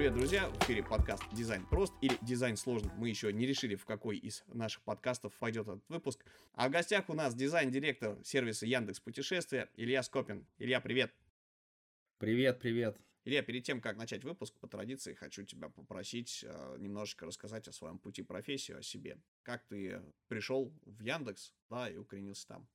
Привет, 0.00 0.14
друзья! 0.14 0.48
В 0.48 0.58
эфире 0.62 0.82
подкаст 0.82 1.22
«Дизайн 1.30 1.66
прост» 1.66 1.92
или 2.00 2.16
«Дизайн 2.22 2.56
сложно». 2.56 2.90
Мы 2.96 3.10
еще 3.10 3.30
не 3.34 3.44
решили, 3.44 3.74
в 3.74 3.84
какой 3.84 4.16
из 4.16 4.42
наших 4.46 4.82
подкастов 4.82 5.34
пойдет 5.38 5.68
этот 5.68 5.86
выпуск. 5.90 6.24
А 6.54 6.68
в 6.68 6.70
гостях 6.70 7.10
у 7.10 7.12
нас 7.12 7.34
дизайн-директор 7.34 8.16
сервиса 8.24 8.64
Яндекс 8.64 8.98
Путешествия 8.98 9.68
Илья 9.76 10.02
Скопин. 10.02 10.46
Илья, 10.56 10.80
привет! 10.80 11.14
Привет, 12.16 12.60
привет! 12.60 12.98
Илья, 13.26 13.42
перед 13.42 13.62
тем, 13.64 13.82
как 13.82 13.98
начать 13.98 14.24
выпуск, 14.24 14.58
по 14.58 14.66
традиции 14.66 15.12
хочу 15.12 15.44
тебя 15.44 15.68
попросить 15.68 16.46
э, 16.48 16.76
немножечко 16.78 17.26
рассказать 17.26 17.68
о 17.68 17.72
своем 17.72 17.98
пути 17.98 18.22
профессии, 18.22 18.72
о 18.72 18.80
себе. 18.80 19.18
Как 19.42 19.66
ты 19.66 20.00
пришел 20.28 20.72
в 20.86 21.02
Яндекс, 21.02 21.52
да, 21.68 21.90
и 21.90 21.98
укоренился 21.98 22.48
там. 22.48 22.66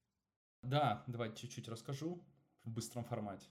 Да, 0.62 1.04
давайте 1.08 1.42
чуть-чуть 1.42 1.70
расскажу 1.70 2.24
в 2.66 2.70
быстром 2.70 3.04
формате. 3.04 3.48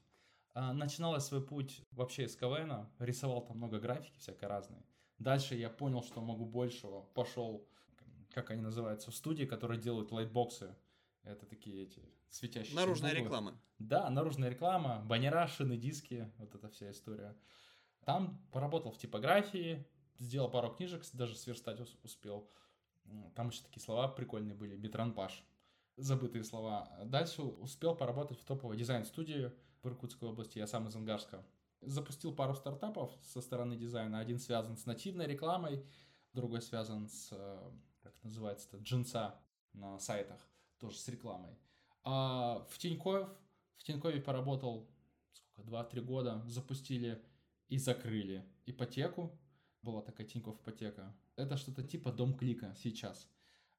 А, 0.54 0.72
начинал 0.72 1.14
я 1.14 1.20
свой 1.20 1.44
путь 1.44 1.82
вообще 1.90 2.24
из 2.24 2.36
КВН, 2.36 2.86
рисовал 3.00 3.44
там 3.44 3.56
много 3.56 3.80
графики 3.80 4.18
всякой 4.18 4.48
разной. 4.48 4.80
Дальше 5.18 5.56
я 5.56 5.68
понял, 5.68 6.02
что 6.02 6.20
могу 6.20 6.46
большего, 6.46 7.02
пошел, 7.02 7.68
как 8.32 8.50
они 8.50 8.62
называются, 8.62 9.10
в 9.10 9.14
студии, 9.16 9.44
которые 9.44 9.80
делают 9.80 10.12
лайтбоксы. 10.12 10.76
Это 11.24 11.46
такие 11.46 11.82
эти 11.84 12.02
светящиеся 12.28 12.76
Наружная 12.76 13.10
буквы. 13.10 13.24
реклама. 13.24 13.60
Да, 13.78 14.10
наружная 14.10 14.48
реклама, 14.50 15.02
баннера, 15.04 15.46
шины, 15.48 15.76
диски, 15.76 16.30
вот 16.38 16.54
эта 16.54 16.68
вся 16.68 16.90
история. 16.90 17.36
Там 18.04 18.38
поработал 18.52 18.92
в 18.92 18.98
типографии, 18.98 19.86
сделал 20.18 20.50
пару 20.50 20.70
книжек, 20.70 21.02
даже 21.14 21.34
сверстать 21.36 21.80
успел. 22.02 22.50
Там 23.34 23.48
еще 23.48 23.62
такие 23.62 23.82
слова 23.82 24.08
прикольные 24.08 24.54
были, 24.54 24.76
битранпаш, 24.76 25.44
забытые 25.96 26.44
слова. 26.44 26.90
Дальше 27.04 27.42
успел 27.42 27.96
поработать 27.96 28.38
в 28.38 28.44
топовой 28.44 28.76
дизайн-студии, 28.76 29.52
в 29.84 29.88
Иркутской 29.88 30.28
области, 30.28 30.58
я 30.58 30.66
сам 30.66 30.88
из 30.88 30.96
Ангарска. 30.96 31.44
Запустил 31.80 32.34
пару 32.34 32.54
стартапов 32.54 33.12
со 33.22 33.40
стороны 33.40 33.76
дизайна. 33.76 34.18
Один 34.18 34.38
связан 34.38 34.76
с 34.76 34.86
нативной 34.86 35.26
рекламой, 35.26 35.84
другой 36.32 36.62
связан 36.62 37.08
с, 37.08 37.28
э, 37.32 37.70
как 38.02 38.14
называется-то, 38.22 38.78
джинса 38.78 39.38
на 39.74 39.98
сайтах, 39.98 40.40
тоже 40.78 40.96
с 40.96 41.06
рекламой. 41.08 41.58
А 42.02 42.66
в 42.70 42.78
Тинькоев, 42.78 43.28
в 43.76 43.84
Тинькове 43.84 44.20
поработал 44.20 44.88
сколько, 45.32 45.62
2-3 45.62 46.00
года, 46.00 46.42
запустили 46.46 47.22
и 47.68 47.78
закрыли 47.78 48.44
ипотеку. 48.66 49.38
Была 49.82 50.00
такая 50.00 50.26
Тинькофф 50.26 50.60
ипотека. 50.60 51.14
Это 51.36 51.56
что-то 51.56 51.82
типа 51.82 52.12
дом 52.12 52.34
клика 52.34 52.74
сейчас. 52.78 53.28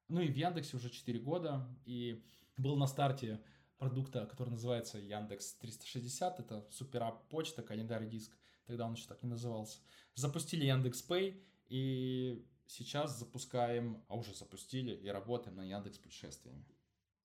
Ну 0.08 0.20
и 0.20 0.28
в 0.28 0.36
Яндексе 0.36 0.76
уже 0.76 0.90
4 0.90 1.18
года. 1.18 1.66
И 1.84 2.24
был 2.56 2.76
на 2.76 2.86
старте 2.86 3.42
продукта, 3.78 4.26
который 4.26 4.50
называется 4.50 4.98
Яндекс 4.98 5.54
360. 5.54 6.40
Это 6.40 6.66
суперап 6.70 7.28
почта, 7.28 7.62
календарь 7.62 8.08
диск. 8.08 8.36
Тогда 8.66 8.86
он 8.86 8.94
еще 8.94 9.06
так 9.06 9.22
не 9.22 9.28
назывался. 9.28 9.78
Запустили 10.14 10.64
Яндекс 10.64 11.02
Пэй 11.02 11.42
и 11.68 12.44
сейчас 12.66 13.18
запускаем, 13.18 14.04
а 14.08 14.16
уже 14.16 14.34
запустили 14.34 14.94
и 14.94 15.08
работаем 15.08 15.56
на 15.56 15.64
Яндекс 15.64 15.98
путешествиями. 15.98 16.64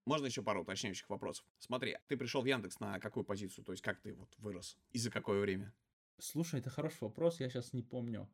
Можно 0.06 0.26
еще 0.26 0.42
пару 0.42 0.64
уточняющих 0.64 1.10
вопросов. 1.10 1.46
Смотри, 1.60 1.98
ты 2.08 2.18
пришел 2.18 2.42
в 2.42 2.46
Яндекс 2.46 2.80
на 2.80 3.00
какую 3.00 3.24
позицию? 3.24 3.64
То 3.64 3.72
есть 3.72 3.84
как 3.84 4.02
ты 4.02 4.14
вот 4.14 4.34
вырос? 4.40 4.78
И 4.92 4.98
за 4.98 5.12
какое 5.12 5.42
время? 5.42 5.74
Слушай, 6.18 6.60
это 6.60 6.70
хороший 6.70 7.02
вопрос, 7.02 7.40
я 7.40 7.50
сейчас 7.50 7.74
не 7.74 7.84
помню. 7.84 8.30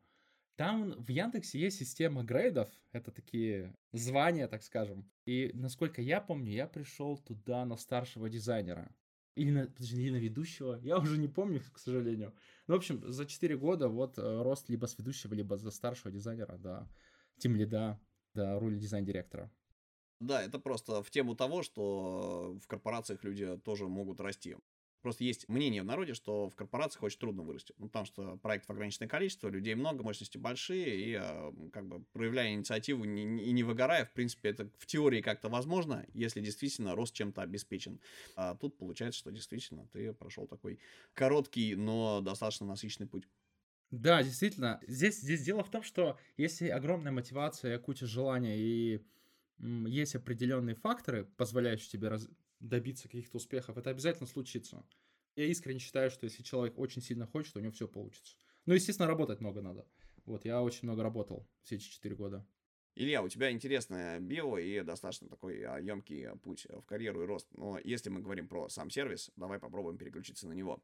Там 0.58 0.90
в 0.90 1.08
Яндексе 1.08 1.60
есть 1.60 1.78
система 1.78 2.24
грейдов, 2.24 2.68
это 2.90 3.12
такие 3.12 3.76
звания, 3.92 4.48
так 4.48 4.64
скажем. 4.64 5.08
И 5.24 5.52
насколько 5.54 6.02
я 6.02 6.20
помню, 6.20 6.50
я 6.50 6.66
пришел 6.66 7.16
туда 7.16 7.64
на 7.64 7.76
старшего 7.76 8.28
дизайнера. 8.28 8.92
Или 9.36 9.52
на, 9.52 9.66
подожди, 9.66 10.02
или 10.02 10.10
на 10.10 10.16
ведущего, 10.16 10.80
я 10.82 10.98
уже 10.98 11.16
не 11.16 11.28
помню, 11.28 11.62
к 11.72 11.78
сожалению. 11.78 12.34
Ну, 12.66 12.74
в 12.74 12.78
общем, 12.78 13.00
за 13.08 13.24
4 13.24 13.56
года 13.56 13.88
вот 13.88 14.18
э, 14.18 14.42
рост 14.42 14.68
либо 14.68 14.86
с 14.86 14.98
ведущего, 14.98 15.32
либо 15.32 15.56
за 15.56 15.70
старшего 15.70 16.10
дизайнера 16.10 16.58
до 16.58 16.90
тем 17.38 17.54
лида, 17.54 18.00
до 18.34 18.58
роли 18.58 18.80
дизайн-директора. 18.80 19.52
Да, 20.18 20.42
это 20.42 20.58
просто 20.58 21.04
в 21.04 21.10
тему 21.12 21.36
того, 21.36 21.62
что 21.62 22.58
в 22.60 22.66
корпорациях 22.66 23.22
люди 23.22 23.58
тоже 23.58 23.86
могут 23.86 24.20
расти. 24.20 24.56
Просто 25.02 25.24
есть 25.24 25.48
мнение 25.48 25.82
в 25.82 25.84
народе, 25.84 26.14
что 26.14 26.48
в 26.48 26.56
корпорациях 26.56 27.04
очень 27.04 27.18
трудно 27.18 27.42
вырасти. 27.42 27.74
Ну, 27.78 27.86
потому 27.86 28.04
что 28.04 28.36
проектов 28.38 28.70
ограниченное 28.70 29.08
количество, 29.08 29.48
людей 29.48 29.74
много, 29.74 30.02
мощности 30.02 30.38
большие, 30.38 31.00
и 31.00 31.14
а, 31.14 31.52
как 31.72 31.86
бы 31.86 32.04
проявляя 32.12 32.52
инициативу 32.52 33.04
и 33.04 33.08
не, 33.08 33.24
не 33.24 33.62
выгорая, 33.62 34.04
в 34.04 34.12
принципе, 34.12 34.50
это 34.50 34.70
в 34.78 34.86
теории 34.86 35.20
как-то 35.20 35.48
возможно, 35.48 36.06
если 36.14 36.40
действительно 36.40 36.94
рост 36.94 37.14
чем-то 37.14 37.42
обеспечен. 37.42 38.00
А 38.36 38.56
тут 38.56 38.76
получается, 38.76 39.20
что 39.20 39.30
действительно 39.30 39.86
ты 39.92 40.12
прошел 40.12 40.46
такой 40.46 40.80
короткий, 41.14 41.74
но 41.76 42.20
достаточно 42.20 42.66
насыщенный 42.66 43.08
путь. 43.08 43.28
Да, 43.90 44.22
действительно. 44.22 44.80
Здесь, 44.86 45.20
здесь 45.20 45.42
дело 45.42 45.64
в 45.64 45.70
том, 45.70 45.82
что 45.82 46.18
если 46.36 46.68
огромная 46.68 47.12
мотивация, 47.12 47.78
куча 47.78 48.06
желания 48.06 48.58
и 48.58 49.00
есть 49.58 50.14
определенные 50.14 50.74
факторы, 50.74 51.24
позволяющие 51.24 51.90
тебе 51.90 52.08
раз 52.08 52.28
добиться 52.60 53.08
каких-то 53.08 53.36
успехов, 53.36 53.76
это 53.76 53.90
обязательно 53.90 54.26
случится. 54.26 54.84
Я 55.36 55.46
искренне 55.46 55.78
считаю, 55.78 56.10
что 56.10 56.24
если 56.24 56.42
человек 56.42 56.78
очень 56.78 57.02
сильно 57.02 57.26
хочет, 57.26 57.52
то 57.52 57.60
у 57.60 57.62
него 57.62 57.72
все 57.72 57.86
получится. 57.86 58.36
Ну, 58.66 58.74
естественно, 58.74 59.06
работать 59.06 59.40
много 59.40 59.62
надо. 59.62 59.86
Вот, 60.24 60.44
я 60.44 60.62
очень 60.62 60.80
много 60.82 61.02
работал 61.02 61.48
все 61.62 61.76
эти 61.76 61.84
четыре 61.84 62.16
года. 62.16 62.46
Илья, 62.94 63.22
у 63.22 63.28
тебя 63.28 63.52
интересное 63.52 64.18
био 64.18 64.58
и 64.58 64.82
достаточно 64.82 65.28
такой 65.28 65.60
емкий 65.60 66.26
а, 66.26 66.36
путь 66.36 66.66
в 66.68 66.82
карьеру 66.82 67.22
и 67.22 67.26
рост. 67.26 67.46
Но 67.52 67.78
если 67.84 68.10
мы 68.10 68.20
говорим 68.20 68.48
про 68.48 68.68
сам 68.68 68.90
сервис, 68.90 69.30
давай 69.36 69.60
попробуем 69.60 69.96
переключиться 69.96 70.48
на 70.48 70.52
него 70.52 70.82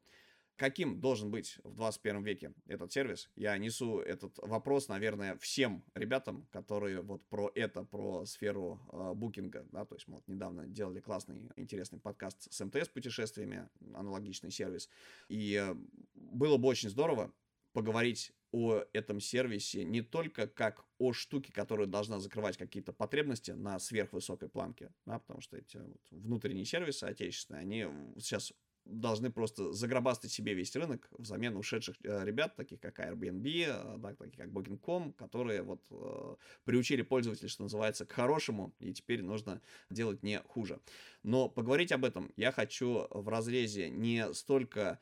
каким 0.56 1.00
должен 1.00 1.30
быть 1.30 1.58
в 1.64 1.74
21 1.74 2.22
веке 2.22 2.52
этот 2.66 2.92
сервис. 2.92 3.30
Я 3.36 3.56
несу 3.58 4.00
этот 4.00 4.38
вопрос, 4.38 4.88
наверное, 4.88 5.36
всем 5.38 5.84
ребятам, 5.94 6.46
которые 6.52 7.02
вот 7.02 7.26
про 7.28 7.50
это, 7.54 7.82
про 7.84 8.24
сферу 8.24 8.80
э, 8.92 9.12
букинга, 9.14 9.66
да, 9.72 9.84
то 9.84 9.94
есть 9.94 10.06
мы 10.08 10.16
вот 10.16 10.28
недавно 10.28 10.66
делали 10.66 11.00
классный, 11.00 11.50
интересный 11.56 11.98
подкаст 11.98 12.52
с 12.52 12.64
МТС 12.64 12.88
путешествиями, 12.88 13.68
аналогичный 13.94 14.50
сервис, 14.50 14.88
и 15.28 15.54
э, 15.54 15.74
было 16.14 16.56
бы 16.56 16.68
очень 16.68 16.90
здорово 16.90 17.32
поговорить 17.72 18.32
о 18.52 18.84
этом 18.92 19.18
сервисе 19.18 19.82
не 19.84 20.00
только 20.00 20.46
как 20.46 20.86
о 20.98 21.12
штуке, 21.12 21.52
которая 21.52 21.88
должна 21.88 22.20
закрывать 22.20 22.56
какие-то 22.56 22.92
потребности 22.92 23.50
на 23.50 23.80
сверхвысокой 23.80 24.48
планке, 24.48 24.92
да, 25.06 25.18
потому 25.18 25.40
что 25.40 25.56
эти 25.56 25.78
вот 25.78 26.00
внутренние 26.12 26.64
сервисы 26.64 27.02
отечественные, 27.02 27.60
они 27.60 27.86
сейчас 28.16 28.52
должны 28.84 29.30
просто 29.30 29.72
загробастать 29.72 30.30
себе 30.30 30.54
весь 30.54 30.74
рынок 30.76 31.08
взамен 31.18 31.56
ушедших 31.56 31.96
э, 32.02 32.24
ребят, 32.24 32.54
таких 32.56 32.80
как 32.80 32.98
Airbnb, 33.00 33.64
э, 33.66 33.98
да, 33.98 34.14
таких 34.14 34.36
как 34.36 34.48
Booking.com, 34.50 35.12
которые 35.12 35.62
вот 35.62 35.80
э, 35.90 36.36
приучили 36.64 37.02
пользователей, 37.02 37.48
что 37.48 37.62
называется, 37.62 38.04
к 38.04 38.12
хорошему, 38.12 38.74
и 38.78 38.92
теперь 38.92 39.22
нужно 39.22 39.60
делать 39.90 40.22
не 40.22 40.40
хуже. 40.48 40.80
Но 41.22 41.48
поговорить 41.48 41.92
об 41.92 42.04
этом 42.04 42.32
я 42.36 42.52
хочу 42.52 43.06
в 43.10 43.28
разрезе 43.28 43.88
не 43.90 44.32
столько 44.34 44.98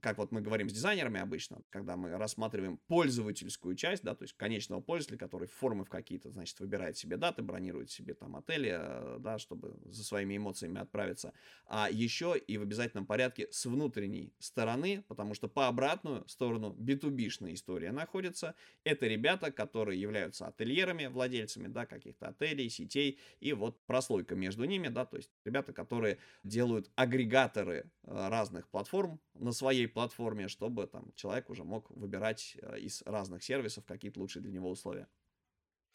как 0.00 0.18
вот 0.18 0.32
мы 0.32 0.40
говорим 0.40 0.68
с 0.68 0.72
дизайнерами 0.72 1.20
обычно, 1.20 1.62
когда 1.70 1.96
мы 1.96 2.10
рассматриваем 2.10 2.78
пользовательскую 2.86 3.74
часть, 3.76 4.02
да, 4.02 4.14
то 4.14 4.24
есть 4.24 4.34
конечного 4.34 4.80
пользователя, 4.80 5.18
который 5.18 5.48
формы 5.48 5.84
в 5.84 5.88
какие-то, 5.88 6.30
значит, 6.30 6.58
выбирает 6.60 6.96
себе 6.96 7.16
даты, 7.16 7.42
бронирует 7.42 7.90
себе 7.90 8.14
там 8.14 8.36
отели, 8.36 8.76
э, 8.78 9.16
да, 9.20 9.38
чтобы 9.38 9.76
за 9.84 10.04
своими 10.04 10.36
эмоциями 10.36 10.80
отправиться, 10.80 11.32
а 11.66 11.88
еще 11.90 12.36
и 12.36 12.58
в 12.58 12.62
обязательном 12.62 13.06
порядке 13.06 13.48
с 13.50 13.66
внутренней 13.66 14.34
стороны, 14.38 15.04
потому 15.08 15.34
что 15.34 15.48
по 15.48 15.68
обратную 15.68 16.26
сторону 16.28 16.76
B2B-шная 16.78 17.54
история 17.54 17.92
находится. 17.92 18.54
Это 18.84 19.06
ребята, 19.06 19.50
которые 19.50 20.00
являются 20.00 20.46
ательерами, 20.46 21.06
владельцами, 21.06 21.68
да, 21.68 21.86
каких-то 21.86 22.28
отелей, 22.28 22.68
сетей, 22.68 23.18
и 23.40 23.52
вот 23.52 23.80
прослойка 23.86 24.34
между 24.34 24.64
ними, 24.64 24.88
да, 24.88 25.04
то 25.04 25.16
есть 25.16 25.30
ребята, 25.44 25.72
которые 25.72 26.18
делают 26.44 26.90
агрегаторы 26.94 27.90
э, 28.02 28.28
разных 28.28 28.68
платформ 28.68 29.20
на 29.34 29.52
своей 29.52 29.75
своей 29.76 29.88
платформе, 29.88 30.48
чтобы 30.48 30.86
там 30.86 31.12
человек 31.14 31.50
уже 31.50 31.64
мог 31.64 31.90
выбирать 31.90 32.56
э, 32.60 32.78
из 32.80 33.02
разных 33.06 33.42
сервисов 33.42 33.84
какие-то 33.84 34.20
лучшие 34.20 34.42
для 34.42 34.52
него 34.52 34.70
условия. 34.70 35.08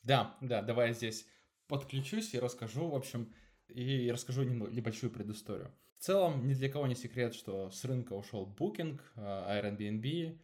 Да, 0.04 0.38
да, 0.42 0.62
давай 0.62 0.89
я 0.89 0.94
здесь 0.94 1.28
подключусь 1.68 2.33
и 2.33 2.39
расскажу, 2.39 2.88
в 2.88 2.95
общем, 2.95 3.33
и 3.68 4.12
расскажу 4.12 4.44
небольшую 4.44 5.12
предысторию. 5.12 5.72
В 5.98 6.04
целом, 6.04 6.48
ни 6.48 6.54
для 6.54 6.69
кого 6.69 6.88
не 6.88 6.95
секрет, 6.95 7.36
что 7.36 7.69
с 7.69 7.86
рынка 7.86 8.13
ушел 8.13 8.54
Booking, 8.57 9.00
э, 9.16 9.22
Airbnb 9.22 10.38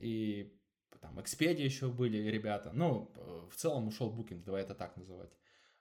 и 0.00 0.52
там 1.00 1.18
Expedia 1.18 1.62
еще 1.62 1.88
были 1.88 2.18
ребята. 2.18 2.70
Ну, 2.72 3.10
э, 3.14 3.48
в 3.50 3.56
целом 3.56 3.88
ушел 3.88 4.12
Booking, 4.12 4.44
давай 4.44 4.62
это 4.62 4.74
так 4.74 4.96
называть. 4.96 5.30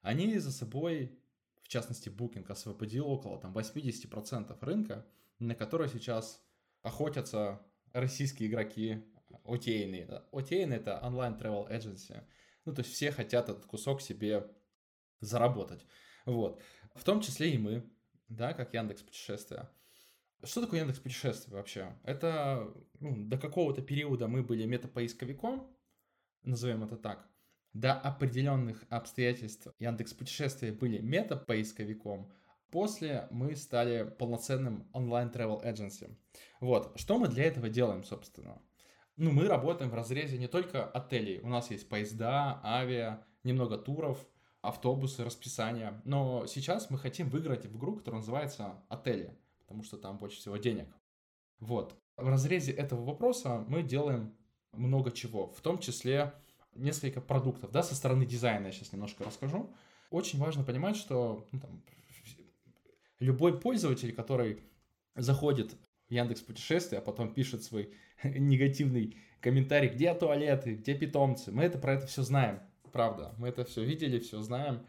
Они 0.01 0.37
за 0.37 0.51
собой, 0.51 1.17
в 1.63 1.67
частности 1.67 2.09
Booking, 2.09 2.45
освободил 2.47 3.09
около 3.09 3.39
там 3.39 3.53
80% 3.53 4.55
рынка, 4.61 5.05
на 5.39 5.55
который 5.55 5.89
сейчас 5.89 6.44
охотятся 6.85 7.59
российские 7.93 8.49
игроки 8.49 9.03
OTA. 9.43 10.23
OTA 10.31 10.73
это 10.73 10.99
онлайн 11.01 11.33
travel 11.33 11.69
agency. 11.69 12.23
Ну, 12.65 12.73
то 12.73 12.81
есть 12.81 12.93
все 12.93 13.11
хотят 13.11 13.49
этот 13.49 13.65
кусок 13.65 14.01
себе 14.01 14.47
заработать. 15.19 15.85
Вот. 16.25 16.61
В 16.93 17.03
том 17.03 17.21
числе 17.21 17.53
и 17.53 17.57
мы, 17.57 17.83
да, 18.29 18.53
как 18.53 18.73
Яндекс 18.73 19.01
Путешествия. 19.01 19.69
Что 20.43 20.61
такое 20.61 20.81
Яндекс 20.81 20.99
путешествия 20.99 21.53
вообще? 21.53 21.95
Это 22.03 22.71
ну, 22.99 23.15
до 23.25 23.37
какого-то 23.37 23.81
периода 23.81 24.27
мы 24.27 24.43
были 24.43 24.65
метапоисковиком, 24.65 25.75
назовем 26.43 26.83
это 26.83 26.97
так. 26.97 27.27
До 27.73 27.93
определенных 27.93 28.83
обстоятельств 28.89 29.67
Яндекс 29.79 30.13
путешествия 30.13 30.71
были 30.71 30.99
метапоисковиком. 30.99 32.31
После 32.75 33.29
мы 33.31 33.55
стали 33.55 34.03
полноценным 34.03 34.85
онлайн 34.91 35.29
travel 35.29 35.63
agency. 35.63 36.13
Вот, 36.59 36.91
что 36.99 37.17
мы 37.17 37.29
для 37.29 37.45
этого 37.45 37.69
делаем, 37.69 38.03
собственно? 38.03 38.61
Ну, 39.15 39.31
мы 39.31 39.47
работаем 39.47 39.89
в 39.89 39.93
разрезе 39.93 40.37
не 40.37 40.49
только 40.49 40.83
отелей. 40.83 41.39
У 41.39 41.47
нас 41.47 41.71
есть 41.71 41.87
поезда, 41.87 42.59
авиа, 42.65 43.23
немного 43.45 43.77
туров, 43.77 44.27
автобусы, 44.59 45.23
расписания. 45.23 46.01
Но 46.03 46.47
сейчас 46.47 46.89
мы 46.89 46.97
хотим 46.97 47.29
выиграть 47.29 47.65
в 47.65 47.77
игру, 47.77 47.95
которая 47.95 48.19
называется 48.19 48.83
«Отели», 48.89 49.39
потому 49.59 49.81
что 49.81 49.95
там 49.95 50.17
больше 50.17 50.39
всего 50.39 50.57
денег. 50.57 50.93
Вот. 51.59 51.97
В 52.17 52.27
разрезе 52.27 52.73
этого 52.73 53.05
вопроса 53.05 53.63
мы 53.69 53.83
делаем 53.83 54.35
много 54.73 55.11
чего, 55.11 55.47
в 55.53 55.61
том 55.61 55.79
числе 55.79 56.33
несколько 56.73 57.21
продуктов, 57.21 57.71
да, 57.71 57.83
со 57.83 57.95
стороны 57.95 58.25
дизайна 58.25 58.65
я 58.65 58.71
сейчас 58.73 58.91
немножко 58.91 59.23
расскажу. 59.23 59.73
Очень 60.09 60.39
важно 60.39 60.65
понимать, 60.65 60.97
что 60.97 61.47
ну, 61.53 61.61
там, 61.61 61.81
любой 63.19 63.59
пользователь, 63.59 64.13
который 64.13 64.63
заходит 65.15 65.73
в 66.07 66.11
Яндекс 66.11 66.41
путешествия, 66.41 66.99
а 66.99 67.01
потом 67.01 67.33
пишет 67.33 67.63
свой 67.63 67.93
негативный 68.23 69.17
комментарий, 69.41 69.89
где 69.89 70.13
туалеты, 70.13 70.75
где 70.75 70.95
питомцы, 70.95 71.51
мы 71.51 71.63
это 71.63 71.77
про 71.77 71.93
это 71.93 72.07
все 72.07 72.23
знаем 72.23 72.59
правда. 72.95 73.35
Мы 73.37 73.49
это 73.49 73.65
все 73.65 73.83
видели, 73.83 74.19
все 74.19 74.41
знаем. 74.41 74.87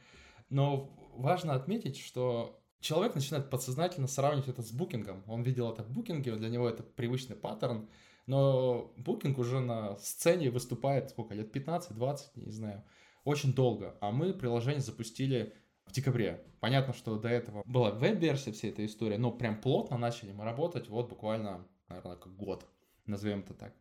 Но 0.49 0.89
важно 1.17 1.55
отметить, 1.55 1.99
что 1.99 2.63
человек 2.79 3.17
начинает 3.17 3.51
подсознательно 3.51 4.07
сравнивать 4.07 4.47
это 4.47 4.63
с 4.63 4.71
букингом. 4.71 5.25
Он 5.27 5.43
видел 5.43 5.73
это 5.73 5.83
в 5.83 5.91
букинге, 5.91 6.37
для 6.37 6.49
него 6.49 6.69
это 6.69 6.85
привычный 6.85 7.35
паттерн. 7.35 7.89
Но 8.27 8.93
букинг 8.97 9.39
уже 9.39 9.59
на 9.59 9.97
сцене 9.97 10.51
выступает 10.51 11.11
сколько 11.11 11.35
лет? 11.35 11.55
15-20, 11.55 12.19
не 12.37 12.53
знаю. 12.53 12.85
Очень 13.25 13.55
долго. 13.55 13.97
А 14.01 14.13
мы 14.13 14.33
приложение 14.33 14.83
запустили 14.83 15.53
в 15.87 15.93
декабре. 15.93 16.45
Понятно, 16.61 16.93
что 16.93 17.17
до 17.17 17.29
этого 17.29 17.63
была 17.65 17.91
веб-версия 17.91 18.53
всей 18.53 18.71
этой 18.71 18.87
истории, 18.87 19.17
но 19.17 19.31
прям 19.31 19.61
плотно 19.61 19.99
начали 19.99 20.33
мы 20.33 20.45
работать 20.45 20.89
вот 20.89 21.09
буквально, 21.09 21.67
наверное, 21.89 22.17
как 22.17 22.35
год, 22.37 22.67
назовем 23.07 23.41
это 23.41 23.55
так. 23.55 23.75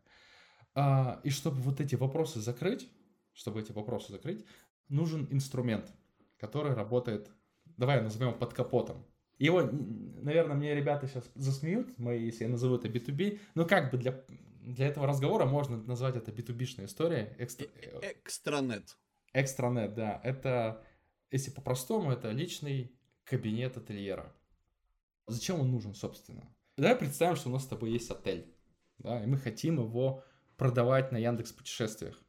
А, 0.74 1.20
и 1.24 1.30
чтобы 1.30 1.60
вот 1.62 1.80
эти 1.80 1.94
вопросы 1.94 2.40
закрыть, 2.40 2.88
чтобы 3.32 3.60
эти 3.60 3.72
вопросы 3.72 4.12
закрыть, 4.12 4.44
нужен 4.88 5.26
инструмент, 5.30 5.92
который 6.38 6.74
работает, 6.74 7.30
давай 7.76 8.00
назовем 8.00 8.38
под 8.38 8.54
капотом. 8.54 9.04
Его, 9.38 9.62
наверное, 9.62 10.56
мне 10.56 10.74
ребята 10.74 11.06
сейчас 11.06 11.30
засмеют, 11.34 11.98
мои, 11.98 12.24
если 12.24 12.44
я 12.44 12.50
назову 12.50 12.76
это 12.76 12.88
B2B, 12.88 13.38
но 13.54 13.66
как 13.66 13.90
бы 13.90 13.98
для, 13.98 14.24
для 14.60 14.86
этого 14.86 15.06
разговора 15.06 15.44
можно 15.44 15.76
назвать 15.76 16.16
это 16.16 16.30
B2B-шная 16.30 16.86
история. 16.86 17.34
Экстра... 17.38 17.66
Э, 17.82 18.12
экстранет. 18.22 18.96
Экстранет, 19.34 19.94
да. 19.94 20.20
Это, 20.24 20.82
если 21.30 21.50
по-простому, 21.50 22.12
это 22.12 22.30
личный 22.30 22.92
кабинет 23.24 23.76
ательера. 23.76 24.34
Зачем 25.26 25.60
он 25.60 25.70
нужен, 25.70 25.94
собственно? 25.94 26.48
Давай 26.76 26.96
представим, 26.96 27.36
что 27.36 27.48
у 27.48 27.52
нас 27.52 27.64
с 27.64 27.66
тобой 27.66 27.90
есть 27.90 28.10
отель, 28.10 28.54
да, 28.98 29.22
и 29.22 29.26
мы 29.26 29.38
хотим 29.38 29.78
его 29.80 30.22
продавать 30.56 31.10
на 31.10 31.16
Яндекс 31.16 31.52
путешествиях. 31.52 32.22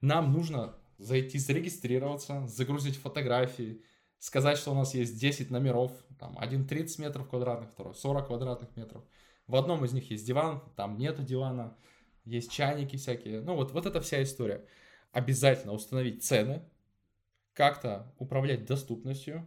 Нам 0.00 0.32
нужно 0.32 0.78
зайти, 0.98 1.38
зарегистрироваться, 1.38 2.46
загрузить 2.46 2.96
фотографии, 2.96 3.82
сказать, 4.18 4.58
что 4.58 4.72
у 4.72 4.74
нас 4.74 4.94
есть 4.94 5.18
10 5.18 5.50
номеров, 5.50 5.92
там, 6.18 6.36
один 6.38 6.66
30 6.66 6.98
метров 6.98 7.28
квадратных, 7.28 7.70
второй 7.70 7.94
40 7.94 8.26
квадратных 8.26 8.76
метров. 8.76 9.04
В 9.46 9.56
одном 9.56 9.84
из 9.84 9.92
них 9.92 10.10
есть 10.10 10.26
диван, 10.26 10.62
там 10.76 10.96
нету 10.96 11.22
дивана, 11.22 11.76
есть 12.24 12.50
чайники 12.50 12.96
всякие. 12.96 13.40
Ну 13.40 13.54
вот, 13.54 13.72
вот 13.72 13.86
эта 13.86 14.00
вся 14.00 14.22
история. 14.22 14.66
Обязательно 15.12 15.72
установить 15.72 16.24
цены, 16.24 16.62
как-то 17.54 18.12
управлять 18.18 18.66
доступностью 18.66 19.46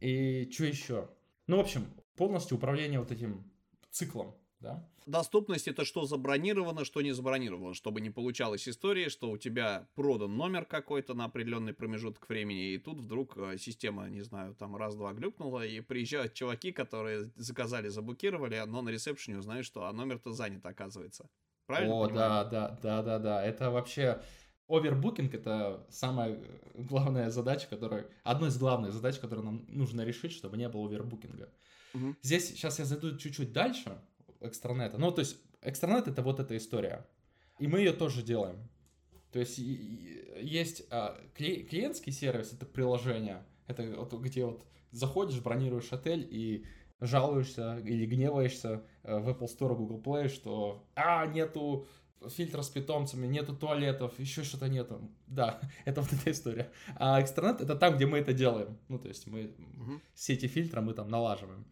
и 0.00 0.48
что 0.52 0.64
еще. 0.64 1.10
Ну, 1.46 1.56
в 1.56 1.60
общем, 1.60 1.86
полностью 2.16 2.56
управление 2.56 2.98
вот 2.98 3.12
этим 3.12 3.50
циклом 3.90 4.34
да? 4.60 4.84
Доступность 5.06 5.68
это 5.68 5.84
что 5.84 6.04
забронировано, 6.04 6.84
что 6.84 7.00
не 7.00 7.12
забронировано, 7.12 7.74
чтобы 7.74 8.00
не 8.00 8.10
получалась 8.10 8.68
история, 8.68 9.08
что 9.08 9.30
у 9.30 9.38
тебя 9.38 9.88
продан 9.94 10.36
номер 10.36 10.64
какой-то 10.64 11.14
на 11.14 11.24
определенный 11.24 11.72
промежуток 11.72 12.28
времени, 12.28 12.72
и 12.72 12.78
тут 12.78 12.98
вдруг 12.98 13.36
э, 13.38 13.56
система, 13.58 14.08
не 14.10 14.20
знаю, 14.20 14.54
там 14.54 14.76
раз-два 14.76 15.12
глюкнула, 15.14 15.64
и 15.64 15.80
приезжают 15.80 16.34
чуваки, 16.34 16.72
которые 16.72 17.30
заказали, 17.36 17.88
заблокировали, 17.88 18.62
но 18.66 18.82
на 18.82 18.90
ресепшене 18.90 19.38
узнают, 19.38 19.64
что 19.64 19.84
а 19.84 19.92
номер-то 19.92 20.32
занят, 20.32 20.66
оказывается. 20.66 21.30
Правильно? 21.66 21.94
О, 21.94 22.06
понимаю? 22.06 22.18
да, 22.18 22.44
да, 22.44 22.78
да, 22.82 23.02
да, 23.02 23.18
да. 23.18 23.44
Это 23.44 23.70
вообще 23.70 24.20
овербукинг 24.68 25.34
это 25.34 25.86
самая 25.90 26.38
главная 26.74 27.30
задача, 27.30 27.66
которая 27.68 28.06
одна 28.22 28.48
из 28.48 28.58
главных 28.58 28.92
задач, 28.92 29.18
которую 29.18 29.44
нам 29.44 29.64
нужно 29.68 30.02
решить, 30.02 30.32
чтобы 30.32 30.56
не 30.56 30.68
было 30.68 30.86
овербукинга. 30.88 31.48
Угу. 31.94 32.16
Здесь 32.22 32.48
сейчас 32.48 32.78
я 32.78 32.84
зайду 32.84 33.16
чуть-чуть 33.16 33.52
дальше 33.52 33.98
экстранета. 34.40 34.98
Ну, 34.98 35.10
то 35.10 35.20
есть 35.20 35.36
экстранет 35.62 36.08
это 36.08 36.22
вот 36.22 36.40
эта 36.40 36.56
история. 36.56 37.06
И 37.58 37.66
мы 37.66 37.78
ее 37.78 37.92
тоже 37.92 38.22
делаем. 38.22 38.68
То 39.32 39.40
есть 39.40 39.58
есть 39.58 40.86
а, 40.90 41.18
клиентский 41.34 42.12
сервис, 42.12 42.52
это 42.52 42.64
приложение, 42.64 43.44
это 43.66 43.82
вот, 43.96 44.12
где 44.14 44.46
вот 44.46 44.64
заходишь, 44.90 45.40
бронируешь 45.40 45.92
отель 45.92 46.26
и 46.30 46.64
жалуешься 47.00 47.78
или 47.78 48.06
гневаешься 48.06 48.82
э, 49.02 49.18
в 49.18 49.28
Apple 49.28 49.46
Store, 49.46 49.76
Google 49.76 50.00
Play, 50.00 50.28
что 50.28 50.86
а, 50.94 51.26
нету 51.26 51.86
фильтра 52.28 52.62
с 52.62 52.68
питомцами, 52.68 53.26
нету 53.26 53.54
туалетов, 53.54 54.18
еще 54.18 54.44
что-то 54.44 54.68
нету. 54.68 55.10
Да, 55.26 55.60
это 55.84 56.00
вот 56.00 56.12
эта 56.12 56.30
история. 56.30 56.70
А 56.96 57.20
экстранет 57.22 57.60
это 57.60 57.76
там, 57.76 57.96
где 57.96 58.06
мы 58.06 58.18
это 58.18 58.32
делаем. 58.32 58.78
Ну, 58.88 58.98
то 58.98 59.08
есть 59.08 59.26
мы 59.26 59.54
угу. 59.76 60.00
все 60.14 60.34
эти 60.34 60.46
фильтры 60.46 60.80
мы 60.80 60.94
там 60.94 61.08
налаживаем. 61.08 61.64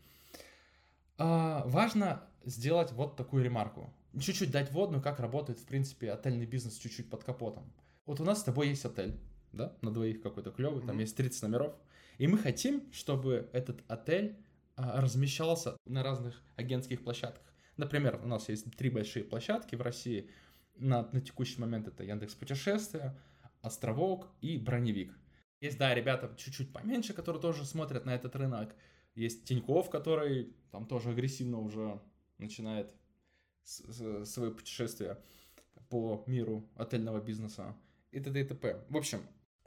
А, 1.19 1.64
важно 1.66 2.22
сделать 2.44 2.93
вот 2.93 3.16
такую 3.16 3.44
ремарку. 3.44 3.93
Чуть-чуть 4.19 4.50
дать 4.50 4.72
водную, 4.72 5.02
как 5.02 5.20
работает, 5.20 5.58
в 5.58 5.64
принципе, 5.64 6.12
отельный 6.12 6.46
бизнес 6.46 6.78
чуть-чуть 6.78 7.10
под 7.10 7.25
капотом. 7.25 7.70
Вот 8.06 8.20
у 8.20 8.25
нас 8.25 8.40
с 8.40 8.44
тобой 8.44 8.69
есть 8.69 8.84
отель, 8.84 9.19
да, 9.52 9.76
на 9.82 9.90
двоих 9.90 10.22
какой-то 10.22 10.50
клевый, 10.52 10.82
mm-hmm. 10.82 10.87
там 10.87 10.98
есть 10.98 11.16
30 11.16 11.43
номеров. 11.43 11.75
И 12.19 12.26
мы 12.26 12.38
хотим, 12.38 12.91
чтобы 12.93 13.50
этот 13.53 13.82
отель 13.88 14.38
а, 14.76 15.00
размещался 15.00 15.76
на 15.86 16.03
разных 16.03 16.43
агентских 16.56 17.03
площадках. 17.03 17.43
Например, 17.76 18.20
у 18.22 18.26
нас 18.26 18.48
есть 18.48 18.74
три 18.76 18.90
большие 18.90 19.24
площадки 19.24 19.74
в 19.76 19.82
России. 19.82 20.30
На, 20.76 21.08
на 21.12 21.20
текущий 21.20 21.60
момент 21.60 21.88
это 21.88 22.04
Яндекс 22.04 22.34
Путешествия, 22.34 23.18
Островок 23.62 24.28
и 24.40 24.58
Броневик. 24.58 25.16
Есть, 25.60 25.78
да, 25.78 25.94
ребята 25.94 26.34
чуть-чуть 26.36 26.72
поменьше, 26.72 27.14
которые 27.14 27.40
тоже 27.40 27.64
смотрят 27.64 28.04
на 28.04 28.14
этот 28.14 28.36
рынок. 28.36 28.74
Есть 29.14 29.44
Тиньков, 29.44 29.90
который 29.90 30.54
там 30.70 30.86
тоже 30.86 31.10
агрессивно 31.10 31.60
уже 31.60 32.00
начинает 32.38 32.92
свое 33.64 34.52
путешествие 34.52 35.18
по 35.88 36.22
миру 36.26 36.68
отельного 36.76 37.20
бизнеса 37.20 37.74
и 38.10 38.20
т.д. 38.20 38.40
и 38.40 38.44
т.п. 38.44 38.84
В 38.88 38.96
общем, 38.96 39.20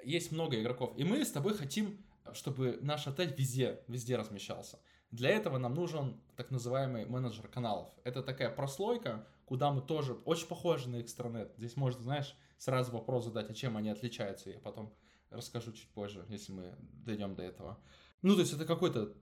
есть 0.04 0.32
много 0.32 0.62
игроков, 0.62 0.94
и 0.98 1.04
мы 1.04 1.26
с 1.26 1.32
тобой 1.32 1.56
хотим, 1.56 1.98
чтобы 2.34 2.78
наш 2.82 3.08
отель 3.08 3.34
везде, 3.36 3.80
везде 3.88 4.16
размещался. 4.16 4.80
Для 5.12 5.30
этого 5.30 5.58
нам 5.58 5.74
нужен 5.74 6.22
так 6.36 6.52
называемый 6.52 7.06
менеджер 7.06 7.48
каналов. 7.48 7.90
Это 8.04 8.22
такая 8.22 8.50
прослойка, 8.50 9.28
куда 9.46 9.72
мы 9.72 9.82
тоже 9.82 10.14
очень 10.26 10.48
похожи 10.48 10.88
на 10.90 11.02
экстранет. 11.02 11.52
Здесь 11.58 11.76
можно, 11.76 12.02
знаешь, 12.04 12.36
сразу 12.58 12.92
вопрос 12.92 13.26
задать, 13.26 13.50
а 13.50 13.54
чем 13.54 13.78
они 13.78 13.90
отличаются, 13.90 14.52
я 14.52 14.60
потом 14.60 14.94
расскажу 15.32 15.72
чуть 15.72 15.90
позже, 15.90 16.26
если 16.30 16.52
мы 16.52 16.76
дойдем 16.80 17.36
до 17.36 17.44
этого. 17.44 17.80
Ну, 18.22 18.36
то 18.36 18.42
есть 18.42 18.54
это 18.54 18.66
какой-то 18.66 19.14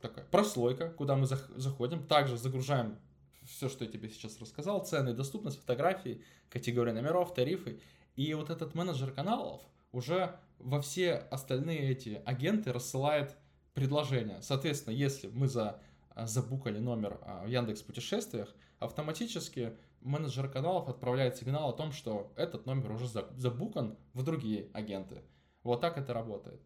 такая 0.00 0.24
прослойка, 0.24 0.90
куда 0.90 1.16
мы 1.16 1.26
заходим, 1.26 2.06
также 2.06 2.36
загружаем 2.36 2.98
все, 3.44 3.68
что 3.68 3.84
я 3.84 3.90
тебе 3.90 4.08
сейчас 4.08 4.40
рассказал, 4.40 4.84
цены, 4.84 5.14
доступность, 5.14 5.60
фотографии, 5.60 6.22
категории 6.50 6.92
номеров, 6.92 7.34
тарифы. 7.34 7.80
И 8.16 8.34
вот 8.34 8.50
этот 8.50 8.74
менеджер 8.74 9.12
каналов 9.12 9.62
уже 9.92 10.38
во 10.58 10.80
все 10.80 11.14
остальные 11.14 11.90
эти 11.90 12.20
агенты 12.26 12.72
рассылает 12.72 13.36
предложения. 13.78 14.40
Соответственно, 14.42 14.94
если 14.94 15.28
мы 15.28 15.46
за, 15.46 15.80
а, 16.10 16.26
забукали 16.26 16.80
номер 16.80 17.20
а, 17.22 17.44
в 17.44 17.48
Яндекс 17.48 17.82
путешествиях, 17.82 18.52
автоматически 18.80 19.76
менеджер 20.00 20.48
каналов 20.48 20.88
отправляет 20.88 21.36
сигнал 21.36 21.70
о 21.70 21.72
том, 21.72 21.92
что 21.92 22.32
этот 22.34 22.66
номер 22.66 22.90
уже 22.90 23.06
забукан 23.06 23.96
в 24.14 24.24
другие 24.24 24.68
агенты. 24.72 25.22
Вот 25.62 25.80
так 25.80 25.96
это 25.96 26.12
работает. 26.12 26.60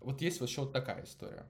Вот 0.00 0.20
есть 0.20 0.40
вот 0.40 0.50
еще 0.50 0.62
вот 0.62 0.72
такая 0.72 1.04
история. 1.04 1.46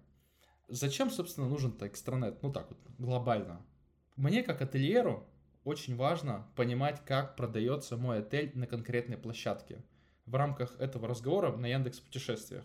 Зачем, 0.69 1.11
собственно, 1.11 1.49
нужен-то 1.49 1.88
экстранет? 1.88 2.40
Ну 2.43 2.52
так 2.52 2.69
вот, 2.71 2.79
глобально. 2.99 3.67
Мне, 4.14 4.45
как 4.45 4.62
ательеру, 4.62 5.26
очень 5.64 5.97
важно 5.97 6.47
понимать, 6.55 7.05
как 7.05 7.35
продается 7.35 7.97
мой 7.97 8.21
отель 8.21 8.52
на 8.55 8.69
конкретной 8.69 9.17
площадке. 9.17 9.85
В 10.26 10.37
рамках 10.37 10.79
этого 10.79 11.09
разговора 11.09 11.57
на 11.57 11.67
Яндекс 11.67 11.99
путешествиях. 11.99 12.64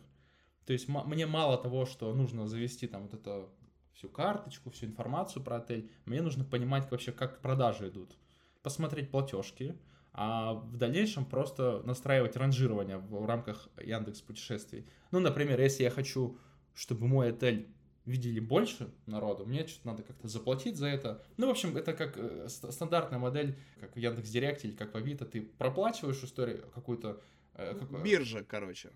То 0.65 0.73
есть 0.73 0.87
мне 0.87 1.25
мало 1.27 1.57
того, 1.57 1.85
что 1.85 2.13
нужно 2.13 2.47
завести 2.47 2.87
там 2.87 3.03
вот 3.03 3.13
это 3.13 3.47
всю 3.93 4.09
карточку, 4.09 4.71
всю 4.71 4.87
информацию 4.87 5.43
про 5.43 5.57
отель. 5.57 5.89
Мне 6.05 6.21
нужно 6.21 6.43
понимать 6.43 6.89
вообще, 6.91 7.11
как 7.11 7.41
продажи 7.41 7.89
идут. 7.89 8.15
Посмотреть 8.61 9.11
платежки, 9.11 9.77
а 10.11 10.53
в 10.53 10.77
дальнейшем 10.77 11.25
просто 11.25 11.81
настраивать 11.85 12.35
ранжирование 12.35 12.97
в 12.97 13.25
рамках 13.25 13.69
Яндекс 13.81 14.21
путешествий. 14.21 14.87
Ну, 15.11 15.19
например, 15.19 15.59
если 15.59 15.83
я 15.83 15.89
хочу, 15.89 16.37
чтобы 16.73 17.07
мой 17.07 17.29
отель 17.29 17.67
видели 18.05 18.39
больше 18.39 18.93
народу, 19.07 19.45
мне 19.45 19.67
что-то 19.67 19.87
надо 19.87 20.03
как-то 20.03 20.27
заплатить 20.27 20.77
за 20.77 20.87
это. 20.87 21.23
Ну, 21.37 21.47
в 21.47 21.49
общем, 21.49 21.75
это 21.75 21.93
как 21.93 22.17
э, 22.17 22.47
стандартная 22.49 23.19
модель, 23.19 23.57
как 23.79 23.95
в 23.95 23.97
Яндекс 23.97 24.29
Директ 24.29 24.63
или 24.63 24.71
как 24.71 24.93
в 24.93 24.97
Авито, 24.97 25.25
ты 25.25 25.41
проплачиваешь 25.41 26.23
историю 26.23 26.69
какую-то... 26.73 27.21
Э, 27.55 27.75
как... 27.75 28.03
Биржа, 28.03 28.43
короче. 28.43 28.91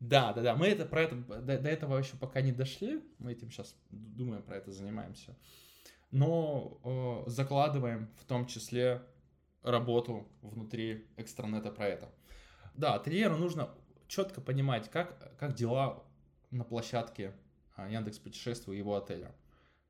Да, 0.00 0.32
да, 0.32 0.40
да. 0.40 0.56
Мы 0.56 0.68
это 0.68 0.86
про 0.86 1.02
это 1.02 1.14
до, 1.14 1.58
до 1.58 1.68
этого 1.68 1.98
еще 1.98 2.16
пока 2.16 2.40
не 2.40 2.52
дошли. 2.52 3.02
Мы 3.18 3.32
этим 3.32 3.50
сейчас 3.50 3.76
думаем 3.90 4.42
про 4.42 4.56
это 4.56 4.72
занимаемся. 4.72 5.36
Но 6.10 6.80
э, 7.26 7.30
закладываем 7.30 8.08
в 8.18 8.24
том 8.24 8.46
числе 8.46 9.02
работу 9.62 10.26
внутри 10.40 11.06
экстранета 11.18 11.70
про 11.70 11.86
это. 11.86 12.08
Да, 12.74 12.94
ательеру 12.94 13.36
нужно 13.36 13.68
четко 14.08 14.40
понимать, 14.40 14.90
как, 14.90 15.36
как 15.36 15.54
дела 15.54 16.02
на 16.50 16.64
площадке 16.64 17.34
а, 17.76 17.88
Яндекс 17.88 18.18
Путешествия 18.18 18.76
его 18.76 18.96
отеля. 18.96 19.34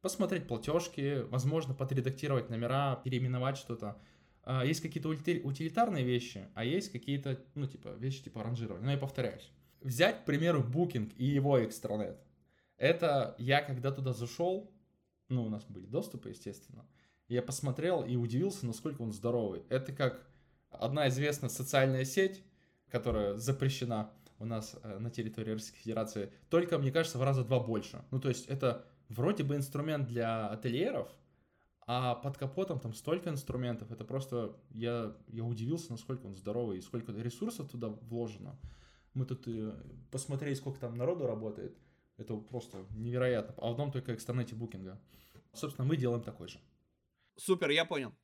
Посмотреть 0.02 0.48
платежки, 0.48 1.22
возможно, 1.28 1.72
подредактировать 1.72 2.50
номера, 2.50 2.96
переименовать 2.96 3.56
что-то. 3.56 3.96
А, 4.42 4.64
есть 4.64 4.80
какие-то 4.80 5.08
утилитарные 5.08 6.04
вещи, 6.04 6.48
а 6.54 6.64
есть 6.64 6.90
какие-то, 6.90 7.40
ну, 7.54 7.66
типа, 7.66 7.90
вещи 7.90 8.24
типа 8.24 8.42
ранжирования. 8.42 8.84
Но 8.84 8.92
я 8.92 8.98
повторяюсь 8.98 9.52
взять, 9.80 10.22
к 10.22 10.24
примеру, 10.24 10.62
Booking 10.62 11.14
и 11.16 11.24
его 11.24 11.64
экстранет. 11.64 12.18
Это 12.76 13.34
я, 13.38 13.62
когда 13.62 13.92
туда 13.92 14.12
зашел, 14.12 14.72
ну, 15.28 15.44
у 15.44 15.48
нас 15.48 15.64
были 15.64 15.86
доступы, 15.86 16.30
естественно, 16.30 16.86
я 17.28 17.42
посмотрел 17.42 18.02
и 18.02 18.16
удивился, 18.16 18.66
насколько 18.66 19.02
он 19.02 19.12
здоровый. 19.12 19.62
Это 19.68 19.92
как 19.92 20.26
одна 20.70 21.08
известная 21.08 21.50
социальная 21.50 22.04
сеть, 22.04 22.42
которая 22.88 23.36
запрещена 23.36 24.10
у 24.38 24.46
нас 24.46 24.74
э, 24.82 24.98
на 24.98 25.10
территории 25.10 25.52
Российской 25.52 25.78
Федерации, 25.78 26.32
только, 26.48 26.78
мне 26.78 26.90
кажется, 26.90 27.18
в 27.18 27.22
раза 27.22 27.44
два 27.44 27.60
больше. 27.60 28.02
Ну, 28.10 28.18
то 28.18 28.28
есть 28.28 28.46
это 28.46 28.84
вроде 29.08 29.44
бы 29.44 29.54
инструмент 29.54 30.08
для 30.08 30.48
ательеров, 30.48 31.08
а 31.86 32.14
под 32.14 32.38
капотом 32.38 32.80
там 32.80 32.94
столько 32.94 33.30
инструментов, 33.30 33.92
это 33.92 34.04
просто, 34.04 34.56
я, 34.70 35.14
я 35.28 35.44
удивился, 35.44 35.90
насколько 35.90 36.26
он 36.26 36.34
здоровый 36.34 36.78
и 36.78 36.82
сколько 36.82 37.12
ресурсов 37.12 37.68
туда 37.68 37.88
вложено. 37.88 38.58
Мы 39.14 39.26
тут 39.26 39.46
э, 39.48 39.72
посмотрели, 40.10 40.54
сколько 40.54 40.80
там 40.80 40.94
народу 40.94 41.26
работает. 41.26 41.76
Это 42.16 42.36
просто 42.36 42.86
невероятно. 42.90 43.54
А 43.58 43.68
в 43.68 43.72
одном 43.72 43.90
только 43.90 44.14
экстранете 44.14 44.54
букинга. 44.54 45.00
Собственно, 45.52 45.88
мы 45.88 45.96
делаем 45.96 46.22
такой 46.22 46.48
же. 46.48 46.60
Супер, 47.36 47.70
я 47.70 47.84
понял. 47.84 48.14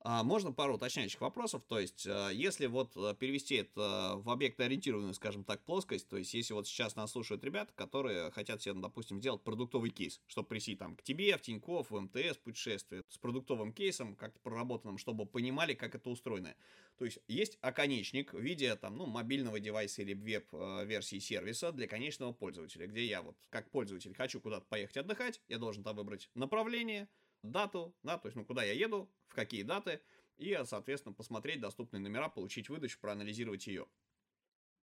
А 0.00 0.22
можно 0.22 0.52
пару 0.52 0.74
уточняющих 0.74 1.20
вопросов? 1.20 1.64
То 1.66 1.80
есть, 1.80 2.06
э, 2.06 2.30
если 2.32 2.66
вот 2.66 2.96
э, 2.96 3.14
перевести 3.18 3.56
это 3.56 4.14
в 4.16 4.30
объектоориентированную, 4.30 5.14
скажем 5.14 5.42
так, 5.42 5.64
плоскость, 5.64 6.08
то 6.08 6.16
есть, 6.16 6.32
если 6.34 6.54
вот 6.54 6.68
сейчас 6.68 6.94
нас 6.96 7.10
слушают 7.12 7.42
ребята, 7.42 7.72
которые 7.74 8.30
хотят 8.30 8.62
себе, 8.62 8.74
допустим, 8.74 9.20
сделать 9.20 9.42
продуктовый 9.42 9.90
кейс, 9.90 10.20
чтобы 10.26 10.48
прийти 10.48 10.76
там 10.76 10.96
к 10.96 11.02
тебе, 11.02 11.36
в 11.36 11.40
Тинькофф, 11.40 11.90
в 11.90 12.00
МТС, 12.00 12.36
путешествие, 12.36 13.02
с 13.08 13.18
продуктовым 13.18 13.72
кейсом, 13.72 14.14
как-то 14.14 14.38
проработанным, 14.40 14.98
чтобы 14.98 15.26
понимали, 15.26 15.74
как 15.74 15.94
это 15.94 16.08
устроено. 16.10 16.54
То 16.98 17.04
есть, 17.04 17.18
есть 17.26 17.58
оконечник 17.60 18.32
в 18.32 18.38
виде 18.38 18.74
там, 18.76 18.96
ну, 18.96 19.06
мобильного 19.06 19.58
девайса 19.60 20.02
или 20.02 20.14
веб-версии 20.14 21.18
сервиса 21.18 21.72
для 21.72 21.88
конечного 21.88 22.32
пользователя, 22.32 22.86
где 22.86 23.04
я 23.04 23.22
вот, 23.22 23.36
как 23.50 23.70
пользователь, 23.70 24.14
хочу 24.14 24.40
куда-то 24.40 24.66
поехать 24.66 24.98
отдыхать, 24.98 25.40
я 25.48 25.58
должен 25.58 25.82
там 25.82 25.96
выбрать 25.96 26.30
направление, 26.34 27.08
дату, 27.50 27.94
да, 28.02 28.18
то 28.18 28.26
есть, 28.28 28.36
ну, 28.36 28.44
куда 28.44 28.62
я 28.62 28.72
еду, 28.72 29.10
в 29.28 29.34
какие 29.34 29.62
даты, 29.62 30.00
и, 30.36 30.58
соответственно, 30.64 31.14
посмотреть 31.14 31.60
доступные 31.60 32.00
номера, 32.00 32.28
получить 32.28 32.68
выдачу, 32.68 32.98
проанализировать 33.00 33.66
ее. 33.66 33.86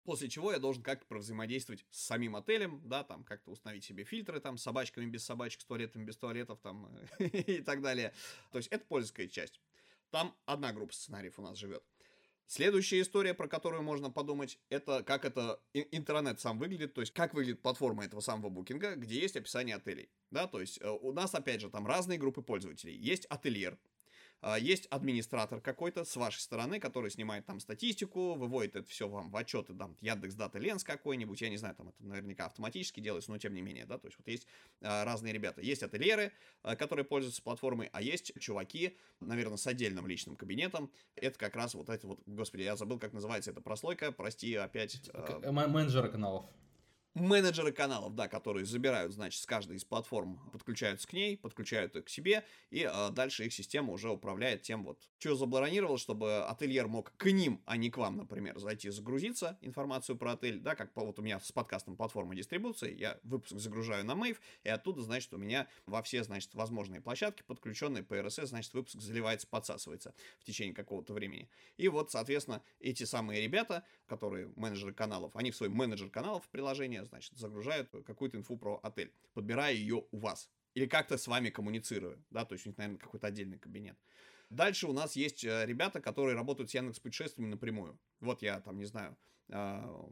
После 0.05 0.29
чего 0.29 0.53
я 0.53 0.59
должен 0.59 0.83
как-то 0.83 1.07
провзаимодействовать 1.07 1.87
с 1.91 2.07
самим 2.07 2.35
отелем, 2.35 2.81
да, 2.85 3.05
там 3.05 3.23
как-то 3.23 3.53
установить 3.53 3.85
себе 3.85 4.03
фильтры, 4.05 4.41
там, 4.41 4.59
с 4.59 4.63
собачками 4.63 5.07
без 5.07 5.25
собачек, 5.25 5.61
с 5.61 5.65
туалетами 5.65 6.05
без 6.05 6.17
туалетов, 6.17 6.61
там, 6.61 6.89
и 7.19 7.63
так 7.63 7.83
далее. 7.83 8.13
То 8.51 8.59
есть 8.59 8.69
это 8.73 8.85
пользовательская 8.85 9.29
часть. 9.29 9.61
Там 10.11 10.37
одна 10.45 10.73
группа 10.73 10.93
сценариев 10.93 11.39
у 11.39 11.43
нас 11.43 11.57
живет. 11.57 11.85
Следующая 12.47 13.01
история, 13.01 13.35
про 13.35 13.49
которую 13.49 13.83
можно 13.83 14.11
подумать, 14.11 14.59
это 14.69 15.03
как 15.03 15.25
это 15.25 15.61
интернет 15.73 16.41
сам 16.41 16.59
выглядит, 16.59 16.95
то 16.95 17.01
есть 17.01 17.13
как 17.13 17.35
выглядит 17.35 17.63
платформа 17.63 18.05
этого 18.05 18.21
самого 18.21 18.51
букинга, 18.51 18.95
где 18.95 19.21
есть 19.21 19.37
описание 19.37 19.77
отелей. 19.77 20.11
Да, 20.31 20.47
то 20.47 20.61
есть 20.61 20.79
э, 20.83 20.91
у 20.91 21.13
нас, 21.13 21.35
опять 21.35 21.61
же, 21.61 21.71
там 21.71 21.87
разные 21.87 22.19
группы 22.19 22.43
пользователей. 22.43 22.95
Есть 22.95 23.25
ательер, 23.27 23.79
есть 24.59 24.87
администратор 24.87 25.61
какой-то 25.61 26.05
с 26.05 26.17
вашей 26.17 26.41
стороны, 26.41 26.81
который 26.81 27.11
снимает 27.11 27.47
там 27.47 27.61
статистику, 27.61 28.35
выводит 28.35 28.77
это 28.77 28.89
все 28.89 29.09
вам 29.09 29.31
в 29.31 29.37
отчеты, 29.37 29.75
там, 29.75 29.97
Яндекс 30.01 30.35
Дата 30.35 30.59
Ленс 30.59 30.85
какой-нибудь, 30.85 31.41
я 31.41 31.49
не 31.49 31.57
знаю, 31.57 31.75
там 31.77 31.89
это 31.89 32.05
наверняка 32.05 32.47
автоматически 32.47 33.01
делается, 33.01 33.31
но 33.31 33.39
тем 33.39 33.55
не 33.55 33.63
менее, 33.63 33.87
да, 33.87 33.99
то 33.99 34.07
есть 34.07 34.19
вот 34.19 34.27
есть 34.27 34.47
а, 34.81 35.05
разные 35.05 35.33
ребята. 35.33 35.61
Есть 35.61 35.83
ательеры, 35.83 36.33
а, 36.63 36.77
которые 36.77 37.05
пользуются 37.05 37.43
платформой, 37.43 37.89
а 37.93 38.03
есть 38.03 38.33
чуваки, 38.41 38.97
наверное, 39.21 39.57
с 39.57 39.67
отдельным 39.67 40.07
личным 40.07 40.37
кабинетом. 40.37 40.91
Это 41.15 41.39
как 41.39 41.55
раз 41.57 41.75
вот 41.75 41.89
это 41.89 42.07
вот, 42.07 42.21
господи, 42.27 42.63
я 42.63 42.77
забыл, 42.77 42.99
как 42.99 43.13
называется 43.13 43.51
эта 43.51 43.61
прослойка, 43.61 44.13
прости, 44.13 44.55
опять. 44.55 45.11
Менеджеры 45.51 46.11
каналов 46.11 46.47
менеджеры 47.15 47.73
каналов, 47.73 48.15
да, 48.15 48.29
которые 48.29 48.65
забирают, 48.65 49.13
значит, 49.13 49.43
с 49.43 49.47
каждой 49.47 49.77
из 49.77 49.85
платформ, 49.85 50.39
подключаются 50.53 51.07
к 51.07 51.13
ней, 51.13 51.37
подключают 51.37 51.95
их 51.97 52.07
к 52.07 52.09
себе, 52.09 52.45
и 52.71 52.89
э, 52.91 53.11
дальше 53.11 53.45
их 53.45 53.53
система 53.53 53.93
уже 53.93 54.11
управляет 54.11 54.63
тем 54.63 54.85
вот, 54.85 54.99
что 55.19 55.35
забронировал, 55.35 55.99
чтобы 55.99 56.45
ательер 56.45 56.89
мог 56.89 57.13
к 57.17 57.31
ним, 57.31 57.61
а 57.67 57.77
не 57.77 57.91
к 57.91 57.99
вам, 57.99 58.17
например, 58.17 58.59
зайти 58.59 58.91
загрузиться 58.91 59.59
информацию 59.61 60.17
про 60.17 60.33
отель, 60.33 60.61
да, 60.61 60.75
как 60.75 60.91
вот 60.95 61.19
у 61.19 61.23
меня 61.23 61.39
с 61.41 61.53
подкастом 61.53 61.97
платформы 61.97 62.35
дистрибуции, 62.35 62.95
я 62.97 63.19
выпуск 63.23 63.59
загружаю 63.59 64.05
на 64.05 64.15
Мейв, 64.15 64.41
и 64.65 64.69
оттуда, 64.69 65.03
значит, 65.03 65.33
у 65.35 65.39
меня 65.39 65.69
во 65.87 66.03
все, 66.03 66.25
значит, 66.25 66.55
возможные 66.55 67.01
площадки, 67.01 67.43
подключенные 67.43 68.03
по 68.03 68.15
RSS, 68.15 68.47
значит, 68.47 68.73
выпуск 68.73 69.01
заливается, 69.01 69.47
подсасывается 69.47 70.15
в 70.41 70.45
течение 70.45 70.75
какого-то 70.75 71.13
времени. 71.13 71.49
И 71.77 71.89
вот, 71.89 72.11
соответственно, 72.11 72.63
эти 72.81 73.05
самые 73.05 73.43
ребята, 73.43 73.85
которые 74.13 74.53
менеджеры 74.57 74.93
каналов, 74.93 75.35
они 75.37 75.51
в 75.51 75.57
свой 75.57 75.71
менеджер 75.71 76.11
каналов 76.11 76.47
приложения 76.51 77.03
значит, 77.07 77.33
загружают 77.39 77.89
какую-то 78.05 78.37
инфу 78.37 78.59
про 78.59 78.79
отель, 78.83 79.11
подбирая 79.33 79.73
ее 79.73 80.05
у 80.11 80.19
вас. 80.19 80.51
Или 80.75 80.85
как-то 80.85 81.17
с 81.17 81.27
вами 81.27 81.49
коммуницируя, 81.49 82.19
да, 82.29 82.45
то 82.45 82.53
есть 82.53 82.67
у 82.67 82.69
них, 82.69 82.77
наверное, 82.77 82.99
какой-то 82.99 83.29
отдельный 83.29 83.59
кабинет. 83.59 83.97
Дальше 84.51 84.87
у 84.87 84.93
нас 84.93 85.17
есть 85.17 85.45
э, 85.45 85.65
ребята, 85.65 86.03
которые 86.03 86.37
работают 86.37 86.69
с 86.69 86.75
Яндекс 86.75 87.01
путешествиями 87.01 87.53
напрямую. 87.53 87.99
Вот 88.21 88.43
я 88.43 88.61
там, 88.61 88.77
не 88.77 88.85
знаю, 88.85 89.17
а, 89.51 90.11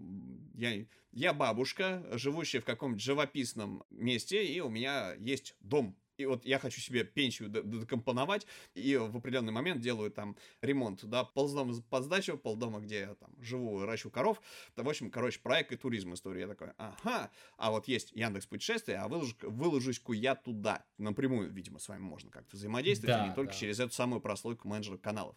я, 0.55 0.87
я 1.13 1.35
бабушка, 1.35 2.03
живущая 2.13 2.63
в 2.63 2.65
каком-нибудь 2.65 3.03
живописном 3.03 3.85
месте, 3.91 4.47
и 4.47 4.61
у 4.61 4.71
меня 4.71 5.13
есть 5.19 5.57
дом 5.61 5.95
и 6.21 6.27
вот 6.27 6.45
я 6.45 6.59
хочу 6.59 6.81
себе 6.81 7.05
пенсию 7.05 7.49
докомпоновать, 7.49 8.47
и 8.75 8.97
в 8.97 9.17
определенный 9.17 9.53
момент 9.53 9.81
делаю 9.81 10.11
там 10.11 10.37
ремонт, 10.61 11.05
да, 11.05 11.25
полдома 11.25 11.75
под 11.89 12.05
сдачу, 12.05 12.37
полдома, 12.37 12.81
где 12.81 13.01
я 13.01 13.15
там 13.15 13.31
живу, 13.41 13.85
ращу 13.85 14.11
коров, 14.11 14.41
в 14.77 14.89
общем, 14.89 15.11
короче, 15.11 15.41
проект 15.41 15.73
и 15.73 15.77
туризм 15.77 16.15
история. 16.15 16.43
Я 16.43 16.49
такой, 16.49 16.69
ага, 16.77 17.31
а 17.57 17.71
вот 17.71 17.89
есть 17.89 18.13
Яндекс 18.13 18.47
путешествия, 18.47 18.97
а 18.97 19.09
выложу, 19.09 19.35
выложусь-ку 19.43 20.13
я 20.13 20.35
туда, 20.35 20.85
напрямую, 20.99 21.51
видимо, 21.51 21.79
с 21.79 21.89
вами 21.89 22.03
можно 22.03 22.31
как-то 22.31 22.57
взаимодействовать, 22.57 23.17
да, 23.17 23.25
а 23.25 23.29
не 23.29 23.35
только 23.35 23.53
да. 23.53 23.59
через 23.59 23.81
эту 23.81 23.95
самую 23.95 24.21
прослойку 24.21 24.69
менеджера 24.69 24.99
каналов. 24.99 25.37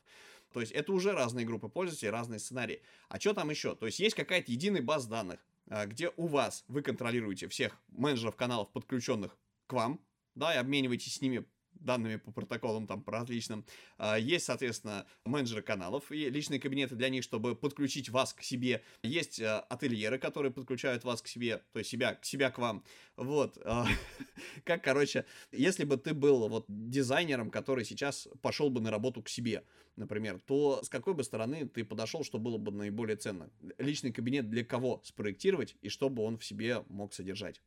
То 0.51 0.59
есть 0.59 0.71
это 0.71 0.93
уже 0.93 1.13
разные 1.13 1.45
группы 1.45 1.67
пользователей, 1.67 2.11
разные 2.11 2.39
сценарии. 2.39 2.81
А 3.09 3.19
что 3.19 3.33
там 3.33 3.49
еще? 3.49 3.75
То 3.75 3.87
есть 3.87 3.99
есть 3.99 4.15
какая-то 4.15 4.51
единая 4.51 4.83
база 4.83 5.09
данных, 5.09 5.39
а, 5.67 5.85
где 5.87 6.11
у 6.15 6.27
вас 6.27 6.63
вы 6.67 6.81
контролируете 6.81 7.47
всех 7.47 7.75
менеджеров 7.87 8.35
каналов, 8.35 8.71
подключенных 8.71 9.35
к 9.67 9.73
вам, 9.73 9.99
да, 10.35 10.53
и 10.53 10.57
обмениваетесь 10.57 11.15
с 11.15 11.21
ними 11.21 11.45
данными 11.83 12.17
по 12.17 12.31
протоколам 12.31 12.87
там 12.87 13.03
по 13.03 13.11
различным. 13.11 13.65
А, 13.97 14.17
есть, 14.17 14.45
соответственно, 14.45 15.05
менеджеры 15.25 15.61
каналов 15.61 16.11
и 16.11 16.29
личные 16.29 16.59
кабинеты 16.59 16.95
для 16.95 17.09
них, 17.09 17.23
чтобы 17.23 17.55
подключить 17.55 18.09
вас 18.09 18.33
к 18.33 18.41
себе. 18.41 18.83
Есть 19.03 19.41
а, 19.41 19.59
ательеры, 19.61 20.17
которые 20.17 20.51
подключают 20.51 21.03
вас 21.03 21.21
к 21.21 21.27
себе, 21.27 21.63
то 21.71 21.79
есть 21.79 21.89
себя, 21.89 22.17
себя 22.21 22.51
к 22.51 22.57
вам. 22.57 22.83
Вот. 23.17 23.57
А, 23.63 23.85
как, 24.63 24.83
короче, 24.83 25.25
если 25.51 25.83
бы 25.83 25.97
ты 25.97 26.13
был 26.13 26.47
вот 26.47 26.65
дизайнером, 26.67 27.51
который 27.51 27.85
сейчас 27.85 28.27
пошел 28.41 28.69
бы 28.69 28.81
на 28.81 28.91
работу 28.91 29.21
к 29.21 29.29
себе, 29.29 29.63
например, 29.95 30.39
то 30.39 30.81
с 30.83 30.89
какой 30.89 31.13
бы 31.13 31.23
стороны 31.23 31.67
ты 31.67 31.83
подошел, 31.83 32.23
что 32.23 32.39
было 32.39 32.57
бы 32.57 32.71
наиболее 32.71 33.17
ценно? 33.17 33.49
Личный 33.77 34.11
кабинет 34.11 34.49
для 34.49 34.63
кого 34.63 35.01
спроектировать 35.03 35.75
и 35.81 35.89
чтобы 35.89 36.23
он 36.23 36.37
в 36.37 36.45
себе 36.45 36.83
мог 36.87 37.13
содержать? 37.13 37.61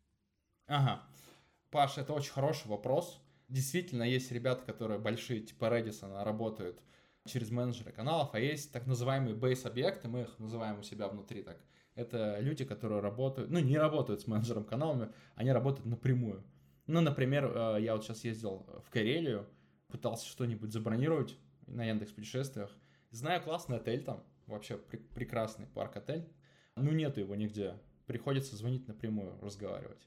Ага. 0.67 1.07
Паш, 1.71 1.99
это 1.99 2.13
очень 2.13 2.33
хороший 2.33 2.69
вопрос. 2.69 3.21
Действительно, 3.49 4.03
есть 4.03 4.33
ребята, 4.33 4.65
которые 4.65 4.99
большие, 4.99 5.41
типа 5.41 5.67
Redison, 5.67 6.23
работают 6.23 6.83
через 7.27 7.51
менеджеры 7.51 7.93
каналов, 7.93 8.31
а 8.35 8.41
есть 8.41 8.73
так 8.73 8.87
называемые 8.87 9.35
бейс-объекты, 9.35 10.09
мы 10.09 10.23
их 10.23 10.39
называем 10.39 10.79
у 10.79 10.83
себя 10.83 11.09
внутри 11.09 11.43
так. 11.43 11.61
Это 11.95 12.39
люди, 12.41 12.65
которые 12.65 13.01
работают, 13.01 13.51
ну, 13.51 13.59
не 13.59 13.79
работают 13.79 14.21
с 14.21 14.27
менеджером 14.27 14.65
каналами, 14.65 15.13
они 15.35 15.51
работают 15.51 15.87
напрямую. 15.87 16.45
Ну, 16.87 17.01
например, 17.01 17.51
э, 17.55 17.79
я 17.81 17.95
вот 17.95 18.05
сейчас 18.05 18.23
ездил 18.25 18.67
в 18.85 18.91
Карелию, 18.91 19.49
пытался 19.89 20.27
что-нибудь 20.27 20.73
забронировать 20.73 21.37
на 21.67 21.85
Яндекс 21.85 22.13
путешествиях. 22.13 22.71
Знаю 23.11 23.43
классный 23.43 23.79
отель 23.79 24.05
там, 24.05 24.23
вообще 24.47 24.77
пр- 24.77 25.03
прекрасный 25.15 25.67
парк-отель. 25.67 26.29
Ну, 26.77 26.93
нету 26.93 27.21
его 27.21 27.35
нигде. 27.35 27.75
Приходится 28.07 28.57
звонить 28.57 28.87
напрямую, 28.87 29.41
разговаривать. 29.41 30.07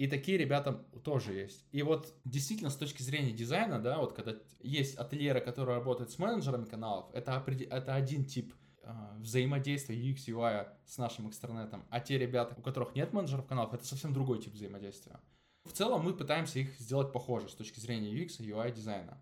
И 0.00 0.06
такие 0.06 0.38
ребята 0.38 0.72
тоже 1.04 1.34
есть. 1.34 1.66
И 1.72 1.82
вот 1.82 2.14
действительно 2.24 2.70
с 2.70 2.76
точки 2.76 3.02
зрения 3.02 3.32
дизайна, 3.32 3.82
да, 3.82 3.98
вот 3.98 4.14
когда 4.14 4.34
есть 4.60 4.96
ательеры, 4.96 5.42
которые 5.42 5.76
работают 5.76 6.10
с 6.10 6.18
менеджерами 6.18 6.64
каналов, 6.64 7.10
это, 7.12 7.44
это 7.46 7.94
один 7.94 8.24
тип 8.24 8.54
э, 8.82 8.90
взаимодействия 9.18 9.94
UX, 9.94 10.26
UI 10.26 10.68
с 10.86 10.96
нашим 10.96 11.28
экстранетом. 11.28 11.84
А 11.90 12.00
те 12.00 12.16
ребята, 12.16 12.54
у 12.56 12.62
которых 12.62 12.94
нет 12.94 13.12
менеджеров 13.12 13.44
каналов, 13.44 13.74
это 13.74 13.84
совсем 13.84 14.14
другой 14.14 14.40
тип 14.40 14.54
взаимодействия. 14.54 15.20
В 15.66 15.72
целом 15.72 16.02
мы 16.02 16.14
пытаемся 16.14 16.60
их 16.60 16.78
сделать 16.78 17.12
похожи 17.12 17.50
с 17.50 17.54
точки 17.54 17.78
зрения 17.78 18.10
UX 18.10 18.42
и 18.42 18.48
UI 18.48 18.72
дизайна. 18.72 19.20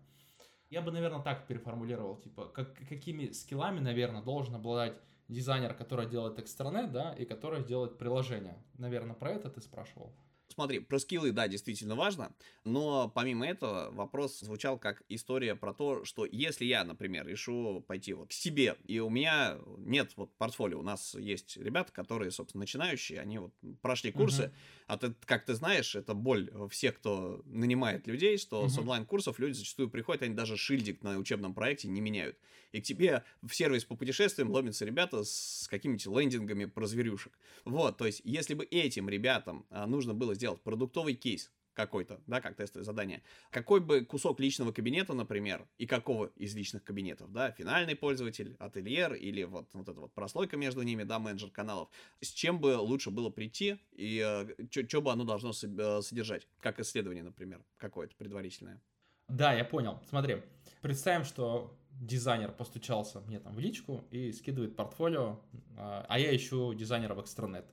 Я 0.69 0.81
бы, 0.81 0.93
наверное, 0.93 1.21
так 1.21 1.45
переформулировал, 1.45 2.15
типа, 2.15 2.45
как, 2.45 2.73
какими 2.87 3.31
скиллами, 3.31 3.81
наверное, 3.81 4.21
должен 4.21 4.55
обладать 4.55 4.97
дизайнер, 5.27 5.73
который 5.73 6.07
делает 6.07 6.39
экстранет, 6.39 6.93
да, 6.93 7.11
и 7.11 7.25
который 7.25 7.65
делает 7.65 7.97
приложение. 7.97 8.63
Наверное, 8.77 9.13
про 9.13 9.31
это 9.31 9.49
ты 9.49 9.59
спрашивал. 9.59 10.15
Смотри, 10.53 10.79
про 10.79 10.97
скиллы, 10.97 11.31
да, 11.31 11.47
действительно 11.47 11.95
важно, 11.95 12.35
но 12.65 13.07
помимо 13.07 13.47
этого 13.47 13.91
вопрос 13.91 14.39
звучал 14.39 14.79
как 14.79 15.03
история 15.07 15.55
про 15.55 15.73
то, 15.73 16.03
что 16.05 16.25
если 16.25 16.65
я, 16.65 16.83
например, 16.83 17.27
решу 17.27 17.85
пойти 17.87 18.13
вот 18.13 18.29
к 18.29 18.31
себе, 18.31 18.75
и 18.85 18.99
у 18.99 19.09
меня 19.09 19.59
нет 19.77 20.13
вот 20.15 20.35
портфолио, 20.37 20.79
у 20.79 20.83
нас 20.83 21.13
есть 21.13 21.55
ребята, 21.57 21.91
которые, 21.91 22.31
собственно, 22.31 22.61
начинающие, 22.61 23.21
они 23.21 23.37
вот 23.37 23.53
прошли 23.81 24.11
курсы, 24.11 24.43
uh-huh. 24.43 24.53
А 24.89 24.97
ты, 24.97 25.13
как 25.25 25.45
ты 25.45 25.53
знаешь, 25.53 25.93
это 25.93 26.15
боль 26.15 26.51
всех, 26.71 26.95
кто 26.95 27.43
нанимает 27.45 28.07
людей, 28.07 28.39
что 28.39 28.65
uh-huh. 28.65 28.69
с 28.69 28.77
онлайн-курсов 28.79 29.37
люди 29.37 29.53
зачастую 29.53 29.87
приходят, 29.87 30.23
они 30.23 30.33
даже 30.33 30.57
шильдик 30.57 31.03
на 31.03 31.15
учебном 31.19 31.53
проекте 31.53 31.87
не 31.87 32.01
меняют. 32.01 32.39
И 32.71 32.81
к 32.81 32.83
тебе 32.83 33.23
в 33.43 33.53
сервис 33.53 33.85
по 33.85 33.95
путешествиям 33.95 34.49
ломятся 34.49 34.85
ребята 34.85 35.23
с 35.23 35.67
какими-то 35.69 36.19
лендингами 36.19 36.65
про 36.65 36.87
зверюшек. 36.87 37.37
Вот, 37.65 37.97
то 37.97 38.07
есть, 38.07 38.21
если 38.23 38.55
бы 38.55 38.65
этим 38.65 39.09
ребятам 39.09 39.67
а, 39.69 39.85
нужно 39.85 40.15
было 40.15 40.33
сделать 40.33 40.61
продуктовый 40.61 41.13
кейс, 41.13 41.51
какой-то, 41.79 42.19
да, 42.27 42.41
как 42.41 42.57
тестовое 42.57 42.83
задание. 42.83 43.23
Какой 43.51 43.79
бы 43.79 44.03
кусок 44.03 44.41
личного 44.41 44.73
кабинета, 44.73 45.13
например, 45.13 45.65
и 45.77 45.87
какого 45.87 46.25
из 46.35 46.53
личных 46.53 46.83
кабинетов, 46.83 47.31
да, 47.31 47.51
финальный 47.51 47.95
пользователь, 47.95 48.57
ательер 48.59 49.13
или 49.13 49.43
вот, 49.43 49.69
вот 49.71 49.87
эта 49.87 49.97
вот 50.01 50.13
прослойка 50.13 50.57
между 50.57 50.81
ними, 50.81 51.03
да, 51.03 51.19
менеджер 51.19 51.51
каналов, 51.51 51.87
с 52.19 52.27
чем 52.27 52.59
бы 52.59 52.75
лучше 52.77 53.11
было 53.11 53.29
прийти 53.29 53.77
и 53.93 54.21
э, 54.21 54.65
что 54.69 55.01
бы 55.01 55.09
оно 55.13 55.23
должно 55.23 55.51
э, 55.51 56.01
содержать, 56.01 56.49
как 56.59 56.81
исследование, 56.81 57.23
например, 57.23 57.63
какое-то 57.77 58.13
предварительное. 58.17 58.81
Да, 59.29 59.53
я 59.53 59.63
понял. 59.63 60.01
Смотри, 60.09 60.43
представим, 60.81 61.23
что 61.23 61.73
дизайнер 61.91 62.51
постучался 62.51 63.21
мне 63.21 63.39
там 63.39 63.55
в 63.55 63.59
личку 63.59 64.03
и 64.11 64.33
скидывает 64.33 64.75
портфолио, 64.75 65.39
а, 65.77 66.05
а 66.09 66.19
я 66.19 66.35
ищу 66.35 66.73
дизайнера 66.73 67.13
в 67.13 67.21
экстранет 67.21 67.65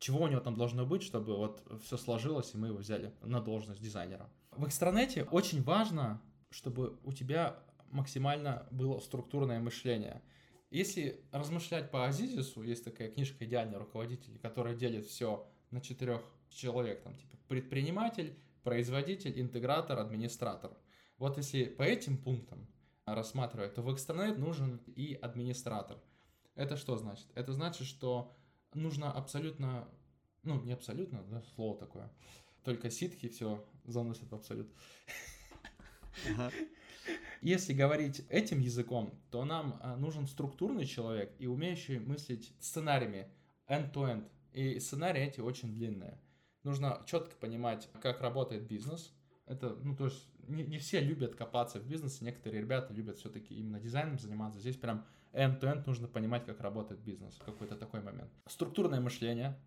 чего 0.00 0.22
у 0.22 0.28
него 0.28 0.40
там 0.40 0.56
должно 0.56 0.86
быть, 0.86 1.02
чтобы 1.02 1.36
вот 1.36 1.62
все 1.84 1.96
сложилось, 1.96 2.54
и 2.54 2.56
мы 2.56 2.68
его 2.68 2.78
взяли 2.78 3.14
на 3.22 3.40
должность 3.40 3.82
дизайнера. 3.82 4.28
В 4.50 4.66
экстранете 4.66 5.24
очень 5.24 5.62
важно, 5.62 6.20
чтобы 6.50 6.98
у 7.04 7.12
тебя 7.12 7.62
максимально 7.90 8.66
было 8.70 8.98
структурное 8.98 9.60
мышление. 9.60 10.22
Если 10.70 11.22
размышлять 11.32 11.90
по 11.90 12.06
Азизису, 12.06 12.62
есть 12.62 12.84
такая 12.84 13.10
книжка 13.10 13.44
«Идеальный 13.44 13.78
руководитель», 13.78 14.38
которая 14.38 14.74
делит 14.74 15.06
все 15.06 15.46
на 15.70 15.80
четырех 15.80 16.22
человек, 16.48 17.02
там 17.02 17.14
типа 17.16 17.36
предприниматель, 17.46 18.38
производитель, 18.62 19.38
интегратор, 19.38 19.98
администратор. 19.98 20.72
Вот 21.18 21.36
если 21.36 21.64
по 21.64 21.82
этим 21.82 22.16
пунктам 22.16 22.66
рассматривать, 23.04 23.74
то 23.74 23.82
в 23.82 23.92
экстранет 23.92 24.38
нужен 24.38 24.80
и 24.86 25.18
администратор. 25.20 25.98
Это 26.54 26.76
что 26.76 26.96
значит? 26.96 27.26
Это 27.34 27.52
значит, 27.52 27.86
что 27.86 28.32
нужно 28.74 29.12
абсолютно, 29.12 29.88
ну, 30.42 30.60
не 30.62 30.72
абсолютно, 30.72 31.22
да, 31.24 31.42
слово 31.54 31.78
такое, 31.78 32.10
только 32.64 32.90
ситхи 32.90 33.28
все 33.28 33.64
заносят 33.84 34.30
в 34.30 34.34
абсолют. 34.34 34.70
Если 37.40 37.72
говорить 37.72 38.22
этим 38.28 38.60
языком, 38.60 39.18
то 39.30 39.44
нам 39.44 39.78
а, 39.82 39.96
нужен 39.96 40.26
структурный 40.26 40.84
человек 40.84 41.34
и 41.38 41.46
умеющий 41.46 41.98
мыслить 41.98 42.52
сценариями 42.60 43.28
end-to-end. 43.66 44.28
И 44.52 44.78
сценарии 44.78 45.22
эти 45.22 45.40
очень 45.40 45.72
длинные. 45.72 46.20
Нужно 46.64 47.02
четко 47.06 47.34
понимать, 47.36 47.88
как 48.02 48.20
работает 48.20 48.66
бизнес. 48.66 49.14
Это, 49.46 49.74
ну, 49.76 49.96
то 49.96 50.06
есть 50.06 50.28
не, 50.48 50.64
не 50.64 50.78
все 50.78 51.00
любят 51.00 51.34
копаться 51.34 51.80
в 51.80 51.86
бизнесе, 51.86 52.24
некоторые 52.24 52.60
ребята 52.60 52.92
любят 52.92 53.16
все-таки 53.16 53.54
именно 53.54 53.80
дизайном 53.80 54.18
заниматься. 54.18 54.60
Здесь 54.60 54.76
прям 54.76 55.06
end-to-end 55.32 55.84
нужно 55.86 56.08
понимать, 56.08 56.44
как 56.44 56.60
работает 56.60 57.00
бизнес 57.00 57.34
в 57.34 57.44
какой-то 57.44 57.76
такой 57.76 58.00
момент. 58.02 58.30
Структурное 58.46 59.00
мышление. 59.00 59.58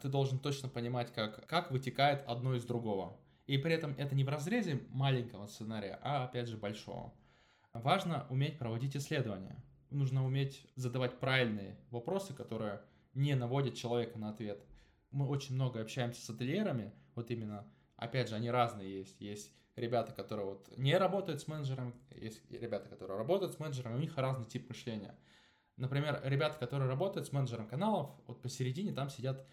Ты 0.00 0.08
должен 0.08 0.38
точно 0.38 0.68
понимать, 0.68 1.12
как, 1.12 1.46
как 1.46 1.70
вытекает 1.70 2.24
одно 2.26 2.54
из 2.54 2.64
другого. 2.64 3.18
И 3.46 3.58
при 3.58 3.74
этом 3.74 3.94
это 3.98 4.14
не 4.14 4.24
в 4.24 4.28
разрезе 4.28 4.80
маленького 4.90 5.46
сценария, 5.46 5.98
а 6.02 6.24
опять 6.24 6.48
же 6.48 6.56
большого. 6.56 7.12
Важно 7.72 8.26
уметь 8.30 8.58
проводить 8.58 8.96
исследования. 8.96 9.62
Нужно 9.90 10.24
уметь 10.24 10.66
задавать 10.74 11.18
правильные 11.20 11.78
вопросы, 11.90 12.34
которые 12.34 12.82
не 13.14 13.34
наводят 13.34 13.74
человека 13.74 14.18
на 14.18 14.30
ответ. 14.30 14.64
Мы 15.10 15.26
очень 15.26 15.54
много 15.54 15.80
общаемся 15.80 16.24
с 16.24 16.30
ательерами, 16.30 16.92
вот 17.14 17.30
именно, 17.30 17.66
опять 17.96 18.28
же, 18.28 18.34
они 18.34 18.50
разные 18.50 18.98
есть. 18.98 19.20
Есть 19.20 19.52
ребята, 19.76 20.12
которые 20.12 20.46
вот 20.46 20.76
не 20.76 20.96
работают 20.96 21.40
с 21.40 21.48
менеджером, 21.48 21.94
есть 22.10 22.42
ребята, 22.50 22.88
которые 22.88 23.18
работают 23.18 23.54
с 23.54 23.58
менеджером, 23.58 23.94
у 23.94 23.98
них 23.98 24.16
разный 24.16 24.46
тип 24.46 24.68
мышления. 24.68 25.16
Например, 25.76 26.20
ребята, 26.24 26.58
которые 26.58 26.88
работают 26.88 27.26
с 27.26 27.32
менеджером 27.32 27.66
каналов, 27.66 28.10
вот 28.26 28.42
посередине 28.42 28.92
там 28.92 29.08
сидят, 29.08 29.46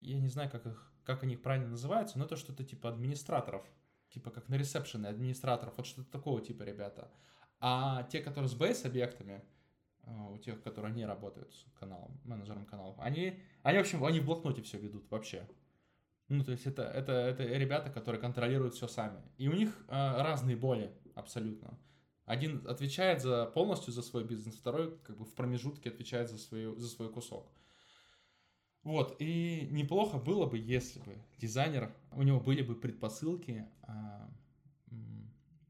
я 0.00 0.20
не 0.20 0.28
знаю, 0.28 0.50
как, 0.50 0.66
их, 0.66 0.92
как 1.04 1.22
они 1.22 1.36
правильно 1.36 1.70
называются, 1.70 2.18
но 2.18 2.26
это 2.26 2.36
что-то 2.36 2.64
типа 2.64 2.90
администраторов, 2.90 3.64
типа 4.10 4.30
как 4.30 4.48
на 4.48 4.56
ресепшене 4.56 5.08
администраторов, 5.08 5.74
вот 5.76 5.86
что-то 5.86 6.10
такого 6.10 6.42
типа 6.42 6.62
ребята. 6.62 7.10
А 7.60 8.02
те, 8.04 8.20
которые 8.20 8.48
с 8.48 8.54
бейс-объектами, 8.54 9.42
э, 10.02 10.10
у 10.30 10.36
тех, 10.38 10.62
которые 10.62 10.92
не 10.92 11.06
работают 11.06 11.54
с 11.54 11.64
каналом, 11.78 12.20
менеджером 12.24 12.66
каналов, 12.66 12.96
они, 12.98 13.40
они, 13.62 13.78
в 13.78 13.80
общем, 13.80 14.04
они 14.04 14.20
в 14.20 14.26
блокноте 14.26 14.62
все 14.62 14.78
ведут 14.78 15.10
вообще. 15.10 15.48
Ну, 16.32 16.44
то 16.44 16.52
есть 16.52 16.66
это, 16.66 16.82
это, 16.82 17.12
это 17.12 17.42
ребята, 17.44 17.90
которые 17.90 18.18
контролируют 18.18 18.74
все 18.74 18.88
сами. 18.88 19.20
И 19.36 19.48
у 19.48 19.52
них 19.52 19.84
э, 19.88 19.92
разные 19.92 20.56
боли 20.56 20.90
абсолютно. 21.14 21.78
Один 22.24 22.66
отвечает 22.66 23.20
за 23.20 23.44
полностью 23.44 23.92
за 23.92 24.00
свой 24.00 24.24
бизнес, 24.24 24.54
второй 24.54 24.96
как 25.00 25.18
бы 25.18 25.26
в 25.26 25.34
промежутке 25.34 25.90
отвечает 25.90 26.30
за, 26.30 26.38
свою, 26.38 26.74
за 26.78 26.88
свой 26.88 27.12
кусок. 27.12 27.52
Вот, 28.82 29.16
и 29.18 29.68
неплохо 29.70 30.16
было 30.16 30.46
бы, 30.46 30.56
если 30.56 31.00
бы 31.00 31.18
дизайнер, 31.36 31.94
у 32.12 32.22
него 32.22 32.40
были 32.40 32.62
бы 32.62 32.76
предпосылки 32.76 33.68
э, 33.86 33.92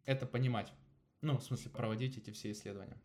это 0.04 0.26
понимать. 0.26 0.72
Ну, 1.22 1.38
в 1.38 1.42
смысле, 1.42 1.72
проводить 1.72 2.18
эти 2.18 2.30
все 2.30 2.52
исследования. 2.52 3.02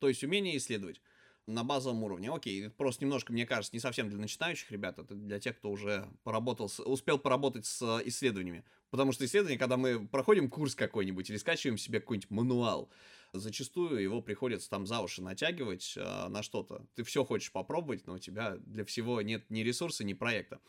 То 0.00 0.08
есть 0.08 0.24
умение 0.24 0.56
исследовать 0.56 1.00
на 1.46 1.64
базовом 1.64 2.04
уровне. 2.04 2.30
Окей, 2.30 2.66
это 2.66 2.74
просто 2.74 3.04
немножко, 3.04 3.32
мне 3.32 3.46
кажется, 3.46 3.74
не 3.74 3.80
совсем 3.80 4.08
для 4.08 4.18
начинающих 4.18 4.70
ребят, 4.70 4.98
это 4.98 5.14
для 5.14 5.40
тех, 5.40 5.56
кто 5.58 5.70
уже 5.70 6.08
поработал, 6.22 6.68
с, 6.68 6.80
успел 6.80 7.18
поработать 7.18 7.66
с 7.66 8.00
исследованиями. 8.04 8.64
Потому 8.90 9.12
что 9.12 9.24
исследование, 9.24 9.58
когда 9.58 9.76
мы 9.76 10.06
проходим 10.06 10.50
курс 10.50 10.74
какой-нибудь 10.74 11.28
или 11.30 11.36
скачиваем 11.36 11.78
себе 11.78 12.00
какой-нибудь 12.00 12.30
мануал, 12.30 12.90
зачастую 13.32 14.02
его 14.02 14.20
приходится 14.20 14.68
там 14.70 14.86
за 14.86 15.00
уши 15.00 15.22
натягивать 15.22 15.94
э, 15.96 16.28
на 16.28 16.42
что-то. 16.42 16.86
Ты 16.94 17.04
все 17.04 17.24
хочешь 17.24 17.52
попробовать, 17.52 18.06
но 18.06 18.14
у 18.14 18.18
тебя 18.18 18.56
для 18.58 18.84
всего 18.84 19.20
нет 19.22 19.48
ни 19.50 19.60
ресурса, 19.60 20.04
ни 20.04 20.12
проекта. 20.12 20.60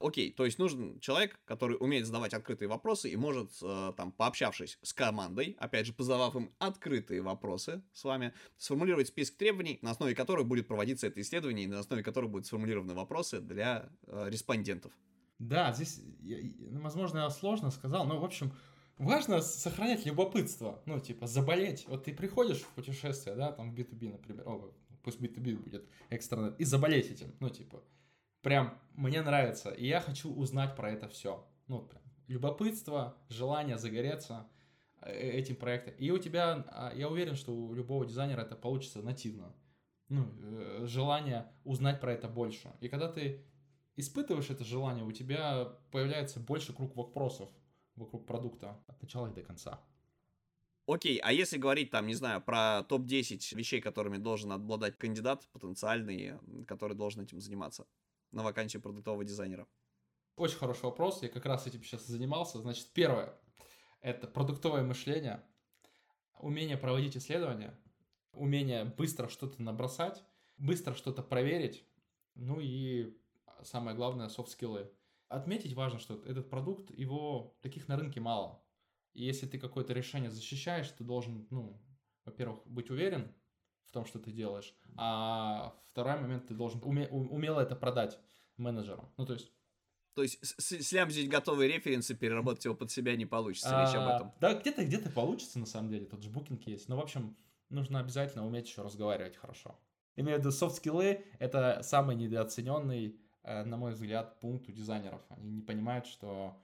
Окей, 0.00 0.32
то 0.32 0.46
есть 0.46 0.58
нужен 0.58 0.98
человек, 1.00 1.38
который 1.44 1.76
умеет 1.78 2.06
задавать 2.06 2.32
открытые 2.32 2.68
вопросы 2.68 3.10
и 3.10 3.16
может, 3.16 3.50
э, 3.62 3.92
там, 3.96 4.12
пообщавшись 4.12 4.78
с 4.80 4.94
командой, 4.94 5.56
опять 5.58 5.86
же, 5.86 5.92
позадав 5.92 6.34
им 6.36 6.54
открытые 6.58 7.20
вопросы 7.20 7.82
с 7.92 8.04
вами, 8.04 8.32
сформулировать 8.56 9.08
список 9.08 9.36
требований, 9.36 9.78
на 9.82 9.90
основе 9.90 10.14
которых 10.14 10.46
будет 10.46 10.68
проводиться 10.68 11.06
это 11.06 11.20
исследование, 11.20 11.64
и 11.64 11.68
на 11.68 11.80
основе 11.80 12.02
которых 12.02 12.30
будут 12.30 12.46
сформулированы 12.46 12.94
вопросы 12.94 13.40
для 13.40 13.90
э, 14.06 14.28
респондентов. 14.30 14.92
Да, 15.38 15.72
здесь, 15.72 16.02
возможно, 16.70 17.18
я 17.18 17.30
сложно 17.30 17.70
сказал, 17.70 18.06
но, 18.06 18.18
в 18.18 18.24
общем, 18.24 18.52
важно 19.00 19.40
сохранять 19.40 20.06
любопытство, 20.06 20.80
ну, 20.86 21.00
типа, 21.00 21.26
заболеть. 21.26 21.86
Вот 21.88 22.04
ты 22.04 22.14
приходишь 22.14 22.60
в 22.60 22.68
путешествие, 22.68 23.34
да, 23.34 23.52
там, 23.52 23.72
в 23.72 23.74
B2B, 23.74 24.12
например, 24.12 24.48
о, 24.48 24.72
пусть 25.02 25.18
B2B 25.20 25.56
будет 25.56 25.88
экстранет, 26.10 26.60
и 26.60 26.64
заболеть 26.64 27.10
этим, 27.10 27.34
ну, 27.40 27.48
типа, 27.48 27.82
прям 28.42 28.78
мне 28.94 29.22
нравится, 29.22 29.70
и 29.70 29.86
я 29.86 30.00
хочу 30.00 30.32
узнать 30.32 30.76
про 30.76 30.90
это 30.90 31.08
все. 31.08 31.46
Ну, 31.66 31.82
прям 31.82 32.02
любопытство, 32.26 33.16
желание 33.28 33.78
загореться 33.78 34.46
э, 35.00 35.12
этим 35.12 35.56
проектом. 35.56 35.94
И 35.94 36.10
у 36.10 36.18
тебя, 36.18 36.64
а, 36.68 36.92
я 36.94 37.08
уверен, 37.08 37.34
что 37.34 37.52
у 37.52 37.74
любого 37.74 38.06
дизайнера 38.06 38.42
это 38.42 38.54
получится 38.54 39.02
нативно. 39.02 39.52
Ну, 40.08 40.26
э, 40.42 40.82
желание 40.86 41.46
узнать 41.64 42.00
про 42.00 42.12
это 42.12 42.28
больше. 42.28 42.72
И 42.80 42.88
когда 42.88 43.10
ты 43.10 43.44
испытываешь 43.96 44.50
это 44.50 44.64
желание, 44.64 45.04
у 45.04 45.12
тебя 45.12 45.76
появляется 45.90 46.40
больше 46.40 46.72
круг 46.72 46.96
вопросов 46.96 47.48
вокруг 48.00 48.26
продукта 48.26 48.82
от 48.86 49.00
начала 49.02 49.28
и 49.28 49.34
до 49.34 49.42
конца. 49.42 49.80
Окей, 50.86 51.18
а 51.18 51.32
если 51.32 51.56
говорить 51.56 51.90
там, 51.90 52.06
не 52.06 52.14
знаю, 52.14 52.40
про 52.40 52.82
топ-10 52.82 53.54
вещей, 53.54 53.80
которыми 53.80 54.16
должен 54.16 54.50
обладать 54.50 54.98
кандидат 54.98 55.46
потенциальный, 55.52 56.38
который 56.66 56.96
должен 56.96 57.22
этим 57.22 57.40
заниматься 57.40 57.86
на 58.32 58.42
вакансию 58.42 58.82
продуктового 58.82 59.24
дизайнера? 59.24 59.68
Очень 60.36 60.58
хороший 60.58 60.84
вопрос, 60.84 61.22
я 61.22 61.28
как 61.28 61.44
раз 61.44 61.66
этим 61.66 61.84
сейчас 61.84 62.06
занимался. 62.06 62.58
Значит, 62.58 62.88
первое, 62.92 63.38
это 64.00 64.26
продуктовое 64.26 64.82
мышление, 64.82 65.44
умение 66.40 66.76
проводить 66.76 67.16
исследования, 67.16 67.78
умение 68.32 68.84
быстро 68.84 69.28
что-то 69.28 69.62
набросать, 69.62 70.24
быстро 70.56 70.94
что-то 70.94 71.22
проверить, 71.22 71.84
ну 72.34 72.58
и 72.58 73.16
самое 73.62 73.94
главное, 73.96 74.28
софт-скиллы. 74.28 74.90
Отметить 75.30 75.74
важно, 75.74 76.00
что 76.00 76.22
этот 76.26 76.50
продукт, 76.50 76.90
его 76.90 77.56
таких 77.62 77.86
на 77.86 77.96
рынке 77.96 78.18
мало. 78.20 78.60
И 79.12 79.24
если 79.24 79.46
ты 79.46 79.60
какое-то 79.60 79.92
решение 79.92 80.28
защищаешь, 80.28 80.88
ты 80.90 81.04
должен, 81.04 81.46
ну, 81.50 81.80
во-первых, 82.24 82.66
быть 82.66 82.90
уверен 82.90 83.32
в 83.84 83.92
том, 83.92 84.04
что 84.04 84.18
ты 84.18 84.32
делаешь, 84.32 84.74
а 84.96 85.76
второй 85.86 86.20
момент, 86.20 86.48
ты 86.48 86.54
должен 86.54 86.80
уме- 86.80 87.08
умело 87.08 87.60
это 87.60 87.76
продать 87.76 88.18
менеджерам. 88.56 89.08
Ну, 89.16 89.24
то 89.24 89.34
есть 89.34 89.52
то 90.14 90.22
есть 90.22 90.60
слямзить 90.60 91.28
готовые 91.28 91.72
референсы, 91.72 92.16
переработать 92.16 92.64
его 92.64 92.74
под 92.74 92.90
себя 92.90 93.14
не 93.14 93.24
получится, 93.24 93.70
а, 93.70 93.80
речь 93.80 93.94
об 93.94 94.08
этом. 94.08 94.32
Да, 94.40 94.54
где-то 94.54 94.84
где-то 94.84 95.10
получится, 95.10 95.60
на 95.60 95.66
самом 95.66 95.90
деле, 95.90 96.06
тот 96.06 96.24
же 96.24 96.30
букинг 96.30 96.66
есть. 96.66 96.88
Но, 96.88 96.96
в 96.96 97.00
общем, 97.00 97.36
нужно 97.68 98.00
обязательно 98.00 98.44
уметь 98.44 98.66
еще 98.66 98.82
разговаривать 98.82 99.36
хорошо. 99.36 99.78
Имею 100.16 100.38
в 100.38 100.40
виду, 100.40 100.50
софт-скиллы— 100.50 101.24
это 101.38 101.80
самый 101.84 102.16
недооцененный, 102.16 103.20
на 103.42 103.76
мой 103.76 103.92
взгляд, 103.92 104.38
пункт 104.40 104.68
у 104.68 104.72
дизайнеров. 104.72 105.22
Они 105.30 105.50
не 105.50 105.62
понимают, 105.62 106.06
что 106.06 106.56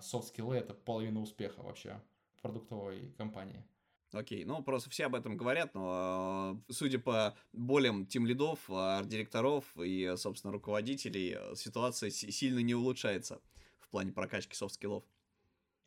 софт-скиллы— 0.00 0.56
это 0.58 0.74
половина 0.74 1.20
успеха 1.20 1.62
вообще 1.62 2.00
продуктовой 2.42 3.12
компании. 3.16 3.64
Окей, 4.12 4.44
ну 4.46 4.62
просто 4.62 4.88
все 4.88 5.04
об 5.06 5.14
этом 5.14 5.36
говорят, 5.36 5.74
но 5.74 6.58
судя 6.70 6.98
по 6.98 7.36
болям 7.52 8.06
тимлидов, 8.06 8.70
арт-директоров 8.70 9.64
и, 9.76 10.14
собственно, 10.16 10.52
руководителей, 10.52 11.36
ситуация 11.54 12.08
сильно 12.10 12.60
не 12.60 12.74
улучшается 12.74 13.40
в 13.78 13.90
плане 13.90 14.12
прокачки 14.12 14.54
софт-скиллов. 14.54 15.04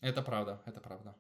Это 0.02 0.22
правда, 0.22 0.62
это 0.65 0.80
правда. 0.82 1.15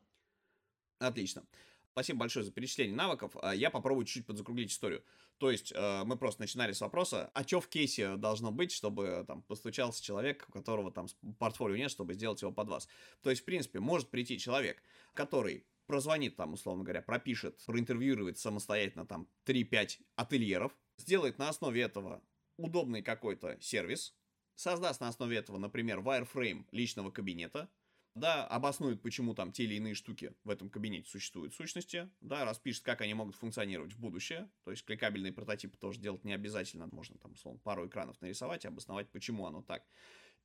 Отлично. 0.99 1.43
Спасибо 1.91 2.19
большое 2.19 2.45
за 2.45 2.51
перечисление 2.51 2.95
навыков. 2.95 3.35
Я 3.53 3.69
попробую 3.69 4.05
чуть-чуть 4.05 4.25
подзакруглить 4.25 4.71
историю. 4.71 5.03
То 5.39 5.51
есть 5.51 5.73
э, 5.75 6.03
мы 6.05 6.17
просто 6.17 6.41
начинали 6.41 6.71
с 6.71 6.81
вопроса, 6.81 7.31
а 7.33 7.43
что 7.43 7.59
в 7.59 7.67
кейсе 7.67 8.15
должно 8.15 8.51
быть, 8.51 8.71
чтобы 8.71 9.25
там 9.27 9.41
постучался 9.41 10.03
человек, 10.03 10.45
у 10.47 10.51
которого 10.51 10.91
там 10.91 11.07
портфолио 11.39 11.75
нет, 11.75 11.89
чтобы 11.89 12.13
сделать 12.13 12.41
его 12.41 12.51
под 12.51 12.69
вас. 12.69 12.87
То 13.23 13.29
есть, 13.31 13.41
в 13.41 13.45
принципе, 13.45 13.79
может 13.79 14.09
прийти 14.09 14.37
человек, 14.37 14.83
который 15.13 15.65
прозвонит 15.87 16.37
там, 16.37 16.53
условно 16.53 16.83
говоря, 16.83 17.01
пропишет, 17.01 17.61
проинтервьюирует 17.65 18.37
самостоятельно 18.37 19.05
там 19.05 19.27
3-5 19.45 19.99
ательеров, 20.15 20.71
сделает 20.97 21.39
на 21.39 21.49
основе 21.49 21.81
этого 21.81 22.21
удобный 22.57 23.01
какой-то 23.01 23.57
сервис, 23.59 24.15
создаст 24.55 25.01
на 25.01 25.07
основе 25.07 25.37
этого, 25.37 25.57
например, 25.57 25.99
wireframe 25.99 26.65
личного 26.71 27.11
кабинета, 27.11 27.69
да, 28.13 28.45
обоснует, 28.45 29.01
почему 29.01 29.33
там 29.33 29.51
те 29.51 29.63
или 29.63 29.75
иные 29.75 29.95
штуки 29.95 30.33
в 30.43 30.49
этом 30.49 30.69
кабинете 30.69 31.09
существуют 31.09 31.53
в 31.53 31.57
сущности, 31.57 32.09
да, 32.19 32.43
распишет, 32.43 32.83
как 32.83 33.01
они 33.01 33.13
могут 33.13 33.35
функционировать 33.35 33.93
в 33.93 33.99
будущее, 33.99 34.49
то 34.63 34.71
есть 34.71 34.83
кликабельные 34.83 35.31
прототипы 35.31 35.77
тоже 35.77 35.99
делать 35.99 36.23
не 36.23 36.33
обязательно, 36.33 36.87
можно 36.91 37.17
там, 37.17 37.33
условно, 37.33 37.59
пару 37.63 37.87
экранов 37.87 38.19
нарисовать 38.21 38.65
и 38.65 38.67
обосновать, 38.67 39.09
почему 39.11 39.45
оно 39.45 39.61
так. 39.61 39.85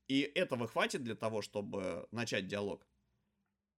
И 0.06 0.20
этого 0.20 0.68
хватит 0.68 1.02
для 1.02 1.16
того, 1.16 1.42
чтобы 1.42 2.06
начать 2.12 2.46
диалог? 2.46 2.86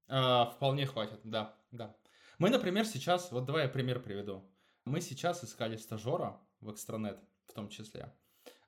А, 0.09 0.47
вполне 0.47 0.87
хватит, 0.87 1.21
да, 1.25 1.57
да. 1.71 1.97
Мы, 2.39 2.51
например, 2.51 2.87
сейчас, 2.87 3.33
вот 3.33 3.47
давай 3.47 3.65
я 3.65 3.69
пример 3.69 4.01
приведу. 4.01 4.45
Мы 4.85 5.01
сейчас 5.01 5.43
искали 5.45 5.77
стажера 5.77 6.41
в 6.61 6.71
Экстранет, 6.71 7.19
в 7.47 7.53
том 7.53 7.69
числе. 7.69 8.15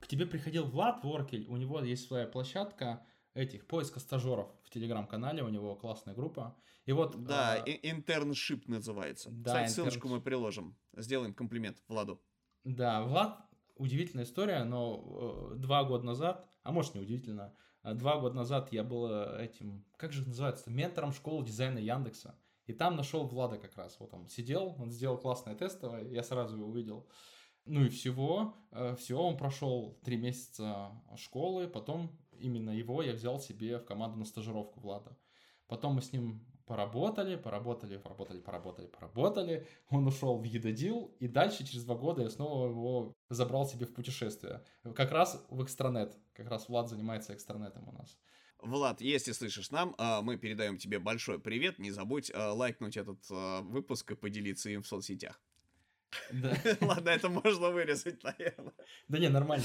К 0.00 0.06
тебе 0.06 0.26
приходил 0.26 0.64
Влад 0.64 1.04
Воркель, 1.04 1.46
у 1.46 1.56
него 1.56 1.80
есть 1.80 2.06
своя 2.06 2.26
площадка, 2.26 3.06
этих 3.35 3.66
поиска 3.66 4.01
стажеров 4.01 4.49
в 4.64 4.71
телеграм-канале, 4.71 5.43
у 5.43 5.49
него 5.49 5.77
классная 5.77 6.14
группа. 6.14 6.57
И 6.87 6.93
вот... 6.93 7.23
Да, 7.25 7.55
а... 7.55 7.64
internship 7.64 8.68
называется. 8.69 9.31
Да, 9.31 9.51
Кстати, 9.51 9.71
inter... 9.70 9.74
ссылочку 9.75 10.09
мы 10.09 10.21
приложим. 10.21 10.77
Сделаем 10.97 11.35
комплимент 11.35 11.79
Владу. 11.88 12.21
Да, 12.64 13.03
Влад, 13.03 13.40
удивительная 13.77 14.25
история, 14.25 14.64
но 14.64 15.53
э, 15.53 15.57
два 15.57 15.85
года 15.85 16.05
назад, 16.05 16.47
а 16.62 16.73
может 16.73 16.95
не 16.95 17.01
удивительно, 17.01 17.55
а 17.83 17.95
два 17.95 18.19
года 18.19 18.37
назад 18.37 18.73
я 18.73 18.85
был 18.85 19.07
э, 19.09 19.45
этим, 19.45 19.85
как 19.97 20.12
же 20.12 20.21
это 20.21 20.31
называется, 20.31 20.71
ментором 20.71 21.12
школы 21.12 21.45
дизайна 21.45 21.79
Яндекса. 21.79 22.38
И 22.66 22.73
там 22.73 22.95
нашел 22.95 23.27
Влада 23.27 23.59
как 23.59 23.77
раз. 23.77 23.99
Вот 23.99 24.12
он 24.12 24.29
сидел, 24.29 24.77
он 24.79 24.90
сделал 24.90 25.19
классное 25.19 25.55
тестовое, 25.55 26.07
я 26.09 26.23
сразу 26.23 26.57
его 26.57 26.69
увидел. 26.69 27.09
Ну 27.64 27.85
и 27.85 27.88
всего, 27.88 28.57
э, 28.71 28.95
всего 28.97 29.27
он 29.27 29.37
прошел 29.37 29.99
три 30.05 30.19
месяца 30.19 30.93
школы, 31.16 31.66
потом 31.66 32.19
именно 32.40 32.70
его 32.70 33.03
я 33.03 33.12
взял 33.12 33.40
себе 33.40 33.79
в 33.79 33.85
команду 33.85 34.18
на 34.18 34.24
стажировку 34.24 34.81
Влада. 34.81 35.16
Потом 35.66 35.94
мы 35.94 36.03
с 36.03 36.12
ним 36.12 36.44
поработали, 36.66 37.37
поработали, 37.37 37.96
поработали, 37.96 38.40
поработали, 38.40 38.87
поработали. 38.87 39.66
Он 39.88 40.07
ушел 40.07 40.38
в 40.38 40.44
Едодил, 40.44 41.16
и 41.18 41.29
дальше 41.29 41.64
через 41.64 41.85
два 41.85 41.96
года 41.96 42.22
я 42.22 42.31
снова 42.31 42.68
его 42.68 43.12
забрал 43.29 43.66
себе 43.66 43.87
в 43.87 43.92
путешествие. 43.92 44.62
Как 44.94 45.11
раз 45.11 45.44
в 45.50 45.62
экстранет. 45.64 46.16
Как 46.33 46.48
раз 46.48 46.68
Влад 46.68 46.88
занимается 46.88 47.35
экстранетом 47.35 47.88
у 47.88 47.92
нас. 47.92 48.16
Влад, 48.62 49.00
если 49.00 49.33
слышишь 49.33 49.70
нам, 49.70 49.94
а, 49.98 50.22
мы 50.22 50.37
передаем 50.37 50.76
тебе 50.76 50.98
большой 50.98 51.40
привет. 51.40 51.79
Не 51.79 51.90
забудь 51.90 52.31
а, 52.33 52.53
лайкнуть 52.53 52.96
этот 52.96 53.18
а, 53.31 53.62
выпуск 53.62 54.12
и 54.12 54.14
поделиться 54.14 54.70
им 54.70 54.83
в 54.83 54.87
соцсетях. 54.87 55.40
Да. 56.33 56.57
Ладно, 56.81 57.09
это 57.09 57.29
можно 57.29 57.70
вырезать, 57.70 58.22
наверное. 58.22 58.74
Да 59.09 59.18
не, 59.18 59.29
нормально. 59.29 59.64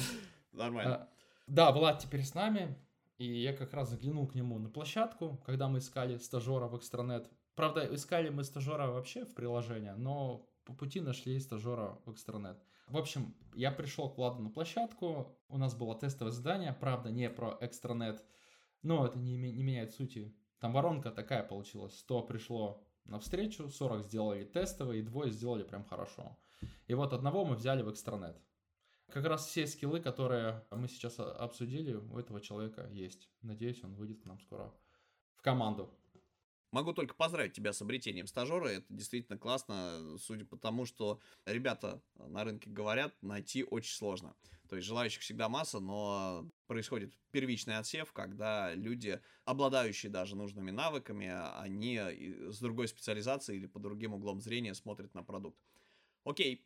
Нормально. 0.51 1.09
Да, 1.47 1.71
Влад 1.71 1.99
теперь 1.99 2.23
с 2.23 2.33
нами, 2.33 2.75
и 3.17 3.25
я 3.25 3.53
как 3.53 3.73
раз 3.73 3.89
заглянул 3.89 4.27
к 4.27 4.35
нему 4.35 4.57
на 4.57 4.69
площадку, 4.69 5.41
когда 5.45 5.67
мы 5.67 5.79
искали 5.79 6.17
стажера 6.17 6.67
в 6.67 6.77
Экстранет. 6.77 7.29
Правда, 7.55 7.87
искали 7.93 8.29
мы 8.29 8.43
стажера 8.43 8.87
вообще 8.87 9.25
в 9.25 9.33
приложение, 9.33 9.93
но 9.95 10.49
по 10.65 10.73
пути 10.73 11.01
нашли 11.01 11.39
стажера 11.39 11.99
в 12.05 12.11
Экстранет. 12.11 12.57
В 12.87 12.97
общем, 12.97 13.35
я 13.53 13.71
пришел 13.71 14.09
к 14.09 14.17
Владу 14.17 14.41
на 14.41 14.49
площадку, 14.49 15.37
у 15.47 15.57
нас 15.57 15.75
было 15.75 15.97
тестовое 15.97 16.31
задание, 16.31 16.73
правда, 16.73 17.11
не 17.11 17.29
про 17.29 17.57
Экстранет, 17.61 18.23
но 18.81 19.05
это 19.05 19.17
не, 19.19 19.37
не 19.37 19.63
меняет 19.63 19.93
сути. 19.93 20.35
Там 20.59 20.73
воронка 20.73 21.11
такая 21.11 21.43
получилась, 21.43 21.97
100 21.99 22.23
пришло 22.23 22.83
на 23.05 23.19
встречу, 23.19 23.69
40 23.69 24.03
сделали 24.03 24.43
тестовые, 24.43 25.01
и 25.01 25.05
двое 25.05 25.31
сделали 25.31 25.63
прям 25.63 25.85
хорошо. 25.85 26.37
И 26.87 26.93
вот 26.95 27.13
одного 27.13 27.45
мы 27.45 27.55
взяли 27.55 27.83
в 27.83 27.91
Экстранет. 27.91 28.35
Как 29.11 29.25
раз 29.25 29.45
все 29.45 29.65
скиллы, 29.67 30.01
которые 30.01 30.65
мы 30.71 30.87
сейчас 30.87 31.19
обсудили, 31.19 31.93
у 31.93 32.17
этого 32.17 32.41
человека 32.41 32.89
есть. 32.91 33.29
Надеюсь, 33.41 33.83
он 33.83 33.93
выйдет 33.93 34.21
к 34.21 34.25
нам 34.25 34.39
скоро 34.39 34.73
в 35.35 35.41
команду. 35.41 35.89
Могу 36.71 36.91
только 36.91 37.15
поздравить 37.15 37.53
тебя 37.53 37.71
с 37.71 37.81
обретением 37.81 38.27
стажера. 38.27 38.67
Это 38.67 38.85
действительно 38.89 39.37
классно, 39.37 40.17
судя 40.19 40.43
по 40.43 40.57
тому, 40.57 40.85
что 40.85 41.21
ребята 41.45 42.01
на 42.15 42.43
рынке 42.43 42.69
говорят, 42.69 43.15
найти 43.21 43.63
очень 43.63 43.95
сложно. 43.95 44.35
То 44.67 44.75
есть 44.75 44.87
желающих 44.87 45.21
всегда 45.21 45.47
масса, 45.47 45.79
но 45.79 46.49
происходит 46.65 47.13
первичный 47.31 47.77
отсев, 47.77 48.11
когда 48.11 48.73
люди, 48.73 49.21
обладающие 49.45 50.11
даже 50.11 50.35
нужными 50.35 50.71
навыками, 50.71 51.31
они 51.61 51.97
с 52.49 52.59
другой 52.59 52.89
специализацией 52.89 53.59
или 53.59 53.67
по 53.67 53.79
другим 53.79 54.13
углом 54.15 54.41
зрения 54.41 54.73
смотрят 54.73 55.13
на 55.13 55.23
продукт. 55.23 55.57
Окей. 56.25 56.65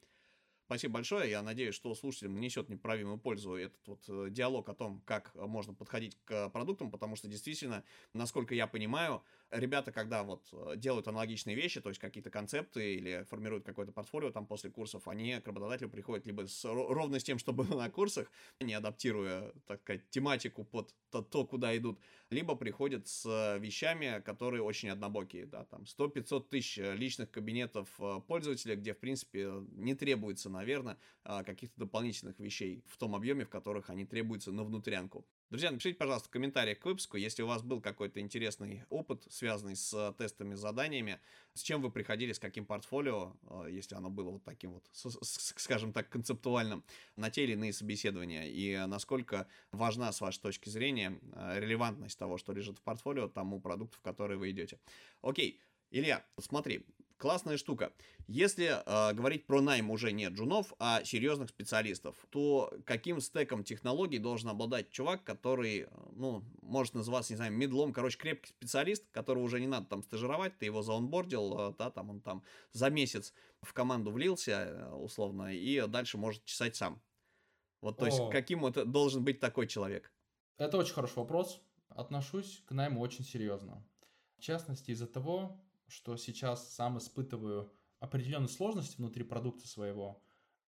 Спасибо 0.69 0.93
большое. 0.93 1.31
Я 1.31 1.41
надеюсь, 1.41 1.73
что 1.73 1.95
слушателям 1.95 2.39
несет 2.39 2.69
неправимую 2.69 3.17
пользу 3.17 3.55
этот 3.55 3.87
вот 3.87 4.03
э, 4.07 4.27
диалог 4.29 4.69
о 4.69 4.75
том, 4.75 5.01
как 5.03 5.33
можно 5.33 5.73
подходить 5.73 6.15
к 6.25 6.49
продуктам, 6.49 6.91
потому 6.91 7.15
что 7.15 7.27
действительно, 7.27 7.83
насколько 8.13 8.53
я 8.53 8.67
понимаю, 8.67 9.23
ребята, 9.51 9.91
когда 9.91 10.23
вот 10.23 10.47
э, 10.51 10.75
делают 10.77 11.07
аналогичные 11.07 11.55
вещи, 11.55 11.81
то 11.81 11.89
есть 11.89 11.99
какие-то 11.99 12.29
концепты 12.29 12.95
или 12.95 13.25
формируют 13.29 13.65
какое-то 13.65 13.91
портфолио 13.91 14.31
там 14.31 14.45
после 14.45 14.69
курсов, 14.69 15.07
они 15.07 15.39
к 15.39 15.47
работодателю 15.47 15.89
приходят 15.89 16.25
либо 16.25 16.47
с, 16.47 16.65
ровно 16.65 17.19
с 17.19 17.23
тем, 17.23 17.39
что 17.39 17.53
было 17.53 17.77
на 17.77 17.89
курсах, 17.89 18.31
не 18.59 18.73
адаптируя, 18.73 19.51
так 19.65 19.81
сказать, 19.81 20.09
тематику 20.09 20.63
под 20.63 20.93
то, 21.09 21.21
то, 21.21 21.45
куда 21.45 21.75
идут, 21.75 21.99
либо 22.29 22.55
приходят 22.55 23.07
с 23.07 23.57
вещами, 23.59 24.21
которые 24.23 24.61
очень 24.61 24.89
однобокие, 24.89 25.45
да, 25.45 25.65
там 25.65 25.83
100-500 25.83 26.49
тысяч 26.49 26.77
личных 26.77 27.31
кабинетов 27.31 27.89
э, 27.99 28.21
пользователя, 28.27 28.75
где, 28.75 28.93
в 28.93 28.99
принципе, 28.99 29.51
не 29.71 29.95
требуется, 29.95 30.49
наверное, 30.49 30.97
а, 31.23 31.43
каких-то 31.43 31.79
дополнительных 31.79 32.39
вещей 32.39 32.83
в 32.87 32.97
том 32.97 33.15
объеме, 33.15 33.45
в 33.45 33.49
которых 33.49 33.89
они 33.89 34.05
требуются 34.05 34.51
на 34.51 34.63
внутрянку. 34.63 35.25
Друзья, 35.49 35.71
напишите, 35.71 35.97
пожалуйста, 35.97 36.27
в 36.27 36.31
комментариях 36.31 36.77
к 36.77 36.85
выпуску, 36.85 37.17
если 37.17 37.41
у 37.41 37.47
вас 37.47 37.63
был 37.63 37.81
какой-то 37.81 38.19
интересный 38.19 38.83
опыт, 38.91 39.25
связанный 39.31 39.75
с 39.75 39.91
э, 39.95 40.13
тестами, 40.15 40.53
заданиями, 40.53 41.19
с 41.55 41.63
чем 41.63 41.81
вы 41.81 41.89
приходили, 41.89 42.33
с 42.33 42.39
каким 42.39 42.67
портфолио, 42.67 43.35
э, 43.49 43.69
если 43.71 43.95
оно 43.95 44.11
было 44.11 44.29
вот 44.29 44.43
таким 44.43 44.73
вот, 44.73 44.87
скажем 44.93 45.91
так, 45.91 46.07
концептуальным, 46.07 46.83
на 47.15 47.31
те 47.31 47.45
или 47.45 47.53
иные 47.53 47.73
собеседования, 47.73 48.43
и 48.43 48.85
насколько 48.85 49.47
важна, 49.71 50.11
с 50.11 50.21
вашей 50.21 50.39
точки 50.39 50.69
зрения, 50.69 51.19
э, 51.33 51.59
релевантность 51.59 52.19
того, 52.19 52.37
что 52.37 52.53
лежит 52.53 52.77
в 52.77 52.83
портфолио, 52.83 53.27
тому 53.27 53.59
продукту, 53.59 53.97
в 53.97 54.01
который 54.01 54.37
вы 54.37 54.51
идете. 54.51 54.79
Окей, 55.23 55.59
Илья, 55.89 56.23
смотри, 56.37 56.85
классная 57.19 57.57
штука. 57.57 57.91
Если 58.27 58.65
э, 58.67 59.13
говорить 59.13 59.45
про 59.45 59.61
найм 59.61 59.91
уже 59.91 60.11
не 60.11 60.27
джунов, 60.29 60.73
а 60.79 61.03
серьезных 61.03 61.49
специалистов, 61.49 62.15
то 62.29 62.73
каким 62.85 63.19
стеком 63.19 63.63
технологий 63.63 64.17
должен 64.17 64.49
обладать 64.49 64.89
чувак, 64.89 65.23
который, 65.23 65.87
ну, 66.13 66.43
может 66.61 66.95
называться, 66.95 67.33
не 67.33 67.37
знаю, 67.37 67.51
медлом, 67.51 67.93
короче, 67.93 68.17
крепкий 68.17 68.49
специалист, 68.49 69.05
которого 69.11 69.43
уже 69.43 69.59
не 69.59 69.67
надо 69.67 69.87
там 69.87 70.01
стажировать, 70.01 70.57
ты 70.57 70.65
его 70.65 70.81
заонбордил, 70.81 71.59
э, 71.59 71.73
да, 71.77 71.91
там 71.91 72.09
он 72.09 72.21
там 72.21 72.43
за 72.71 72.89
месяц 72.89 73.33
в 73.61 73.73
команду 73.73 74.11
влился, 74.11 74.51
э, 74.51 74.93
условно, 74.93 75.53
и 75.53 75.85
дальше 75.87 76.17
может 76.17 76.45
чесать 76.45 76.75
сам. 76.75 77.01
Вот, 77.81 77.97
то 77.97 78.05
О. 78.05 78.07
есть, 78.07 78.19
каким 78.31 78.61
вот 78.61 78.91
должен 78.91 79.23
быть 79.23 79.39
такой 79.39 79.67
человек? 79.67 80.11
Это 80.57 80.77
очень 80.77 80.93
хороший 80.93 81.17
вопрос. 81.17 81.61
Отношусь 81.89 82.61
к 82.65 82.71
найму 82.71 83.01
очень 83.01 83.25
серьезно. 83.25 83.85
В 84.37 84.41
частности, 84.41 84.91
из-за 84.91 85.07
того, 85.07 85.59
что 85.89 86.15
сейчас 86.17 86.73
сам 86.73 86.97
испытываю 86.97 87.71
определенные 87.99 88.49
сложности 88.49 88.97
внутри 88.97 89.23
продукта 89.23 89.67
своего, 89.67 90.23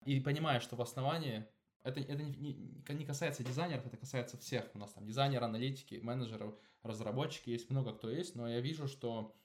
и 0.05 0.19
понимаю, 0.19 0.61
что 0.61 0.75
в 0.75 0.81
основании 0.81 1.47
это, 1.83 1.99
это 1.99 2.23
не, 2.23 2.53
не, 2.53 3.05
касается 3.05 3.43
дизайнеров, 3.43 3.85
это 3.85 3.97
касается 3.97 4.37
всех. 4.37 4.69
У 4.73 4.77
нас 4.77 4.93
там 4.93 5.05
дизайнеры, 5.05 5.45
аналитики, 5.45 5.95
менеджеры, 5.95 6.55
разработчики, 6.83 7.49
есть 7.49 7.69
много 7.69 7.93
кто 7.93 8.09
есть, 8.09 8.35
но 8.35 8.49
я 8.49 8.61
вижу, 8.61 8.87
что 8.87 9.35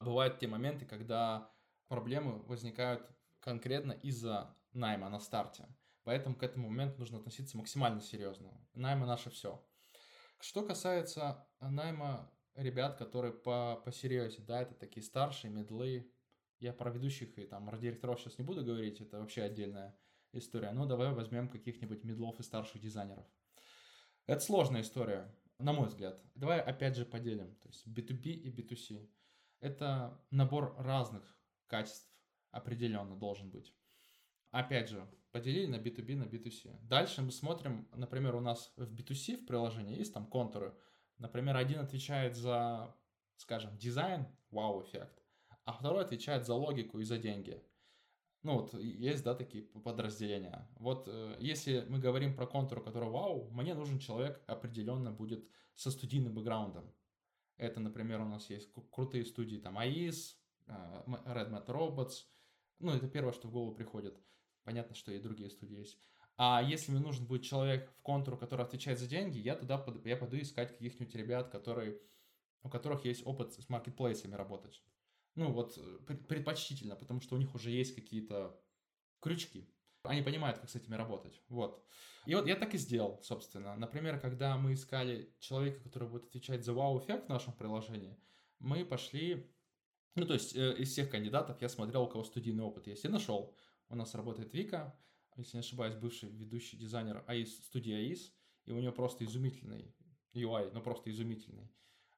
бывают 0.00 0.38
те 0.38 0.46
моменты, 0.46 0.86
когда 0.86 1.50
проблемы 1.88 2.42
возникают 2.42 3.06
конкретно 3.40 3.92
из-за 3.92 4.54
найма 4.72 5.08
на 5.08 5.18
старте. 5.20 5.66
Поэтому 6.04 6.34
к 6.34 6.42
этому 6.42 6.68
моменту 6.68 7.00
нужно 7.00 7.18
относиться 7.18 7.58
максимально 7.58 8.00
серьезно. 8.00 8.50
Найма 8.74 9.06
наше 9.06 9.30
все. 9.30 9.62
Что 10.38 10.62
касается 10.62 11.46
найма 11.60 12.30
ребят, 12.54 12.96
которые 12.96 13.32
по 13.32 13.80
посерьезнее, 13.84 14.46
да, 14.46 14.62
это 14.62 14.74
такие 14.74 15.02
старшие, 15.02 15.50
медлы. 15.50 16.10
Я 16.58 16.72
про 16.72 16.90
ведущих 16.90 17.38
и 17.38 17.46
там 17.46 17.70
директоров 17.80 18.20
сейчас 18.20 18.36
не 18.38 18.44
буду 18.44 18.62
говорить, 18.62 19.00
это 19.00 19.18
вообще 19.18 19.42
отдельная 19.42 19.96
история. 20.32 20.72
Ну, 20.72 20.86
давай 20.86 21.12
возьмем 21.12 21.48
каких-нибудь 21.48 22.04
медлов 22.04 22.38
и 22.38 22.42
старших 22.42 22.80
дизайнеров. 22.80 23.26
Это 24.26 24.40
сложная 24.40 24.82
история, 24.82 25.34
на 25.58 25.72
мой 25.72 25.88
взгляд. 25.88 26.22
Давай 26.34 26.60
опять 26.60 26.96
же 26.96 27.06
поделим. 27.06 27.56
То 27.56 27.68
есть 27.68 27.86
B2B 27.88 28.30
и 28.32 28.50
B2C. 28.50 29.08
Это 29.60 30.22
набор 30.30 30.74
разных 30.78 31.22
качеств 31.66 32.12
определенно 32.50 33.16
должен 33.16 33.50
быть. 33.50 33.74
Опять 34.50 34.90
же, 34.90 35.08
поделили 35.32 35.66
на 35.66 35.76
B2B, 35.76 36.16
на 36.16 36.24
B2C. 36.24 36.78
Дальше 36.82 37.22
мы 37.22 37.32
смотрим, 37.32 37.88
например, 37.94 38.34
у 38.34 38.40
нас 38.40 38.72
в 38.76 38.92
B2C 38.94 39.38
в 39.38 39.46
приложении 39.46 39.96
есть 39.96 40.12
там 40.12 40.26
контуры– 40.26 40.76
Например, 41.20 41.56
один 41.56 41.80
отвечает 41.80 42.34
за, 42.34 42.96
скажем, 43.36 43.76
дизайн, 43.76 44.26
вау-эффект, 44.50 45.22
а 45.64 45.72
второй 45.72 46.02
отвечает 46.02 46.46
за 46.46 46.54
логику 46.54 46.98
и 46.98 47.04
за 47.04 47.18
деньги. 47.18 47.62
Ну 48.42 48.60
вот 48.60 48.72
есть, 48.72 49.22
да, 49.22 49.34
такие 49.34 49.64
подразделения. 49.64 50.66
Вот 50.76 51.08
э, 51.08 51.36
если 51.38 51.84
мы 51.90 51.98
говорим 51.98 52.34
про 52.34 52.46
контур, 52.46 52.82
который 52.82 53.10
вау, 53.10 53.50
мне 53.50 53.74
нужен 53.74 53.98
человек 53.98 54.42
определенно 54.46 55.12
будет 55.12 55.46
со 55.74 55.90
студийным 55.90 56.32
бэкграундом. 56.32 56.90
Это, 57.58 57.80
например, 57.80 58.22
у 58.22 58.24
нас 58.24 58.48
есть 58.48 58.72
крутые 58.90 59.26
студии, 59.26 59.58
там, 59.58 59.78
AIS, 59.78 60.36
э, 60.68 60.72
Red 61.26 61.50
Mat 61.50 61.66
Robots. 61.66 62.24
Ну, 62.78 62.92
это 62.92 63.06
первое, 63.08 63.32
что 63.32 63.48
в 63.48 63.52
голову 63.52 63.74
приходит. 63.74 64.18
Понятно, 64.64 64.94
что 64.94 65.12
и 65.12 65.18
другие 65.18 65.50
студии 65.50 65.76
есть. 65.76 66.08
А 66.42 66.62
если 66.62 66.90
мне 66.90 67.02
нужен 67.02 67.26
будет 67.26 67.42
человек 67.42 67.92
в 67.98 68.00
контуру, 68.00 68.38
который 68.38 68.64
отвечает 68.64 68.98
за 68.98 69.06
деньги, 69.06 69.36
я 69.36 69.54
туда 69.54 69.76
под, 69.76 70.06
я 70.06 70.16
пойду 70.16 70.38
искать 70.40 70.70
каких-нибудь 70.70 71.14
ребят, 71.14 71.50
которые, 71.50 72.00
у 72.62 72.70
которых 72.70 73.04
есть 73.04 73.26
опыт 73.26 73.52
с 73.52 73.68
маркетплейсами 73.68 74.34
работать. 74.34 74.82
Ну 75.34 75.52
вот 75.52 75.76
э, 75.76 76.14
предпочтительно, 76.14 76.96
потому 76.96 77.20
что 77.20 77.34
у 77.34 77.38
них 77.38 77.54
уже 77.54 77.70
есть 77.70 77.94
какие-то 77.94 78.58
крючки. 79.20 79.68
Они 80.02 80.22
понимают, 80.22 80.58
как 80.58 80.70
с 80.70 80.76
этими 80.76 80.94
работать. 80.94 81.42
Вот. 81.50 81.84
И 82.24 82.34
вот 82.34 82.46
я 82.46 82.56
так 82.56 82.72
и 82.72 82.78
сделал, 82.78 83.20
собственно. 83.22 83.76
Например, 83.76 84.18
когда 84.18 84.56
мы 84.56 84.72
искали 84.72 85.34
человека, 85.40 85.82
который 85.82 86.08
будет 86.08 86.24
отвечать 86.24 86.64
за 86.64 86.72
вау-эффект 86.72 87.26
в 87.26 87.28
нашем 87.28 87.52
приложении, 87.52 88.16
мы 88.60 88.86
пошли... 88.86 89.46
Ну, 90.14 90.24
то 90.24 90.32
есть 90.32 90.56
э, 90.56 90.74
из 90.78 90.90
всех 90.90 91.10
кандидатов 91.10 91.60
я 91.60 91.68
смотрел, 91.68 92.04
у 92.04 92.08
кого 92.08 92.24
студийный 92.24 92.64
опыт 92.64 92.86
есть, 92.86 93.04
и 93.04 93.08
нашел. 93.08 93.54
У 93.90 93.94
нас 93.94 94.14
работает 94.14 94.54
Вика, 94.54 94.96
если 95.36 95.56
не 95.56 95.60
ошибаюсь, 95.60 95.94
бывший 95.94 96.30
ведущий 96.30 96.76
дизайнер 96.76 97.24
АИС, 97.26 97.64
студии 97.64 97.92
АИС, 97.92 98.32
и 98.64 98.72
у 98.72 98.78
нее 98.78 98.92
просто 98.92 99.24
изумительный 99.24 99.94
UI, 100.34 100.70
ну 100.72 100.82
просто 100.82 101.10
изумительный. 101.10 101.70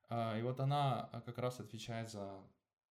А, 0.09 0.38
и 0.38 0.42
вот 0.42 0.61
она 0.61 1.05
а, 1.12 1.20
как 1.20 1.38
раз 1.38 1.61
отвечает 1.61 2.11
за, 2.11 2.42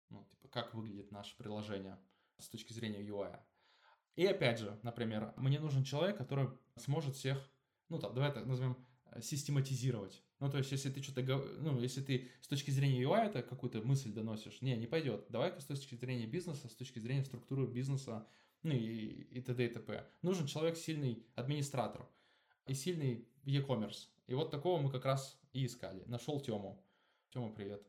ну, 0.08 0.24
типа, 0.30 0.48
как 0.48 0.74
выглядит 0.74 1.10
наше 1.10 1.36
приложение 1.36 1.98
с 2.38 2.48
точки 2.48 2.72
зрения 2.72 3.02
UI. 3.02 3.38
И 4.16 4.26
опять 4.26 4.58
же, 4.58 4.78
например, 4.82 5.34
мне 5.36 5.60
нужен 5.60 5.84
человек, 5.84 6.16
который 6.16 6.48
сможет 6.76 7.16
всех, 7.16 7.50
ну 7.88 7.98
там, 7.98 8.14
давай 8.14 8.32
так 8.32 8.46
назовем, 8.46 8.76
систематизировать. 9.20 10.22
Ну, 10.38 10.50
то 10.50 10.58
есть, 10.58 10.72
если 10.72 10.90
ты 10.90 11.02
что-то, 11.02 11.22
ну, 11.58 11.78
если 11.80 12.00
ты 12.00 12.30
с 12.40 12.48
точки 12.48 12.70
зрения 12.70 13.02
UI 13.02 13.26
это 13.26 13.42
какую-то 13.42 13.82
мысль 13.82 14.12
доносишь, 14.12 14.62
не, 14.62 14.76
не 14.76 14.86
пойдет. 14.86 15.26
Давай-ка 15.28 15.60
с 15.60 15.66
точки 15.66 15.94
зрения 15.96 16.26
бизнеса, 16.26 16.68
с 16.68 16.74
точки 16.74 16.98
зрения 16.98 17.24
структуры 17.24 17.66
бизнеса 17.66 18.26
ну 18.62 18.72
и, 18.72 19.26
и 19.30 19.40
т.д. 19.40 19.64
и 19.64 19.68
т.п. 19.68 20.06
Нужен 20.22 20.46
человек 20.46 20.76
сильный 20.76 21.26
администратор 21.34 22.06
и 22.66 22.74
сильный 22.74 23.28
e-commerce. 23.44 24.08
И 24.26 24.34
вот 24.34 24.50
такого 24.50 24.80
мы 24.80 24.90
как 24.90 25.04
раз 25.04 25.40
и 25.52 25.66
искали. 25.66 26.04
Нашел 26.06 26.40
Тему. 26.40 26.84
Тему, 27.30 27.54
привет. 27.54 27.86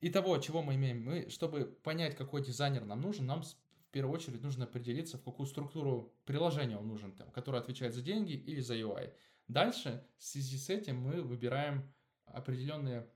Итого, 0.00 0.38
чего 0.38 0.62
мы 0.62 0.74
имеем? 0.74 1.02
Мы, 1.02 1.28
чтобы 1.30 1.64
понять, 1.64 2.16
какой 2.16 2.42
дизайнер 2.42 2.84
нам 2.84 3.00
нужен, 3.00 3.26
нам 3.26 3.42
в 3.42 3.90
первую 3.90 4.14
очередь 4.14 4.42
нужно 4.42 4.64
определиться, 4.64 5.18
в 5.18 5.24
какую 5.24 5.46
структуру 5.46 6.14
приложения 6.24 6.76
он 6.76 6.86
нужен, 6.86 7.12
там, 7.12 7.30
который 7.30 7.60
отвечает 7.60 7.94
за 7.94 8.02
деньги 8.02 8.32
или 8.32 8.60
за 8.60 8.76
UI. 8.76 9.12
Дальше, 9.48 10.06
в 10.18 10.24
связи 10.24 10.58
с 10.58 10.68
этим, 10.68 10.98
мы 10.98 11.22
выбираем 11.22 11.92
определенные 12.26 13.08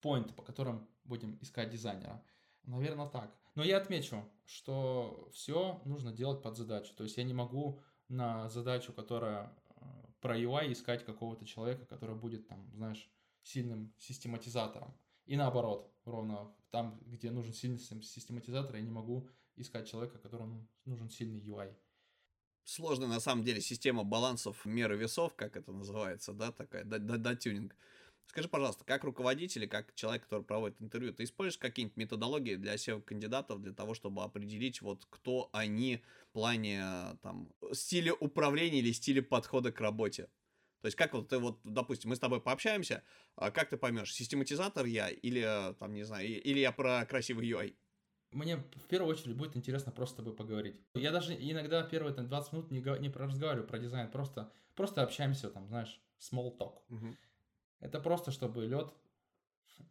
поинты, 0.00 0.32
по 0.32 0.42
которым 0.42 0.88
будем 1.04 1.38
искать 1.40 1.70
дизайнера. 1.70 2.24
Наверное, 2.66 3.08
так. 3.08 3.34
Но 3.54 3.64
я 3.64 3.78
отмечу, 3.78 4.28
что 4.44 5.28
все 5.32 5.80
нужно 5.84 6.12
делать 6.12 6.42
под 6.42 6.56
задачу. 6.56 6.92
То 6.94 7.04
есть 7.04 7.16
я 7.16 7.24
не 7.24 7.32
могу 7.32 7.80
на 8.08 8.48
задачу, 8.48 8.92
которая 8.92 9.52
э, 9.68 9.82
про 10.20 10.38
UI, 10.38 10.72
искать 10.72 11.04
какого-то 11.04 11.46
человека, 11.46 11.86
который 11.86 12.16
будет 12.16 12.46
там, 12.48 12.70
знаешь, 12.74 13.10
сильным 13.42 13.94
систематизатором. 13.98 14.94
И 15.24 15.36
наоборот, 15.36 15.92
ровно 16.04 16.52
там, 16.70 17.00
где 17.06 17.30
нужен 17.30 17.52
сильный 17.52 17.78
систематизатор, 17.78 18.76
я 18.76 18.82
не 18.82 18.90
могу 18.90 19.28
искать 19.56 19.88
человека, 19.88 20.18
которому 20.18 20.68
нужен 20.84 21.08
сильный 21.08 21.40
UI. 21.40 21.74
Сложная 22.64 23.08
на 23.08 23.20
самом 23.20 23.44
деле 23.44 23.60
система 23.60 24.02
балансов 24.04 24.64
меры 24.64 24.96
весов, 24.96 25.34
как 25.34 25.56
это 25.56 25.72
называется, 25.72 26.32
да, 26.32 26.50
такая, 26.50 26.84
да, 26.84 26.98
да, 26.98 27.16
да, 27.16 27.36
тюнинг. 27.36 27.76
Скажи, 28.26 28.48
пожалуйста, 28.48 28.84
как 28.84 29.04
руководитель 29.04 29.62
или 29.62 29.68
как 29.68 29.94
человек, 29.94 30.24
который 30.24 30.42
проводит 30.42 30.80
интервью, 30.82 31.12
ты 31.12 31.24
используешь 31.24 31.58
какие-нибудь 31.58 31.96
методологии 31.96 32.56
для 32.56 32.74
SEO-кандидатов 32.74 33.62
для 33.62 33.72
того, 33.72 33.94
чтобы 33.94 34.22
определить, 34.22 34.82
вот 34.82 35.06
кто 35.08 35.48
они 35.52 36.02
в 36.30 36.32
плане 36.32 36.82
там, 37.22 37.48
стиля 37.72 38.12
управления 38.14 38.80
или 38.80 38.92
стиля 38.92 39.22
подхода 39.22 39.72
к 39.72 39.80
работе? 39.80 40.28
То 40.82 40.86
есть 40.86 40.96
как 40.96 41.14
вот 41.14 41.28
ты 41.28 41.38
вот, 41.38 41.60
допустим, 41.64 42.10
мы 42.10 42.16
с 42.16 42.20
тобой 42.20 42.40
пообщаемся, 42.40 43.02
а 43.36 43.50
как 43.50 43.70
ты 43.70 43.76
поймешь, 43.76 44.12
систематизатор 44.12 44.84
я 44.86 45.08
или 45.08 45.74
там, 45.78 45.94
не 45.94 46.04
знаю, 46.04 46.28
или 46.28 46.58
я 46.58 46.72
про 46.72 47.06
красивый 47.06 47.48
UI? 47.48 47.74
Мне 48.32 48.56
в 48.56 48.86
первую 48.88 49.14
очередь 49.14 49.36
будет 49.36 49.56
интересно 49.56 49.92
просто 49.92 50.14
с 50.14 50.16
тобой 50.18 50.34
поговорить. 50.34 50.76
Я 50.94 51.10
даже 51.10 51.34
иногда 51.34 51.82
первые 51.82 52.14
там, 52.14 52.28
20 52.28 52.52
минут 52.52 52.70
не, 52.70 52.80
не 52.80 53.08
разговариваю 53.08 53.66
про 53.66 53.78
дизайн, 53.78 54.10
просто, 54.10 54.52
просто 54.74 55.02
общаемся 55.02 55.48
там, 55.48 55.66
знаешь, 55.68 56.00
small 56.20 56.56
talk. 56.56 56.80
Угу. 56.90 57.16
Это 57.80 58.00
просто, 58.00 58.30
чтобы 58.30 58.66
лед, 58.66 58.92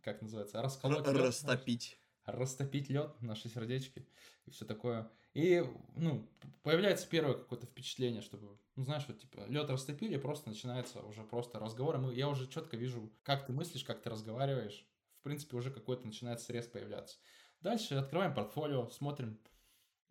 как 0.01 0.21
называется, 0.21 0.61
расколоть 0.61 1.05
лед. 1.07 1.17
Растопить. 1.17 1.97
Растопить 2.25 2.89
лед, 2.89 3.21
наши 3.21 3.49
сердечки 3.49 4.07
и 4.45 4.51
все 4.51 4.65
такое. 4.65 5.11
И, 5.33 5.63
ну, 5.95 6.27
появляется 6.63 7.07
первое 7.07 7.35
какое-то 7.35 7.67
впечатление, 7.67 8.21
чтобы, 8.21 8.57
ну, 8.75 8.83
знаешь, 8.83 9.03
вот, 9.07 9.19
типа, 9.19 9.45
лед 9.47 9.69
растопили, 9.69 10.17
просто 10.17 10.49
начинается 10.49 11.01
уже 11.01 11.23
просто 11.23 11.59
разговор. 11.59 11.99
И 12.09 12.15
я 12.15 12.29
уже 12.29 12.47
четко 12.47 12.77
вижу, 12.77 13.11
как 13.23 13.45
ты 13.45 13.53
мыслишь, 13.53 13.83
как 13.83 14.01
ты 14.01 14.09
разговариваешь. 14.09 14.87
В 15.19 15.23
принципе, 15.23 15.57
уже 15.57 15.71
какой-то 15.71 16.05
начинает 16.07 16.39
срез 16.39 16.67
появляться. 16.67 17.17
Дальше 17.61 17.95
открываем 17.95 18.33
портфолио, 18.33 18.89
смотрим. 18.89 19.39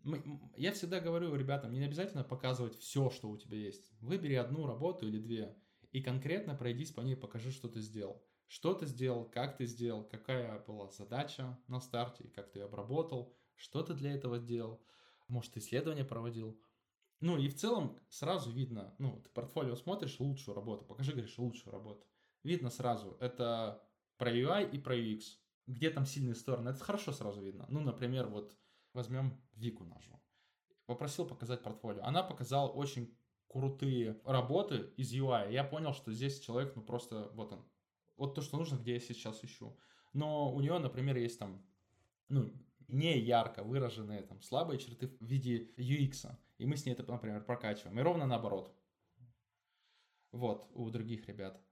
Мы, 0.03 0.23
я 0.57 0.73
всегда 0.73 1.01
говорю 1.01 1.35
ребятам, 1.35 1.73
не 1.73 1.85
обязательно 1.85 2.23
показывать 2.23 2.79
все, 2.79 3.11
что 3.11 3.31
у 3.31 3.39
тебя 3.39 3.57
есть. 3.57 3.91
Выбери 4.01 4.35
одну 4.35 4.67
работу 4.67 5.09
или 5.09 5.19
две 5.19 5.57
и 5.95 6.03
конкретно 6.03 6.57
пройдись 6.57 6.91
по 6.91 7.03
ней, 7.03 7.15
покажи, 7.15 7.53
что 7.53 7.69
ты 7.69 7.81
сделал. 7.81 8.21
Что 8.49 8.75
ты 8.75 8.85
сделал, 8.85 9.25
как 9.25 9.57
ты 9.57 9.65
сделал, 9.65 10.03
какая 10.03 10.59
была 10.65 10.91
задача 10.91 11.57
на 11.69 11.81
старте, 11.81 12.25
как 12.35 12.51
ты 12.51 12.59
ее 12.59 12.65
обработал, 12.65 13.33
что 13.55 13.81
ты 13.85 13.95
для 13.95 14.13
этого 14.13 14.41
делал, 14.41 14.85
может, 15.29 15.57
исследование 15.57 16.05
проводил. 16.05 16.61
Ну 17.21 17.39
и 17.39 17.49
в 17.49 17.55
целом 17.55 17.97
сразу 18.09 18.51
видно, 18.51 18.93
ну, 18.99 19.21
ты 19.23 19.31
портфолио 19.31 19.77
смотришь, 19.77 20.19
лучшую 20.19 20.57
работу, 20.57 20.85
покажи, 20.85 21.13
говоришь, 21.13 21.39
лучшую 21.39 21.73
работу. 21.73 22.05
Видно 22.43 22.71
сразу, 22.71 23.17
это 23.21 23.81
про 24.17 24.33
UI 24.33 24.69
и 24.69 24.79
про 24.79 24.97
UX. 24.97 25.23
Где 25.69 25.91
там 25.91 26.07
сильные 26.07 26.35
стороны, 26.35 26.71
это 26.71 26.83
хорошо 26.83 27.13
сразу 27.13 27.41
видно. 27.41 27.67
Ну, 27.69 27.81
например, 27.81 28.27
вот 28.27 28.59
возьмем 28.95 29.41
Вику 29.55 29.85
нашу. 29.85 30.21
Попросил 30.87 31.25
показать 31.25 31.63
портфолио. 31.63 32.03
Она 32.03 32.25
показала 32.25 32.69
очень 32.69 33.17
крутые 33.55 34.21
работы 34.25 34.91
из 34.97 35.15
UI. 35.15 35.53
Я 35.53 35.63
понял, 35.63 35.95
что 35.95 36.13
здесь 36.13 36.41
человек, 36.41 36.75
ну 36.75 36.83
просто, 36.83 37.31
вот 37.35 37.53
он, 37.53 37.65
вот 38.17 38.35
то, 38.35 38.43
что 38.43 38.57
нужно, 38.57 38.79
где 38.79 38.95
я 38.95 39.01
сейчас 39.01 39.45
ищу. 39.45 39.79
Но 40.13 40.53
у 40.53 40.61
нее, 40.61 40.77
например, 40.81 41.17
есть 41.17 41.39
там, 41.39 41.65
ну, 42.29 42.53
не 42.89 43.17
ярко 43.17 43.63
выраженные 43.63 44.23
там 44.23 44.43
слабые 44.43 44.81
черты 44.81 45.07
в 45.07 45.25
виде 45.25 45.71
UX. 45.77 46.37
И 46.59 46.67
мы 46.67 46.77
с 46.77 46.85
ней 46.85 46.95
это, 46.95 47.05
например, 47.05 47.45
прокачиваем. 47.45 47.97
И 47.97 48.03
ровно 48.03 48.27
наоборот. 48.27 48.75
Вот, 50.33 50.69
у 50.75 50.91
других 50.91 51.29
ребят. 51.29 51.63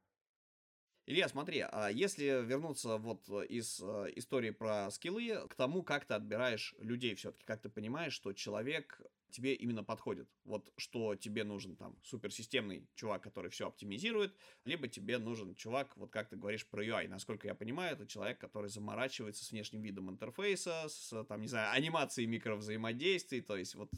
Илья, 1.06 1.28
смотри, 1.28 1.64
а 1.68 1.88
если 1.88 2.44
вернуться 2.44 2.96
вот 2.98 3.28
из 3.28 3.80
э, 3.82 4.12
истории 4.14 4.50
про 4.50 4.88
скиллы 4.92 5.48
к 5.48 5.56
тому, 5.56 5.82
как 5.82 6.04
ты 6.04 6.14
отбираешь 6.14 6.76
людей 6.78 7.16
все-таки, 7.16 7.44
как 7.44 7.60
ты 7.60 7.68
понимаешь, 7.68 8.12
что 8.12 8.32
человек 8.32 9.02
тебе 9.32 9.54
именно 9.54 9.82
подходит. 9.82 10.28
Вот 10.44 10.72
что 10.76 11.16
тебе 11.16 11.44
нужен 11.44 11.76
там 11.76 11.98
суперсистемный 12.02 12.88
чувак, 12.94 13.22
который 13.22 13.50
все 13.50 13.66
оптимизирует, 13.66 14.34
либо 14.64 14.88
тебе 14.88 15.18
нужен 15.18 15.54
чувак, 15.54 15.96
вот 15.96 16.10
как 16.10 16.28
ты 16.28 16.36
говоришь 16.36 16.66
про 16.66 16.84
UI. 16.84 17.08
Насколько 17.08 17.48
я 17.48 17.54
понимаю, 17.54 17.94
это 17.94 18.06
человек, 18.06 18.38
который 18.38 18.68
заморачивается 18.68 19.44
с 19.44 19.50
внешним 19.50 19.82
видом 19.82 20.10
интерфейса, 20.10 20.84
с 20.88 21.24
там, 21.24 21.40
не 21.40 21.48
знаю, 21.48 21.72
анимацией 21.72 22.28
микровзаимодействий, 22.28 23.40
то 23.40 23.56
есть 23.56 23.74
вот 23.74 23.90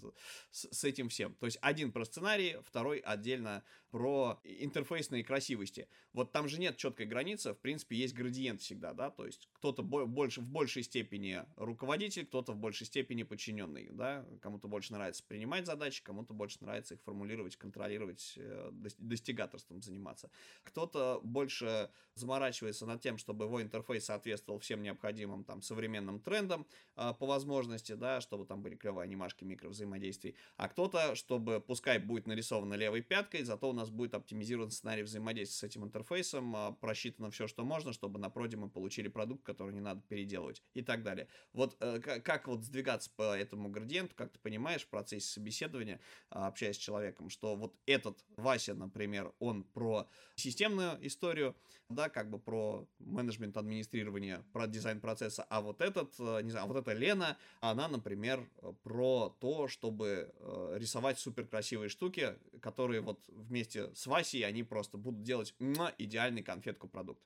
с, 0.50 0.68
с 0.70 0.84
этим 0.84 1.08
всем. 1.08 1.34
То 1.34 1.46
есть 1.46 1.58
один 1.60 1.92
про 1.92 2.04
сценарий, 2.04 2.56
второй 2.64 2.98
отдельно 2.98 3.64
про 3.90 4.40
интерфейсные 4.42 5.22
красивости. 5.22 5.88
Вот 6.12 6.32
там 6.32 6.48
же 6.48 6.58
нет 6.58 6.76
четкой 6.76 7.06
границы, 7.06 7.54
в 7.54 7.58
принципе, 7.58 7.96
есть 7.96 8.14
градиент 8.14 8.60
всегда, 8.60 8.92
да, 8.92 9.10
то 9.10 9.24
есть 9.24 9.48
кто-то 9.52 9.82
больше, 9.82 10.40
в 10.40 10.48
большей 10.48 10.82
степени 10.82 11.44
руководитель, 11.56 12.26
кто-то 12.26 12.52
в 12.52 12.56
большей 12.56 12.86
степени 12.86 13.22
подчиненный, 13.22 13.90
да, 13.92 14.26
кому-то 14.42 14.68
больше 14.68 14.92
нравится 14.92 15.23
принимать 15.26 15.66
задачи, 15.66 16.02
кому-то 16.02 16.34
больше 16.34 16.58
нравится 16.60 16.94
их 16.94 17.02
формулировать, 17.02 17.56
контролировать, 17.56 18.34
э, 18.36 18.70
достигаторством 18.98 19.82
заниматься. 19.82 20.30
Кто-то 20.62 21.20
больше 21.22 21.90
заморачивается 22.14 22.86
над 22.86 23.00
тем, 23.00 23.18
чтобы 23.18 23.46
его 23.46 23.60
интерфейс 23.62 24.04
соответствовал 24.04 24.58
всем 24.60 24.82
необходимым 24.82 25.44
там 25.44 25.62
современным 25.62 26.20
трендам 26.20 26.66
э, 26.96 27.12
по 27.18 27.26
возможности, 27.26 27.92
да, 27.92 28.20
чтобы 28.20 28.46
там 28.46 28.62
были 28.62 28.76
клевые 28.76 29.04
анимашки 29.04 29.44
микровзаимодействий, 29.44 30.36
а 30.56 30.68
кто-то, 30.68 31.14
чтобы 31.14 31.60
пускай 31.60 31.98
будет 31.98 32.26
нарисовано 32.26 32.74
левой 32.74 33.02
пяткой, 33.02 33.42
зато 33.42 33.68
у 33.68 33.72
нас 33.72 33.90
будет 33.90 34.14
оптимизирован 34.14 34.70
сценарий 34.70 35.02
взаимодействия 35.02 35.56
с 35.56 35.62
этим 35.62 35.84
интерфейсом, 35.84 36.54
э, 36.54 36.72
просчитано 36.80 37.30
все, 37.30 37.46
что 37.48 37.64
можно, 37.64 37.92
чтобы 37.92 38.18
на 38.18 38.30
проде 38.30 38.56
мы 38.56 38.68
получили 38.68 39.08
продукт, 39.08 39.42
который 39.42 39.74
не 39.74 39.80
надо 39.80 40.02
переделывать 40.02 40.62
и 40.74 40.82
так 40.82 41.02
далее. 41.02 41.28
Вот 41.52 41.76
как 41.78 42.48
вот 42.48 42.64
сдвигаться 42.64 43.10
по 43.16 43.36
этому 43.36 43.68
градиенту, 43.68 44.14
как 44.14 44.32
ты 44.32 44.38
понимаешь, 44.38 44.82
в 44.82 44.88
процессе 44.88 45.13
процессе 45.14 45.32
собеседования, 45.32 46.00
а, 46.30 46.48
общаясь 46.48 46.76
с 46.76 46.78
человеком, 46.78 47.30
что 47.30 47.56
вот 47.56 47.74
этот 47.86 48.24
Вася, 48.36 48.74
например, 48.74 49.32
он 49.38 49.64
про 49.64 50.08
системную 50.36 50.98
историю, 51.06 51.54
да, 51.88 52.08
как 52.08 52.30
бы 52.30 52.38
про 52.38 52.86
менеджмент 52.98 53.56
администрирования, 53.56 54.44
про 54.52 54.66
дизайн 54.66 55.00
процесса, 55.00 55.44
а 55.48 55.60
вот 55.60 55.80
этот, 55.80 56.14
э, 56.18 56.42
не 56.42 56.50
знаю, 56.50 56.64
а 56.64 56.68
вот 56.68 56.76
эта 56.76 56.92
Лена, 56.92 57.36
она, 57.60 57.88
например, 57.88 58.48
про 58.82 59.36
то, 59.40 59.68
чтобы 59.68 60.32
э, 60.34 60.76
рисовать 60.78 61.18
супер 61.18 61.46
красивые 61.46 61.88
штуки, 61.88 62.34
которые 62.60 63.00
вот 63.00 63.24
вместе 63.28 63.94
с 63.94 64.06
Васей 64.06 64.44
они 64.46 64.62
просто 64.62 64.98
будут 64.98 65.22
делать 65.22 65.54
идеальный 65.98 66.42
конфетку 66.42 66.88
продукт. 66.88 67.22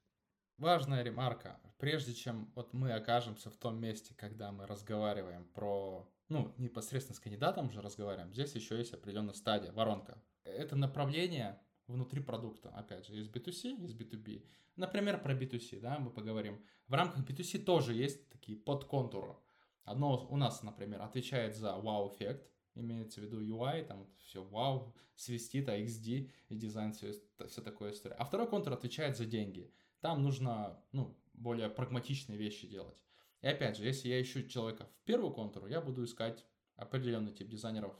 Важная 0.58 1.04
ремарка. 1.04 1.60
Прежде 1.78 2.12
чем 2.12 2.50
вот 2.56 2.72
мы 2.72 2.92
окажемся 2.92 3.48
в 3.48 3.56
том 3.56 3.80
месте, 3.80 4.14
когда 4.16 4.50
мы 4.50 4.66
разговариваем 4.66 5.44
про 5.54 6.04
ну, 6.28 6.54
непосредственно 6.58 7.16
с 7.16 7.20
кандидатом 7.20 7.68
уже 7.68 7.80
разговариваем, 7.80 8.32
здесь 8.32 8.54
еще 8.54 8.76
есть 8.76 8.92
определенная 8.92 9.34
стадия, 9.34 9.72
воронка. 9.72 10.22
Это 10.44 10.76
направление 10.76 11.60
внутри 11.86 12.20
продукта. 12.20 12.70
Опять 12.70 13.06
же, 13.06 13.14
есть 13.14 13.30
B2C, 13.30 13.80
есть 13.80 13.96
B2B. 13.96 14.46
Например, 14.76 15.20
про 15.20 15.34
B2C, 15.34 15.80
да, 15.80 15.98
мы 15.98 16.10
поговорим. 16.10 16.62
В 16.86 16.94
рамках 16.94 17.24
B2C 17.24 17.64
тоже 17.64 17.94
есть 17.94 18.28
такие 18.28 18.56
подконтуры. 18.56 19.36
Одно 19.84 20.26
у 20.28 20.36
нас, 20.36 20.62
например, 20.62 21.00
отвечает 21.02 21.56
за 21.56 21.68
wow-эффект, 21.68 22.46
имеется 22.74 23.20
в 23.20 23.24
виду 23.24 23.40
UI, 23.40 23.84
там 23.84 24.06
все 24.18 24.44
wow, 24.44 24.92
свистит, 25.16 25.68
а 25.68 25.78
XD 25.78 26.30
и 26.50 26.54
дизайн, 26.54 26.92
все, 26.92 27.14
все 27.46 27.62
такое 27.62 27.92
история. 27.92 28.14
А 28.16 28.24
второй 28.24 28.48
контур 28.48 28.74
отвечает 28.74 29.16
за 29.16 29.24
деньги. 29.24 29.72
Там 30.00 30.22
нужно, 30.22 30.80
ну, 30.92 31.18
более 31.32 31.70
прагматичные 31.70 32.38
вещи 32.38 32.68
делать. 32.68 33.02
И 33.40 33.46
опять 33.46 33.76
же, 33.76 33.84
если 33.84 34.08
я 34.08 34.20
ищу 34.20 34.46
человека 34.48 34.86
в 34.86 35.04
первую 35.04 35.32
контуру, 35.32 35.66
я 35.66 35.80
буду 35.80 36.04
искать 36.04 36.44
определенный 36.76 37.32
тип 37.32 37.48
дизайнеров. 37.48 37.94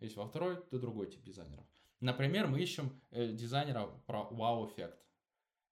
Если 0.00 0.18
во 0.18 0.26
второй, 0.26 0.56
то 0.56 0.78
другой 0.78 1.10
тип 1.10 1.22
дизайнеров. 1.22 1.66
Например, 2.00 2.48
мы 2.48 2.60
ищем 2.60 3.00
э, 3.10 3.32
дизайнера 3.32 3.86
про 4.06 4.24
вау-эффект. 4.24 4.98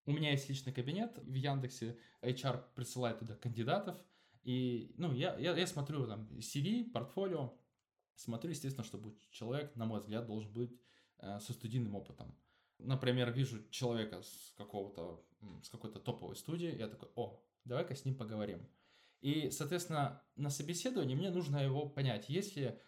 У 0.06 0.12
меня 0.12 0.30
есть 0.30 0.48
личный 0.48 0.72
кабинет 0.72 1.18
в 1.18 1.35
Яндексе, 1.35 1.98
HR 2.22 2.64
присылает 2.74 3.18
туда 3.18 3.35
кандидатов, 3.35 3.98
и 4.42 4.94
ну, 4.96 5.12
я, 5.12 5.37
я, 5.38 5.56
я 5.56 5.66
смотрю 5.66 6.06
там 6.06 6.28
CV, 6.38 6.90
портфолио, 6.90 7.52
смотрю, 8.14 8.50
естественно, 8.50 8.85
чтобы 8.85 9.14
человек, 9.30 9.74
на 9.76 9.85
мой 9.85 10.00
взгляд, 10.00 10.26
должен 10.26 10.52
быть 10.52 10.80
э, 11.18 11.40
со 11.40 11.52
студийным 11.52 11.94
опытом. 11.94 12.35
Например, 12.78 13.30
вижу 13.30 13.68
человека 13.70 14.22
с 14.22 14.54
какого-то, 14.56 15.22
с 15.62 15.68
какой-то 15.68 15.98
топовой 15.98 16.37
студии, 16.37 16.74
я 16.78 16.88
такой, 16.88 17.11
о, 17.14 17.42
давай-ка 17.64 17.94
с 17.94 18.04
ним 18.04 18.16
поговорим. 18.16 18.66
И, 19.20 19.50
соответственно, 19.50 20.22
на 20.37 20.50
собеседовании 20.50 21.14
мне 21.14 21.30
нужно 21.30 21.59
его 21.59 21.88
понять, 21.88 22.28
есть 22.28 22.56
ли 22.56 22.78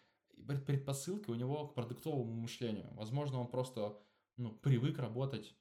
предпосылки 0.66 1.30
у 1.30 1.34
него 1.34 1.68
к 1.68 1.74
продуктовому 1.74 2.32
мышлению. 2.32 2.88
Возможно, 2.94 3.40
он 3.40 3.48
просто 3.48 3.98
ну, 4.36 4.52
привык 4.52 4.98
работать, 4.98 5.54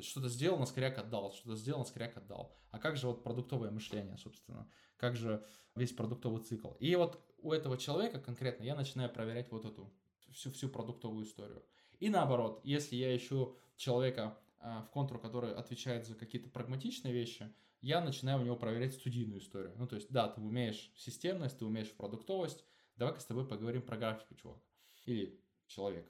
что-то 0.00 0.28
сделал, 0.28 0.58
на 0.58 0.66
скоряк 0.66 0.98
отдал, 0.98 1.32
что-то 1.32 1.56
сделал, 1.56 1.80
на 1.80 1.84
скоряк 1.84 2.16
отдал. 2.16 2.56
А 2.70 2.78
как 2.78 2.96
же 2.96 3.08
вот 3.08 3.22
продуктовое 3.22 3.70
мышление, 3.70 4.16
собственно? 4.16 4.70
Как 4.96 5.16
же 5.16 5.44
весь 5.74 5.92
продуктовый 5.92 6.42
цикл? 6.42 6.72
И 6.80 6.94
вот 6.96 7.22
у 7.38 7.52
этого 7.52 7.76
человека 7.76 8.20
конкретно 8.20 8.64
я 8.64 8.74
начинаю 8.74 9.12
проверять 9.12 9.50
вот 9.50 9.64
эту 9.64 9.92
всю, 10.30 10.50
всю 10.50 10.68
продуктовую 10.68 11.26
историю. 11.26 11.64
И 11.98 12.08
наоборот, 12.08 12.60
если 12.64 12.96
я 12.96 13.14
ищу 13.14 13.56
человека 13.76 14.38
а, 14.58 14.82
в 14.82 14.90
контур, 14.90 15.20
который 15.20 15.54
отвечает 15.54 16.06
за 16.06 16.14
какие-то 16.14 16.48
прагматичные 16.48 17.12
вещи, 17.12 17.52
я 17.82 18.00
начинаю 18.00 18.40
у 18.40 18.44
него 18.44 18.56
проверять 18.56 18.94
студийную 18.94 19.40
историю. 19.40 19.74
Ну, 19.76 19.86
то 19.86 19.96
есть, 19.96 20.10
да, 20.10 20.28
ты 20.28 20.40
умеешь 20.40 20.92
системность, 20.96 21.58
ты 21.58 21.64
умеешь 21.66 21.92
продуктовость, 21.92 22.64
давай-ка 22.96 23.20
с 23.20 23.26
тобой 23.26 23.46
поговорим 23.46 23.82
про 23.82 23.96
графику, 23.96 24.34
чувак. 24.36 24.62
Или 25.04 25.38
человек. 25.66 26.08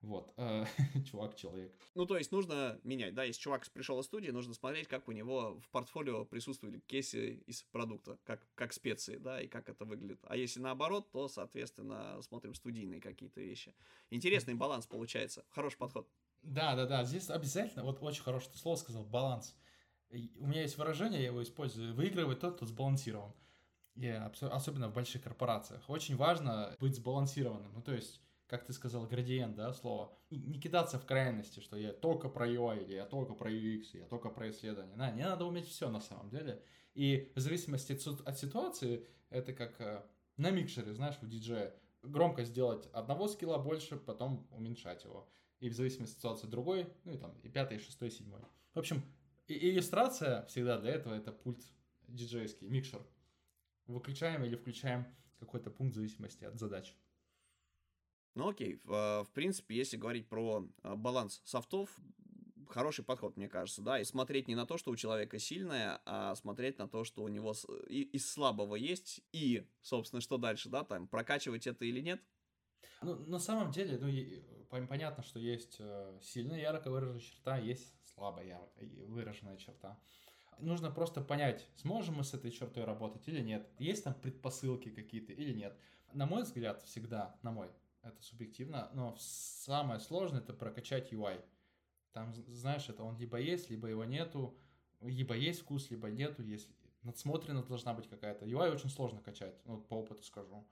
Вот, 0.00 0.34
э, 0.36 0.64
чувак-человек. 1.10 1.72
Ну, 1.94 2.04
то 2.04 2.18
есть 2.18 2.30
нужно 2.30 2.78
менять, 2.82 3.14
да, 3.14 3.24
если 3.24 3.40
чувак 3.40 3.66
пришел 3.72 3.98
из 4.00 4.04
студии, 4.06 4.30
нужно 4.30 4.52
смотреть, 4.52 4.86
как 4.86 5.08
у 5.08 5.12
него 5.12 5.58
в 5.60 5.70
портфолио 5.70 6.26
присутствовали 6.26 6.80
кейсы 6.80 7.36
из 7.46 7.62
продукта, 7.62 8.18
как, 8.24 8.46
как 8.54 8.74
специи, 8.74 9.16
да, 9.16 9.40
и 9.40 9.46
как 9.46 9.70
это 9.70 9.86
выглядит. 9.86 10.18
А 10.24 10.36
если 10.36 10.60
наоборот, 10.60 11.10
то, 11.10 11.28
соответственно, 11.28 12.20
смотрим 12.20 12.54
студийные 12.54 13.00
какие-то 13.00 13.40
вещи. 13.40 13.74
Интересный 14.10 14.54
баланс 14.54 14.86
получается, 14.86 15.44
хороший 15.48 15.78
подход. 15.78 16.06
Да, 16.42 16.74
да, 16.74 16.84
да, 16.84 17.04
здесь 17.04 17.30
обязательно, 17.30 17.84
вот 17.84 18.02
очень 18.02 18.22
хорошее 18.22 18.54
слово 18.56 18.76
сказал, 18.76 19.04
баланс 19.04 19.56
у 20.38 20.46
меня 20.46 20.62
есть 20.62 20.78
выражение, 20.78 21.20
я 21.20 21.26
его 21.26 21.42
использую, 21.42 21.94
выигрывает 21.94 22.40
тот, 22.40 22.56
кто 22.56 22.66
сбалансирован. 22.66 23.32
И 23.96 24.08
особенно 24.08 24.88
в 24.88 24.92
больших 24.92 25.22
корпорациях. 25.22 25.88
Очень 25.88 26.16
важно 26.16 26.74
быть 26.80 26.96
сбалансированным. 26.96 27.72
Ну, 27.72 27.80
то 27.80 27.92
есть, 27.92 28.20
как 28.46 28.64
ты 28.64 28.72
сказал, 28.72 29.06
градиент, 29.06 29.54
да, 29.54 29.72
слово. 29.72 30.12
Не 30.30 30.58
кидаться 30.60 30.98
в 30.98 31.06
крайности, 31.06 31.60
что 31.60 31.76
я 31.76 31.92
только 31.92 32.28
про 32.28 32.48
UI, 32.48 32.84
или 32.84 32.94
я 32.94 33.04
только 33.04 33.34
про 33.34 33.50
UX, 33.52 33.84
я 33.92 34.06
только 34.06 34.30
про 34.30 34.50
исследование. 34.50 34.96
Да, 34.96 35.10
не 35.12 35.22
надо 35.22 35.44
уметь 35.44 35.68
все 35.68 35.88
на 35.90 36.00
самом 36.00 36.28
деле. 36.28 36.62
И 36.94 37.32
в 37.36 37.40
зависимости 37.40 37.92
от 37.92 38.38
ситуации, 38.38 39.06
это 39.30 39.52
как 39.52 39.80
э, 39.80 40.02
на 40.36 40.50
микшере, 40.50 40.92
знаешь, 40.94 41.16
у 41.22 41.26
диджея. 41.26 41.74
Громко 42.02 42.44
сделать 42.44 42.88
одного 42.92 43.28
скилла 43.28 43.58
больше, 43.58 43.96
потом 43.96 44.46
уменьшать 44.50 45.04
его. 45.04 45.28
И 45.60 45.68
в 45.68 45.72
зависимости 45.72 46.14
от 46.14 46.18
ситуации 46.18 46.46
другой, 46.46 46.86
ну 47.04 47.12
и 47.12 47.16
там, 47.16 47.32
и 47.42 47.48
пятый, 47.48 47.78
и 47.78 47.80
шестой, 47.80 48.08
и 48.08 48.10
седьмой. 48.10 48.42
В 48.74 48.78
общем, 48.78 49.02
и 49.46 49.70
иллюстрация 49.70 50.44
всегда 50.46 50.78
для 50.78 50.92
этого 50.92 51.14
это 51.14 51.32
пульт 51.32 51.60
диджейский, 52.08 52.68
микшер. 52.68 53.02
Выключаем 53.86 54.44
или 54.44 54.56
включаем 54.56 55.06
какой-то 55.38 55.70
пункт 55.70 55.92
в 55.92 55.96
зависимости 55.96 56.44
от 56.44 56.58
задач. 56.58 56.94
Ну 58.34 58.48
окей, 58.48 58.80
в, 58.84 59.24
в 59.28 59.30
принципе, 59.32 59.76
если 59.76 59.96
говорить 59.96 60.28
про 60.28 60.68
а, 60.82 60.96
баланс 60.96 61.40
софтов, 61.44 61.90
хороший 62.68 63.04
подход, 63.04 63.36
мне 63.36 63.48
кажется, 63.48 63.82
да, 63.82 64.00
и 64.00 64.04
смотреть 64.04 64.48
не 64.48 64.56
на 64.56 64.66
то, 64.66 64.76
что 64.76 64.90
у 64.90 64.96
человека 64.96 65.38
сильное, 65.38 66.00
а 66.04 66.34
смотреть 66.34 66.78
на 66.78 66.88
то, 66.88 67.04
что 67.04 67.22
у 67.22 67.28
него 67.28 67.54
из 67.88 68.28
слабого 68.28 68.74
есть, 68.74 69.20
и, 69.32 69.68
собственно, 69.82 70.20
что 70.20 70.38
дальше, 70.38 70.68
да, 70.68 70.82
там, 70.82 71.06
прокачивать 71.06 71.66
это 71.66 71.84
или 71.84 72.00
нет. 72.00 72.20
Ну, 73.02 73.16
на 73.26 73.38
самом 73.38 73.70
деле, 73.70 73.98
ну, 73.98 74.86
понятно, 74.86 75.22
что 75.22 75.38
есть 75.38 75.76
э, 75.78 76.18
сильная 76.22 76.58
ярко 76.58 76.90
выраженная 76.90 77.20
черта, 77.20 77.58
есть 77.58 78.03
слабая 78.14 78.60
выраженная 79.08 79.56
черта. 79.56 79.98
Нужно 80.58 80.90
просто 80.90 81.20
понять, 81.20 81.68
сможем 81.76 82.16
мы 82.16 82.24
с 82.24 82.32
этой 82.34 82.50
чертой 82.50 82.84
работать 82.84 83.26
или 83.28 83.40
нет. 83.40 83.68
Есть 83.78 84.04
там 84.04 84.14
предпосылки 84.14 84.90
какие-то 84.90 85.32
или 85.32 85.52
нет. 85.52 85.76
На 86.12 86.26
мой 86.26 86.44
взгляд, 86.44 86.82
всегда, 86.82 87.36
на 87.42 87.50
мой, 87.50 87.70
это 88.02 88.22
субъективно, 88.22 88.88
но 88.92 89.16
самое 89.18 89.98
сложное 89.98 90.40
это 90.40 90.52
прокачать 90.52 91.12
UI. 91.12 91.44
Там, 92.12 92.32
знаешь, 92.46 92.88
это 92.88 93.02
он 93.02 93.18
либо 93.18 93.40
есть, 93.40 93.70
либо 93.70 93.88
его 93.88 94.04
нету, 94.04 94.56
либо 95.00 95.34
есть 95.34 95.62
вкус, 95.62 95.90
либо 95.90 96.08
нету, 96.08 96.42
есть 96.42 96.70
надсмотренность 97.02 97.68
должна 97.68 97.92
быть 97.92 98.08
какая-то. 98.08 98.46
UI 98.46 98.72
очень 98.72 98.90
сложно 98.90 99.20
качать, 99.20 99.54
ну, 99.64 99.80
по 99.80 99.94
опыту 99.94 100.22
скажу. 100.22 100.64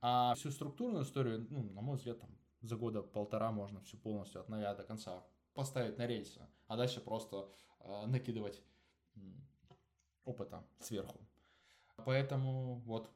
А 0.00 0.34
всю 0.34 0.50
структурную 0.50 1.04
историю, 1.04 1.46
ну, 1.50 1.62
на 1.62 1.80
мой 1.82 1.96
взгляд, 1.96 2.20
там, 2.20 2.30
за 2.62 2.76
года 2.76 3.02
полтора 3.02 3.52
можно 3.52 3.80
всю 3.82 3.96
полностью 3.98 4.40
от 4.40 4.48
нуля 4.48 4.74
до 4.74 4.82
конца 4.82 5.22
поставить 5.54 5.98
на 5.98 6.06
рельсы, 6.06 6.46
а 6.66 6.76
дальше 6.76 7.00
просто 7.00 7.48
э, 7.80 8.06
накидывать 8.06 8.62
опыта 10.24 10.64
сверху. 10.80 11.18
Поэтому 12.04 12.76
вот. 12.84 13.10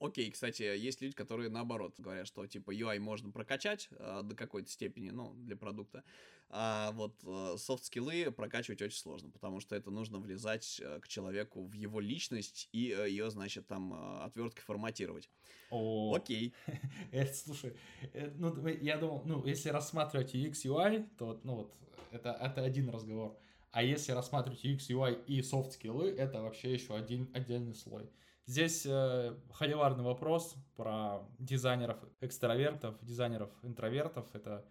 Окей, 0.00 0.30
кстати, 0.30 0.62
есть 0.62 1.00
люди, 1.00 1.14
которые 1.14 1.50
наоборот 1.50 1.94
говорят, 1.98 2.26
что 2.26 2.46
типа 2.46 2.72
UI 2.74 2.98
можно 3.00 3.30
прокачать 3.30 3.88
э, 3.90 4.20
до 4.22 4.36
какой-то 4.36 4.70
степени, 4.70 5.10
ну, 5.10 5.34
для 5.34 5.56
продукта, 5.56 6.04
а 6.50 6.92
вот 6.92 7.14
э, 7.24 7.56
софт-скиллы 7.58 8.30
прокачивать 8.30 8.80
очень 8.80 8.98
сложно, 8.98 9.30
потому 9.30 9.60
что 9.60 9.74
это 9.74 9.90
нужно 9.90 10.18
влезать 10.18 10.80
э, 10.80 11.00
к 11.00 11.08
человеку 11.08 11.64
в 11.64 11.72
его 11.72 11.98
личность 11.98 12.68
и 12.72 12.94
э, 12.96 13.08
ее, 13.08 13.30
значит, 13.30 13.66
там 13.66 13.92
э, 13.92 14.24
отверткой 14.24 14.62
форматировать. 14.62 15.28
О, 15.70 16.14
Окей. 16.14 16.54
Слушай, 17.32 17.76
э, 18.12 18.30
ну, 18.36 18.54
я 18.68 18.98
думал, 18.98 19.22
ну, 19.24 19.44
если 19.44 19.70
рассматривать 19.70 20.34
UX, 20.34 20.64
UI, 20.64 21.08
то, 21.18 21.40
ну, 21.42 21.56
вот, 21.56 21.74
это, 22.12 22.30
это 22.30 22.62
один 22.62 22.88
разговор. 22.90 23.36
А 23.72 23.82
если 23.82 24.12
рассматривать 24.12 24.64
UX, 24.64 24.86
UI 24.90 25.24
и 25.26 25.42
софт-скиллы, 25.42 26.10
это 26.10 26.40
вообще 26.42 26.72
еще 26.72 26.94
один 26.94 27.28
отдельный 27.34 27.74
слой. 27.74 28.08
Здесь 28.46 28.84
э, 28.84 29.34
холиварный 29.52 30.04
вопрос 30.04 30.54
про 30.76 31.26
дизайнеров-экстравертов, 31.38 33.02
дизайнеров-интровертов. 33.02 34.28
Это, 34.34 34.68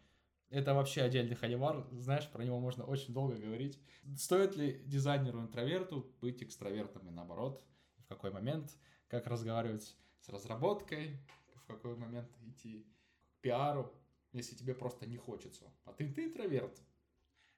это 0.49 0.75
вообще 0.75 1.01
отдельный 1.01 1.35
холивар. 1.35 1.87
Знаешь, 1.91 2.29
про 2.29 2.43
него 2.43 2.59
можно 2.59 2.83
очень 2.83 3.13
долго 3.13 3.35
говорить. 3.35 3.79
Стоит 4.15 4.55
ли 4.55 4.83
дизайнеру-интроверту 4.85 6.13
быть 6.21 6.43
экстравертом 6.43 7.07
и 7.07 7.11
наоборот? 7.11 7.65
В 7.97 8.05
какой 8.05 8.29
момент? 8.29 8.77
Как 9.07 9.25
разговаривать 9.25 9.95
с 10.19 10.29
разработкой? 10.29 11.17
В 11.55 11.65
какой 11.65 11.95
момент 11.95 12.29
идти 12.45 12.85
к 13.31 13.41
пиару, 13.41 13.91
если 14.33 14.55
тебе 14.55 14.75
просто 14.75 15.07
не 15.07 15.17
хочется? 15.17 15.65
А 15.85 15.93
ты, 15.93 16.07
ты 16.13 16.25
интроверт, 16.25 16.79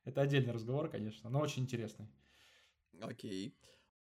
это 0.05 0.21
отдельный 0.21 0.53
разговор, 0.53 0.87
конечно, 0.87 1.29
но 1.29 1.41
очень 1.41 1.63
интересный. 1.63 2.07
Окей. 3.01 3.57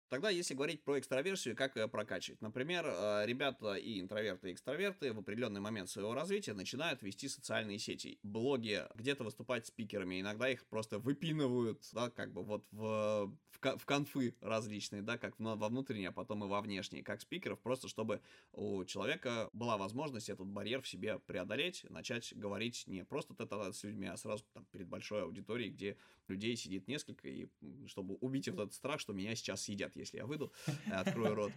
Тогда, 0.09 0.29
если 0.29 0.53
говорить 0.53 0.83
про 0.83 0.99
экстраверсию, 0.99 1.55
как 1.55 1.75
ее 1.75 1.89
прокачивать? 1.89 2.41
Например, 2.41 2.85
э, 2.87 3.25
ребята 3.25 3.73
и 3.73 3.99
интроверты, 3.99 4.49
и 4.49 4.53
экстраверты 4.53 5.11
в 5.11 5.19
определенный 5.19 5.59
момент 5.59 5.89
своего 5.89 6.13
развития 6.13 6.53
начинают 6.53 7.01
вести 7.01 7.27
социальные 7.27 7.77
сети, 7.77 8.17
блоги, 8.23 8.83
где-то 8.95 9.25
выступать 9.25 9.67
спикерами. 9.67 10.21
Иногда 10.21 10.49
их 10.49 10.65
просто 10.67 10.97
выпинывают, 10.97 11.83
да, 11.91 12.09
как 12.09 12.31
бы 12.31 12.43
вот 12.43 12.65
в, 12.71 13.35
в, 13.59 13.77
в 13.77 13.85
конфы 13.85 14.33
различные, 14.39 15.01
да, 15.01 15.17
как 15.17 15.37
во 15.39 15.67
внутренние, 15.67 16.09
а 16.09 16.13
потом 16.13 16.45
и 16.45 16.47
во 16.47 16.61
внешние, 16.61 17.03
как 17.03 17.19
спикеров, 17.19 17.59
просто 17.59 17.89
чтобы 17.89 18.21
у 18.53 18.85
человека 18.85 19.49
была 19.51 19.77
возможность 19.77 20.29
этот 20.29 20.47
барьер 20.47 20.81
в 20.81 20.87
себе 20.87 21.19
преодолеть, 21.19 21.85
начать 21.89 22.33
говорить 22.33 22.85
не 22.87 23.03
просто 23.03 23.35
это 23.37 23.73
с 23.73 23.83
людьми, 23.83 24.07
а 24.07 24.15
сразу 24.15 24.45
там, 24.53 24.65
перед 24.71 24.87
большой 24.87 25.23
аудиторией, 25.23 25.69
где 25.69 25.97
людей 26.29 26.55
сидит 26.55 26.87
несколько, 26.87 27.27
и 27.27 27.47
чтобы 27.87 28.15
убить 28.15 28.47
этот 28.47 28.73
страх, 28.73 29.01
что 29.01 29.11
меня 29.11 29.35
сейчас 29.35 29.63
съедят 29.63 29.96
если 29.97 30.17
я 30.17 30.25
выйду, 30.25 30.51
открою 30.91 31.35
рот. 31.35 31.51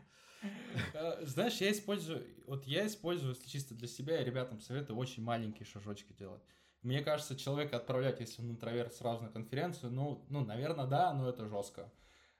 Э, 0.94 1.24
знаешь, 1.26 1.60
я 1.60 1.70
использую, 1.70 2.26
вот 2.46 2.64
я 2.64 2.86
использую, 2.86 3.34
чисто 3.46 3.74
для 3.74 3.88
себя, 3.88 4.20
и 4.20 4.24
ребятам 4.24 4.60
советую 4.60 4.98
очень 4.98 5.22
маленькие 5.22 5.66
шажочки 5.66 6.12
делать. 6.12 6.42
Мне 6.82 7.02
кажется, 7.02 7.36
человека 7.36 7.76
отправлять, 7.76 8.20
если 8.20 8.40
он 8.40 8.52
интроверт, 8.52 8.94
сразу 8.94 9.22
на 9.22 9.28
конференцию, 9.28 9.92
ну, 9.92 10.24
ну, 10.30 10.44
наверное, 10.44 10.86
да, 10.86 11.12
но 11.12 11.28
это 11.28 11.46
жестко. 11.46 11.92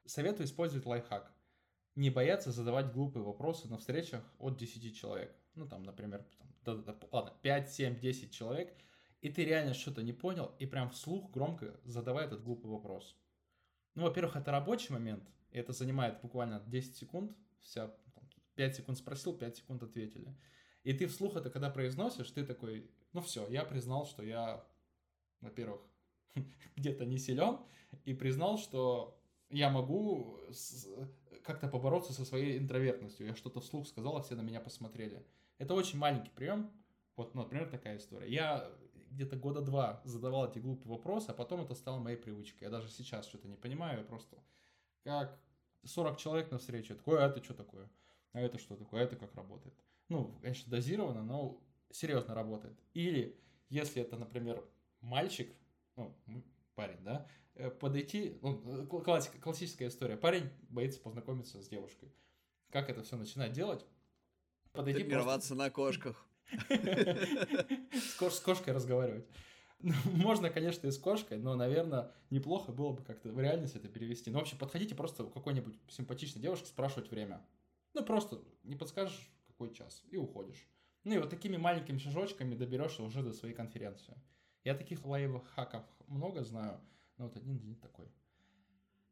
Советую 0.07 0.47
использовать 0.47 0.87
лайфхак. 0.87 1.31
Не 1.95 2.09
бояться 2.09 2.51
задавать 2.51 2.93
глупые 2.93 3.23
вопросы 3.23 3.69
на 3.69 3.77
встречах 3.77 4.25
от 4.39 4.57
10 4.57 4.97
человек. 4.97 5.37
Ну, 5.55 5.69
там, 5.69 5.83
например, 5.83 6.25
там, 6.39 6.55
да, 6.65 6.93
да, 6.93 7.09
ладно, 7.13 7.35
5, 7.43 7.71
7, 7.71 8.01
10 8.01 8.33
человек, 8.33 8.75
и 9.21 9.29
ты 9.29 9.45
реально 9.45 9.75
что-то 9.75 10.03
не 10.03 10.15
понял, 10.15 10.55
и 10.59 10.65
прям 10.65 10.89
вслух 10.91 11.31
громко 11.31 11.79
задавай 11.85 12.25
этот 12.25 12.43
глупый 12.43 12.71
вопрос. 12.71 13.17
Ну, 13.95 14.05
во-первых, 14.05 14.37
это 14.37 14.51
рабочий 14.51 14.93
момент, 14.95 15.29
и 15.53 15.59
это 15.59 15.73
занимает 15.73 16.21
буквально 16.21 16.61
10 16.67 16.97
секунд. 16.97 17.37
Вся, 17.61 17.93
5 18.55 18.77
секунд 18.77 18.99
спросил, 18.99 19.35
5 19.37 19.57
секунд 19.57 19.83
ответили. 19.83 20.37
И 20.83 20.93
ты 20.93 21.07
вслух 21.07 21.37
это 21.37 21.51
когда 21.51 21.71
произносишь, 21.71 22.31
ты 22.31 22.45
такой, 22.45 22.91
ну 23.13 23.21
все, 23.21 23.47
я 23.49 23.65
признал, 23.65 24.07
что 24.07 24.23
я, 24.23 24.65
во-первых, 25.41 25.81
где-то 26.77 27.05
не 27.05 27.19
силен, 27.19 27.59
и 28.05 28.15
признал, 28.15 28.59
что 28.59 29.21
я 29.51 29.69
могу 29.69 30.39
как-то 31.43 31.69
побороться 31.69 32.13
со 32.13 32.25
своей 32.25 32.59
интровертностью. 32.59 33.27
Я 33.27 33.35
что-то 33.35 33.61
вслух 33.61 33.87
сказал, 33.87 34.17
а 34.17 34.23
все 34.23 34.37
на 34.37 34.43
меня 34.43 34.61
посмотрели. 34.61 35.27
Это 35.59 35.75
очень 35.75 35.99
маленький 35.99 36.31
прием. 36.31 36.71
Вот, 37.17 37.35
ну, 37.35 37.43
например, 37.43 37.69
такая 37.69 37.99
история. 37.99 38.31
Я 38.31 38.71
где-то 39.11 39.37
года 39.37 39.61
два 39.61 40.01
задавал 40.05 40.49
эти 40.49 40.59
глупые 40.59 40.91
вопросы, 40.91 41.31
а 41.31 41.35
потом 41.35 41.63
это 41.63 41.75
стало 41.75 41.99
моей 41.99 42.17
привычкой. 42.17 42.67
Я 42.67 42.71
даже 42.71 42.89
сейчас 42.89 43.27
что-то 43.27 43.49
не 43.49 43.57
понимаю, 43.57 43.99
я 43.99 44.05
просто 44.05 44.39
как 45.05 45.39
40 45.85 46.19
человек 46.19 46.51
на 46.51 46.59
встрече, 46.59 46.95
такое, 46.95 47.25
а 47.25 47.29
это 47.29 47.43
что 47.43 47.55
такое? 47.55 47.89
А 48.33 48.41
это 48.41 48.59
что 48.59 48.77
такое? 48.77 49.03
А 49.03 49.05
это 49.05 49.17
как 49.17 49.35
работает? 49.35 49.75
Ну, 50.09 50.39
конечно, 50.43 50.71
дозировано, 50.71 51.23
но 51.23 51.61
серьезно 51.91 52.35
работает. 52.35 52.79
Или, 52.95 53.39
если 53.69 54.03
это, 54.03 54.17
например, 54.17 54.65
мальчик, 55.01 55.53
ну, 55.97 56.15
парень, 56.75 57.03
да, 57.03 57.27
э, 57.55 57.71
подойти, 57.71 58.39
ну, 58.43 58.87
классика, 58.87 59.39
классическая 59.39 59.89
история, 59.89 60.17
парень 60.17 60.51
боится 60.69 61.01
познакомиться 61.01 61.63
с 61.63 61.69
девушкой. 61.69 62.13
Как 62.71 62.89
это 62.89 63.03
все 63.03 63.17
начинать 63.17 63.53
делать? 63.53 63.85
Подойти 64.73 65.01
Тренироваться 65.01 65.55
просто... 65.55 65.65
на 65.65 65.71
кошках. 65.71 66.27
С 67.93 68.41
кошкой 68.41 68.75
разговаривать. 68.75 69.27
Можно, 70.05 70.51
конечно, 70.51 70.87
и 70.87 70.91
с 70.91 70.99
кошкой, 70.99 71.39
но, 71.39 71.55
наверное, 71.57 72.13
неплохо 72.29 72.71
было 72.73 72.93
бы 72.93 73.03
как-то 73.03 73.31
в 73.31 73.41
реальность 73.41 73.77
это 73.77 73.89
перевести. 73.89 74.31
Ну, 74.31 74.39
вообще, 74.39 74.57
подходите 74.57 74.95
просто 74.95 75.25
у 75.25 75.31
какой-нибудь 75.31 75.75
симпатичной 75.89 76.43
девушки 76.43 76.67
спрашивать 76.67 77.11
время. 77.11 77.47
Ну, 77.95 78.05
просто 78.05 78.43
не 78.63 78.77
подскажешь, 78.77 79.31
какой 79.47 79.73
час, 79.73 80.03
и 80.11 80.17
уходишь. 80.17 80.69
Ну, 81.05 81.15
и 81.15 81.19
вот 81.19 81.31
такими 81.31 81.57
маленькими 81.57 81.99
шажочками 81.99 82.55
доберешься 82.55 83.03
уже 83.03 83.23
до 83.23 83.33
своей 83.33 83.55
конференции. 83.55 84.15
Я 84.65 84.75
таких 84.75 85.05
лайфхаков 85.07 85.85
много 86.07 86.45
знаю, 86.45 86.79
но 87.17 87.25
вот 87.25 87.37
один 87.37 87.59
день 87.59 87.77
такой. 87.77 88.13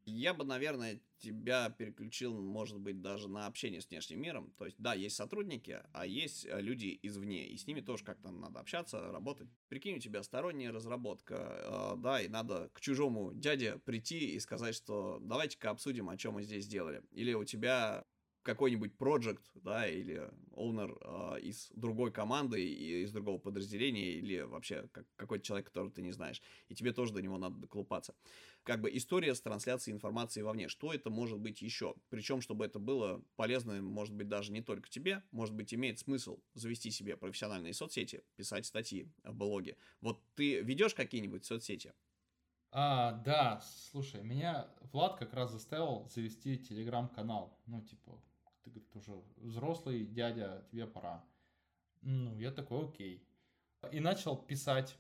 Я 0.09 0.35
бы, 0.35 0.45
наверное, 0.45 1.01
тебя 1.19 1.71
переключил, 1.71 2.41
может 2.41 2.79
быть, 2.79 3.01
даже 3.01 3.29
на 3.29 3.47
общение 3.47 3.81
с 3.81 3.91
внешним 3.91 4.21
миром. 4.21 4.53
То 4.57 4.65
есть, 4.65 4.79
да, 4.79 4.95
есть 4.95 5.17
сотрудники, 5.17 5.81
а 5.93 6.07
есть 6.07 6.47
э, 6.47 6.61
люди 6.61 6.99
извне, 7.03 7.47
и 7.47 7.57
с 7.57 7.67
ними 7.67 7.81
тоже 7.81 8.05
как-то 8.05 8.31
надо 8.31 8.61
общаться, 8.61 9.13
работать. 9.13 9.49
Прикинь, 9.69 9.97
у 9.97 10.01
тебя 10.01 10.23
сторонняя 10.23 10.73
разработка, 10.73 11.35
э, 11.35 11.95
да, 11.99 12.21
и 12.21 12.29
надо 12.29 12.71
к 12.73 12.81
чужому 12.81 13.33
дяде 13.35 13.79
прийти 13.85 14.31
и 14.31 14.41
сказать, 14.41 14.75
что 14.75 15.19
давайте-ка 15.21 15.71
обсудим, 15.71 16.09
о 16.09 16.17
чем 16.17 16.35
мы 16.35 16.43
здесь 16.43 16.65
сделали. 16.65 17.03
Или 17.11 17.35
у 17.35 17.45
тебя 17.45 18.05
какой-нибудь 18.43 18.97
проект, 18.97 19.43
да, 19.55 19.87
или 19.87 20.31
owner 20.53 21.37
э, 21.37 21.41
из 21.41 21.71
другой 21.75 22.13
команды, 22.13 22.65
из 22.65 23.13
другого 23.13 23.39
подразделения, 23.39 24.13
или 24.13 24.41
вообще 24.41 24.89
как, 24.93 25.07
какой-то 25.17 25.45
человек, 25.45 25.67
которого 25.67 25.91
ты 25.91 26.03
не 26.03 26.13
знаешь, 26.13 26.43
и 26.69 26.75
тебе 26.75 26.93
тоже 26.93 27.13
до 27.13 27.23
него 27.23 27.39
надо 27.39 27.57
доколупаться. 27.57 28.15
Как 28.63 28.81
бы 28.81 28.95
история 28.95 29.35
с 29.35 29.41
трансляцией 29.41 29.95
информации 29.95 30.43
вовне. 30.43 30.69
Что 30.69 30.93
это 30.93 31.11
может 31.11 31.39
быть 31.39 31.63
еще? 31.63 31.95
Причем, 32.11 32.41
чтобы 32.41 32.65
это 32.65 32.79
было 32.79 33.23
полезно, 33.37 33.81
может 33.81 34.15
быть, 34.15 34.29
даже 34.29 34.53
не 34.53 34.63
только 34.63 34.89
тебе, 34.89 35.23
может 35.31 35.55
быть, 35.55 35.73
имеет 35.75 35.99
смысл 35.99 36.41
завести 36.55 36.91
себе 36.91 37.17
профессиональные 37.17 37.73
соцсети, 37.73 38.23
писать 38.37 38.67
статьи 38.67 39.09
в 39.25 39.35
блоге. 39.35 39.77
Вот 40.01 40.23
ты 40.35 40.61
ведешь 40.61 40.95
какие-нибудь 40.95 41.45
соцсети? 41.45 41.93
А, 42.71 43.13
да, 43.25 43.63
слушай, 43.91 44.23
меня 44.23 44.69
Влад 44.93 45.19
как 45.19 45.33
раз 45.33 45.53
заставил 45.53 46.07
завести 46.11 46.59
телеграм-канал. 46.59 47.59
Ну, 47.67 47.81
типа, 47.81 48.21
ты, 48.69 48.81
говорит, 48.81 48.97
уже 48.97 49.23
взрослый 49.37 50.05
дядя, 50.05 50.67
тебе 50.71 50.87
пора. 50.87 51.25
Ну, 52.03 52.37
я 52.39 52.51
такой, 52.51 52.87
окей. 52.87 53.27
И 53.93 54.01
начал 54.01 54.37
писать. 54.37 54.97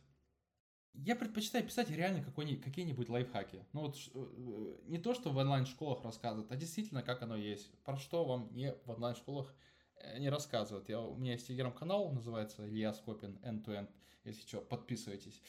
Я 0.94 1.14
предпочитаю 1.14 1.64
писать 1.64 1.90
реально 1.90 2.24
какие-нибудь 2.24 3.08
лайфхаки. 3.08 3.64
Ну 3.72 3.82
вот 3.82 3.96
э, 4.14 4.76
не 4.86 4.98
то, 4.98 5.14
что 5.14 5.30
в 5.30 5.36
онлайн-школах 5.36 6.02
рассказывают, 6.02 6.50
а 6.50 6.56
действительно, 6.56 7.02
как 7.02 7.22
оно 7.22 7.36
есть. 7.36 7.70
Про 7.84 7.96
что 7.96 8.24
вам 8.24 8.52
не 8.52 8.74
в 8.84 8.90
онлайн-школах 8.90 9.54
э, 9.96 10.18
не 10.18 10.28
рассказывают. 10.28 10.88
Я, 10.88 11.00
у 11.00 11.16
меня 11.16 11.32
есть 11.32 11.46
телеграм-канал, 11.46 12.10
называется 12.10 12.68
Илья 12.68 12.92
Скопин 12.92 13.38
End-to-End. 13.42 13.90
Если 14.24 14.46
что, 14.46 14.60
подписывайтесь. 14.60 15.40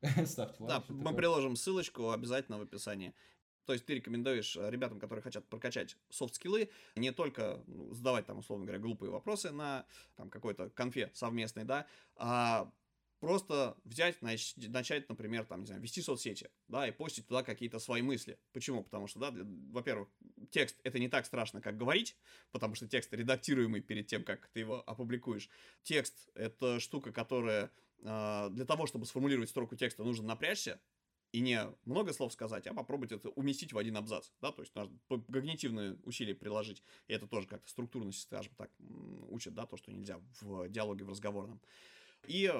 Ставьте 0.26 0.62
лайк. 0.62 0.84
Да, 0.88 0.94
мы 0.94 1.14
приложим 1.14 1.56
ссылочку 1.56 2.10
обязательно 2.10 2.58
в 2.58 2.62
описании. 2.62 3.14
То 3.66 3.72
есть 3.72 3.86
ты 3.86 3.94
рекомендуешь 3.94 4.56
э, 4.56 4.70
ребятам, 4.70 5.00
которые 5.00 5.22
хотят 5.22 5.46
прокачать 5.48 5.96
софт-скиллы, 6.10 6.70
не 6.96 7.12
только 7.12 7.62
ну, 7.66 7.92
задавать 7.94 8.26
там, 8.26 8.38
условно 8.38 8.66
говоря, 8.66 8.80
глупые 8.80 9.10
вопросы 9.10 9.50
на 9.50 9.86
там 10.16 10.30
какой-то 10.30 10.70
конфе 10.70 11.10
совместный, 11.14 11.64
да, 11.64 11.86
а 12.16 12.70
просто 13.24 13.76
взять, 13.84 14.20
начать, 14.20 15.08
например, 15.08 15.46
там, 15.46 15.60
не 15.60 15.66
знаю, 15.66 15.80
вести 15.80 16.02
соцсети, 16.02 16.50
да, 16.68 16.86
и 16.86 16.90
постить 16.90 17.26
туда 17.26 17.42
какие-то 17.42 17.78
свои 17.78 18.02
мысли. 18.02 18.38
Почему? 18.52 18.84
Потому 18.84 19.06
что, 19.06 19.18
да, 19.18 19.30
для, 19.30 19.46
во-первых, 19.72 20.10
текст 20.50 20.78
это 20.84 20.98
не 20.98 21.08
так 21.08 21.24
страшно, 21.24 21.62
как 21.62 21.78
говорить, 21.78 22.18
потому 22.52 22.74
что 22.74 22.86
текст 22.86 23.14
редактируемый 23.14 23.80
перед 23.80 24.06
тем, 24.08 24.24
как 24.24 24.48
ты 24.48 24.60
его 24.60 24.82
опубликуешь. 24.86 25.48
Текст 25.82 26.28
это 26.34 26.80
штука, 26.80 27.12
которая 27.12 27.70
э, 28.02 28.48
для 28.50 28.66
того, 28.66 28.86
чтобы 28.86 29.06
сформулировать 29.06 29.48
строку 29.48 29.74
текста, 29.74 30.04
нужно 30.04 30.26
напрячься, 30.26 30.78
и 31.34 31.40
не 31.40 31.66
много 31.84 32.12
слов 32.12 32.32
сказать, 32.32 32.64
а 32.68 32.74
попробовать 32.74 33.10
это 33.10 33.28
уместить 33.30 33.72
в 33.72 33.78
один 33.78 33.96
абзац, 33.96 34.30
да, 34.40 34.52
то 34.52 34.62
есть 34.62 34.72
нужно 34.76 34.96
когнитивные 35.08 35.96
усилия 36.04 36.32
приложить, 36.32 36.84
и 37.08 37.12
это 37.12 37.26
тоже 37.26 37.48
как-то 37.48 37.68
структурность, 37.68 38.22
скажем 38.22 38.52
так, 38.56 38.70
учат, 39.30 39.52
да, 39.52 39.66
то, 39.66 39.76
что 39.76 39.90
нельзя 39.90 40.20
в 40.40 40.68
диалоге 40.68 41.04
в 41.04 41.08
разговорном. 41.08 41.60
И 42.26 42.52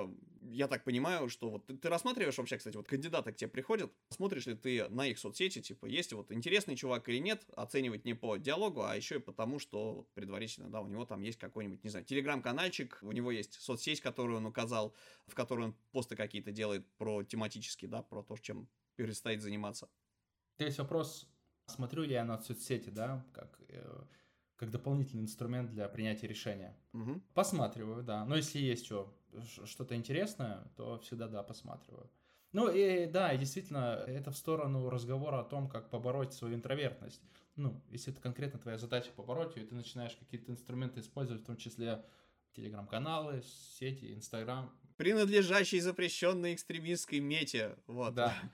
я 0.50 0.68
так 0.68 0.84
понимаю, 0.84 1.28
что 1.28 1.50
вот 1.50 1.66
ты, 1.66 1.76
ты 1.76 1.88
рассматриваешь 1.88 2.36
вообще, 2.36 2.58
кстати, 2.58 2.76
вот 2.76 2.86
кандидаты 2.86 3.32
к 3.32 3.36
тебе 3.36 3.48
приходят, 3.48 3.92
смотришь 4.10 4.46
ли 4.46 4.54
ты 4.54 4.88
на 4.88 5.06
их 5.06 5.18
соцсети, 5.18 5.60
типа, 5.60 5.86
есть 5.86 6.12
вот 6.12 6.30
интересный 6.32 6.76
чувак 6.76 7.08
или 7.08 7.18
нет, 7.18 7.44
оценивать 7.56 8.04
не 8.04 8.14
по 8.14 8.36
диалогу, 8.36 8.82
а 8.84 8.96
еще 8.96 9.16
и 9.16 9.20
потому, 9.20 9.58
что 9.58 10.06
предварительно, 10.14 10.68
да, 10.68 10.80
у 10.80 10.86
него 10.86 11.04
там 11.04 11.22
есть 11.22 11.38
какой-нибудь, 11.38 11.82
не 11.82 11.90
знаю, 11.90 12.04
телеграм-канальчик, 12.04 12.98
у 13.02 13.12
него 13.12 13.30
есть 13.30 13.54
соцсеть, 13.54 14.00
которую 14.00 14.38
он 14.38 14.46
указал, 14.46 14.94
в 15.26 15.34
которой 15.34 15.66
он 15.66 15.76
посты 15.92 16.16
какие-то 16.16 16.52
делает 16.52 16.86
про 16.96 17.22
тематически, 17.22 17.86
да, 17.86 18.02
про 18.02 18.22
то, 18.22 18.36
чем 18.36 18.68
перестает 18.96 19.42
заниматься. 19.42 19.88
То 20.56 20.64
есть 20.64 20.78
вопрос, 20.78 21.28
смотрю 21.66 22.04
ли 22.04 22.12
я 22.12 22.24
на 22.24 22.38
соцсети, 22.38 22.90
да, 22.90 23.26
как 23.32 23.60
э, 23.68 24.04
как 24.56 24.70
дополнительный 24.70 25.22
инструмент 25.22 25.70
для 25.70 25.88
принятия 25.88 26.26
решения. 26.26 26.76
Угу. 26.92 27.20
Посматриваю, 27.34 28.02
да. 28.02 28.24
Но 28.24 28.36
если 28.36 28.58
есть 28.58 28.84
что, 28.84 29.12
что-то 29.64 29.96
интересное, 29.96 30.70
то 30.76 30.98
всегда, 30.98 31.28
да, 31.28 31.42
посматриваю. 31.42 32.10
Ну 32.52 32.70
и 32.70 33.06
да, 33.06 33.32
и 33.32 33.38
действительно, 33.38 34.04
это 34.06 34.30
в 34.30 34.36
сторону 34.36 34.88
разговора 34.88 35.40
о 35.40 35.44
том, 35.44 35.68
как 35.68 35.90
побороть 35.90 36.32
свою 36.32 36.54
интровертность. 36.54 37.20
Ну, 37.56 37.82
если 37.90 38.12
это 38.12 38.22
конкретно 38.22 38.60
твоя 38.60 38.78
задача 38.78 39.10
побороть 39.16 39.56
ее, 39.56 39.64
и 39.64 39.66
ты 39.66 39.74
начинаешь 39.74 40.14
какие-то 40.14 40.52
инструменты 40.52 41.00
использовать, 41.00 41.42
в 41.42 41.46
том 41.46 41.56
числе 41.56 42.04
телеграм-каналы, 42.54 43.42
сети, 43.42 44.14
инстаграм. 44.14 44.72
Принадлежащий 44.96 45.80
запрещенной 45.80 46.54
экстремистской 46.54 47.18
мете. 47.18 47.76
Вот. 47.86 48.14
Да. 48.14 48.34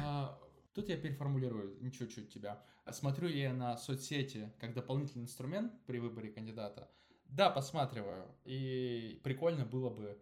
А, 0.00 0.36
тут 0.74 0.88
я 0.88 0.96
переформулирую 0.96 1.78
чуть-чуть 1.92 2.32
тебя. 2.32 2.60
Смотрю 2.90 3.28
я 3.28 3.52
на 3.52 3.76
соцсети 3.76 4.52
как 4.58 4.74
дополнительный 4.74 5.24
инструмент 5.24 5.72
при 5.86 5.98
выборе 5.98 6.30
кандидата. 6.30 6.90
Да, 7.26 7.50
посматриваю. 7.50 8.34
И 8.44 9.20
прикольно 9.22 9.64
было 9.64 9.90
бы, 9.90 10.20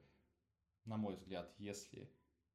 на 0.84 0.96
мой 0.96 1.16
взгляд, 1.16 1.54
если 1.59 2.11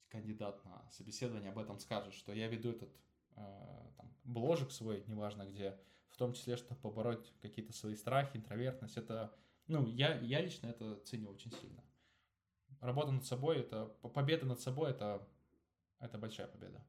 кандидат 0.10 0.64
на 0.64 0.88
собеседование 0.92 1.52
об 1.52 1.58
этом 1.58 1.80
скажет, 1.80 2.14
что 2.14 2.34
я 2.34 2.48
веду 2.48 2.70
этот 2.70 2.96
э, 3.36 3.92
там, 3.98 4.16
бложек 4.24 4.72
свой, 4.72 5.04
неважно 5.08 5.46
где, 5.48 5.80
в 6.10 6.18
том 6.18 6.34
числе, 6.34 6.56
чтобы 6.56 6.80
побороть 6.80 7.34
какие-то 7.42 7.74
свои 7.74 7.96
страхи, 7.96 8.38
интровертность. 8.38 8.98
Это, 8.98 9.36
ну, 9.68 9.88
я, 9.88 10.20
я 10.20 10.42
лично 10.42 10.68
это 10.68 10.98
ценю 10.98 11.32
очень 11.32 11.52
сильно. 11.52 11.84
Работа 12.80 13.12
над 13.12 13.26
собой, 13.26 13.60
это 13.60 13.86
победа 14.14 14.46
над 14.46 14.60
собой, 14.60 14.92
это, 14.92 15.28
это 16.00 16.20
большая 16.20 16.48
победа. 16.48 16.86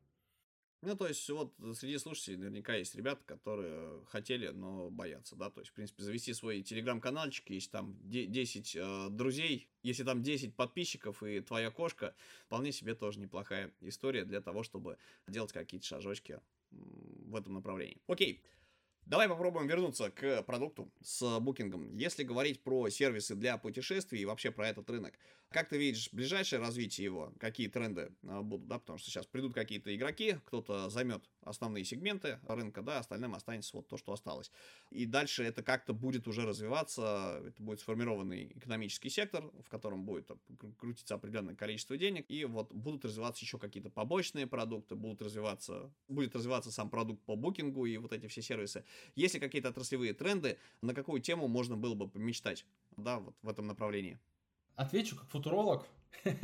Ну, 0.84 0.96
то 0.96 1.06
есть, 1.06 1.28
вот 1.30 1.54
среди 1.74 1.98
слушателей 1.98 2.36
наверняка 2.36 2.74
есть 2.74 2.94
ребята, 2.94 3.22
которые 3.24 4.04
хотели, 4.06 4.48
но 4.48 4.90
боятся, 4.90 5.34
да, 5.34 5.50
то 5.50 5.60
есть, 5.60 5.70
в 5.70 5.74
принципе, 5.74 6.02
завести 6.02 6.34
свой 6.34 6.62
телеграм-каналчик, 6.62 7.48
если 7.50 7.70
там 7.70 7.96
10 8.02 8.76
э, 8.76 9.08
друзей, 9.10 9.68
если 9.82 10.04
там 10.04 10.22
10 10.22 10.54
подписчиков 10.54 11.22
и 11.22 11.40
твоя 11.40 11.70
кошка, 11.70 12.14
вполне 12.46 12.70
себе 12.70 12.94
тоже 12.94 13.18
неплохая 13.18 13.72
история 13.80 14.24
для 14.24 14.42
того, 14.42 14.62
чтобы 14.62 14.98
делать 15.26 15.52
какие-то 15.52 15.86
шажочки 15.86 16.40
в 16.70 17.34
этом 17.34 17.54
направлении. 17.54 18.02
Окей. 18.06 18.42
Давай 19.06 19.28
попробуем 19.28 19.66
вернуться 19.66 20.10
к 20.10 20.42
продукту 20.44 20.90
с 21.02 21.38
букингом. 21.38 21.94
Если 21.94 22.22
говорить 22.22 22.62
про 22.62 22.88
сервисы 22.88 23.34
для 23.34 23.58
путешествий 23.58 24.22
и 24.22 24.24
вообще 24.24 24.50
про 24.50 24.66
этот 24.66 24.88
рынок, 24.88 25.12
как 25.54 25.68
ты 25.68 25.78
видишь 25.78 26.08
ближайшее 26.10 26.58
развитие 26.58 27.04
его? 27.04 27.32
Какие 27.38 27.68
тренды 27.68 28.12
а, 28.26 28.42
будут, 28.42 28.66
да? 28.66 28.80
Потому 28.80 28.98
что 28.98 29.08
сейчас 29.08 29.24
придут 29.24 29.54
какие-то 29.54 29.94
игроки, 29.94 30.38
кто-то 30.46 30.90
займет 30.90 31.22
основные 31.42 31.84
сегменты 31.84 32.40
рынка, 32.48 32.82
да, 32.82 32.98
остальным 32.98 33.34
останется 33.34 33.76
вот 33.76 33.86
то, 33.86 33.96
что 33.96 34.12
осталось. 34.12 34.50
И 34.90 35.06
дальше 35.06 35.44
это 35.44 35.62
как-то 35.62 35.92
будет 35.92 36.26
уже 36.26 36.44
развиваться, 36.44 37.40
это 37.46 37.62
будет 37.62 37.78
сформированный 37.80 38.52
экономический 38.56 39.10
сектор, 39.10 39.44
в 39.62 39.68
котором 39.68 40.04
будет 40.04 40.28
крутиться 40.78 41.14
определенное 41.14 41.54
количество 41.54 41.96
денег, 41.96 42.24
и 42.28 42.44
вот 42.46 42.72
будут 42.72 43.04
развиваться 43.04 43.44
еще 43.44 43.58
какие-то 43.58 43.90
побочные 43.90 44.48
продукты, 44.48 44.96
будут 44.96 45.22
развиваться, 45.22 45.92
будет 46.08 46.34
развиваться 46.34 46.72
сам 46.72 46.90
продукт 46.90 47.22
по 47.26 47.36
букингу 47.36 47.86
и 47.86 47.96
вот 47.98 48.12
эти 48.12 48.26
все 48.26 48.42
сервисы. 48.42 48.84
Есть 49.14 49.34
ли 49.34 49.40
какие-то 49.40 49.68
отраслевые 49.68 50.14
тренды, 50.14 50.58
на 50.82 50.94
какую 50.94 51.20
тему 51.20 51.48
можно 51.48 51.76
было 51.76 51.94
бы 51.94 52.08
помечтать, 52.08 52.66
да, 52.96 53.18
вот 53.20 53.34
в 53.42 53.48
этом 53.48 53.66
направлении? 53.66 54.18
Отвечу 54.76 55.16
как 55.16 55.28
футуролог. 55.30 55.86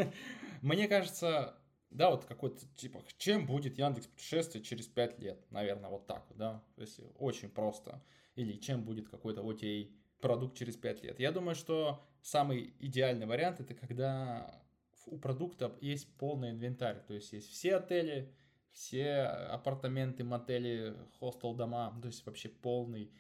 Мне 0.63 0.89
кажется, 0.89 1.57
да, 1.91 2.11
вот 2.11 2.25
какой-то, 2.25 2.65
типа, 2.77 3.03
чем 3.19 3.47
будет 3.47 3.79
Яндекс 3.79 4.07
путешествие 4.07 4.63
через 4.63 4.87
5 4.87 5.19
лет, 5.19 5.45
наверное, 5.51 5.91
вот 5.91 6.07
так, 6.07 6.25
да, 6.37 6.63
если 6.77 7.05
очень 7.19 7.49
просто. 7.49 8.03
Или 8.37 8.53
чем 8.53 8.85
будет 8.85 9.09
какой-то 9.09 9.43
OTA 9.43 9.91
продукт 10.21 10.57
через 10.57 10.77
5 10.77 11.03
лет. 11.03 11.19
Я 11.19 11.33
думаю, 11.33 11.55
что 11.55 12.05
самый 12.23 12.75
идеальный 12.79 13.27
вариант 13.27 13.61
это 13.61 13.75
когда 13.75 14.63
у 15.07 15.19
продукта 15.19 15.77
есть 15.81 16.07
полный 16.17 16.51
инвентарь, 16.51 17.03
то 17.07 17.15
есть 17.15 17.33
есть 17.33 17.51
все 17.51 17.77
отели, 17.77 18.33
все 18.73 19.23
апартаменты, 19.23 20.25
мотели, 20.25 20.97
хостел, 21.19 21.55
дома, 21.55 21.97
то 22.01 22.09
есть 22.09 22.25
вообще 22.27 22.49
полный 22.49 23.13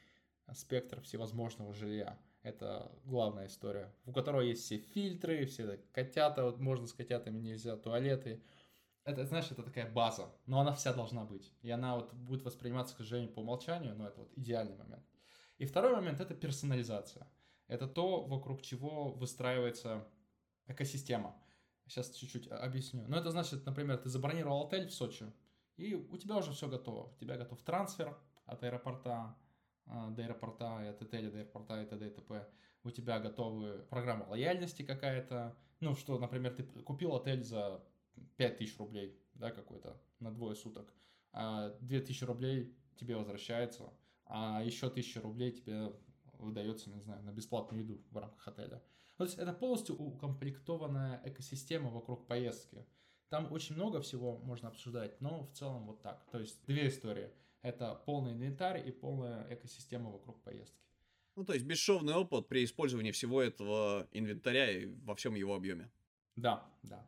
спектр 0.55 1.01
всевозможного 1.01 1.72
жилья. 1.74 2.18
Это 2.42 2.90
главная 3.05 3.46
история, 3.46 3.94
у 4.07 4.12
которого 4.12 4.40
есть 4.40 4.64
все 4.64 4.78
фильтры, 4.78 5.44
все 5.44 5.78
котята, 5.92 6.44
вот 6.44 6.59
можно 6.59 6.86
с 6.86 6.92
котятами 6.92 7.38
нельзя, 7.38 7.76
туалеты. 7.76 8.42
Это, 9.05 9.26
знаешь, 9.26 9.51
это 9.51 9.62
такая 9.62 9.90
база, 9.90 10.30
но 10.46 10.61
она 10.61 10.72
вся 10.72 10.92
должна 10.92 11.24
быть. 11.24 11.53
И 11.62 11.70
она 11.70 11.96
вот 11.96 12.14
будет 12.14 12.42
восприниматься, 12.42 12.94
к 12.94 12.98
сожалению, 12.98 13.32
по 13.32 13.40
умолчанию, 13.40 13.94
но 13.94 14.07
это 14.07 14.20
вот 14.20 14.32
идеальный 14.36 14.76
момент. 14.76 15.05
И 15.59 15.66
второй 15.66 15.94
момент— 15.94 16.20
это 16.22 16.34
персонализация. 16.34 17.26
Это 17.66 17.86
то, 17.86 18.24
вокруг 18.24 18.62
чего 18.62 19.12
выстраивается 19.12 20.07
экосистема. 20.66 21.36
Сейчас 21.86 22.11
чуть-чуть 22.11 22.48
объясню. 22.48 23.05
Но 23.09 23.18
это 23.18 23.30
значит, 23.30 23.66
например, 23.66 23.98
ты 23.98 24.09
забронировал 24.09 24.66
отель 24.66 24.88
в 24.88 24.94
Сочи, 24.94 25.30
и 25.81 25.95
у 25.95 26.16
тебя 26.18 26.37
уже 26.37 26.53
все 26.53 26.68
готово. 26.68 27.11
У 27.12 27.16
тебя 27.18 27.37
готов 27.37 27.61
трансфер 27.62 28.16
от 28.45 28.62
аэропорта 28.62 29.37
а, 29.87 30.11
до 30.11 30.22
аэропорта, 30.22 30.85
и 30.85 30.87
от 30.89 31.03
отеля 31.03 31.31
до 31.31 31.39
аэропорта 31.39 31.83
и 31.83 31.87
т.д. 31.87 32.07
и 32.07 32.11
т.п. 32.11 32.49
У 32.85 32.91
тебя 32.91 33.18
готовы 33.18 33.87
программа 33.91 34.24
лояльности 34.24 34.83
какая-то. 34.83 35.57
Ну, 35.81 35.95
что, 35.95 36.18
например, 36.18 36.55
ты 36.55 36.62
купил 36.62 37.14
отель 37.16 37.43
за 37.43 37.83
5000 38.37 38.78
рублей, 38.78 39.18
да, 39.35 39.51
какой-то, 39.51 40.01
на 40.18 40.31
двое 40.31 40.55
суток. 40.55 40.93
А 41.33 41.70
2000 41.81 42.24
рублей 42.24 42.76
тебе 42.97 43.16
возвращается, 43.16 43.91
а 44.26 44.62
еще 44.62 44.89
1000 44.89 45.20
рублей 45.22 45.53
тебе 45.53 45.93
выдается, 46.39 46.91
не 46.91 47.01
знаю, 47.01 47.22
на 47.22 47.33
бесплатную 47.33 47.83
еду 47.83 48.03
в 48.11 48.16
рамках 48.18 48.49
отеля. 48.49 48.83
То 49.16 49.24
есть 49.24 49.39
это 49.39 49.53
полностью 49.53 49.97
укомплектованная 49.97 51.20
экосистема 51.24 51.91
вокруг 51.91 52.26
поездки. 52.26 52.87
Там 53.31 53.53
очень 53.53 53.76
много 53.76 54.01
всего 54.01 54.39
можно 54.39 54.68
обсуждать, 54.68 55.20
но 55.20 55.45
в 55.45 55.53
целом 55.53 55.87
вот 55.87 56.03
так. 56.03 56.26
То 56.33 56.41
есть 56.41 56.59
две 56.66 56.89
истории– 56.89 57.31
это 57.62 57.95
полный 58.05 58.33
инвентарь 58.33 58.87
и 58.87 58.91
полная 58.91 59.47
экосистема 59.55 60.11
вокруг 60.11 60.43
поездки. 60.43 60.76
Ну, 61.37 61.45
то 61.45 61.53
есть 61.53 61.64
бесшовный 61.64 62.14
опыт 62.14 62.49
при 62.49 62.64
использовании 62.64 63.12
всего 63.12 63.41
этого 63.41 64.09
инвентаря 64.11 64.68
и 64.70 64.87
во 64.87 65.14
всем 65.14 65.37
его 65.37 65.55
объеме. 65.55 65.93
Да, 66.35 66.68
да. 66.83 67.07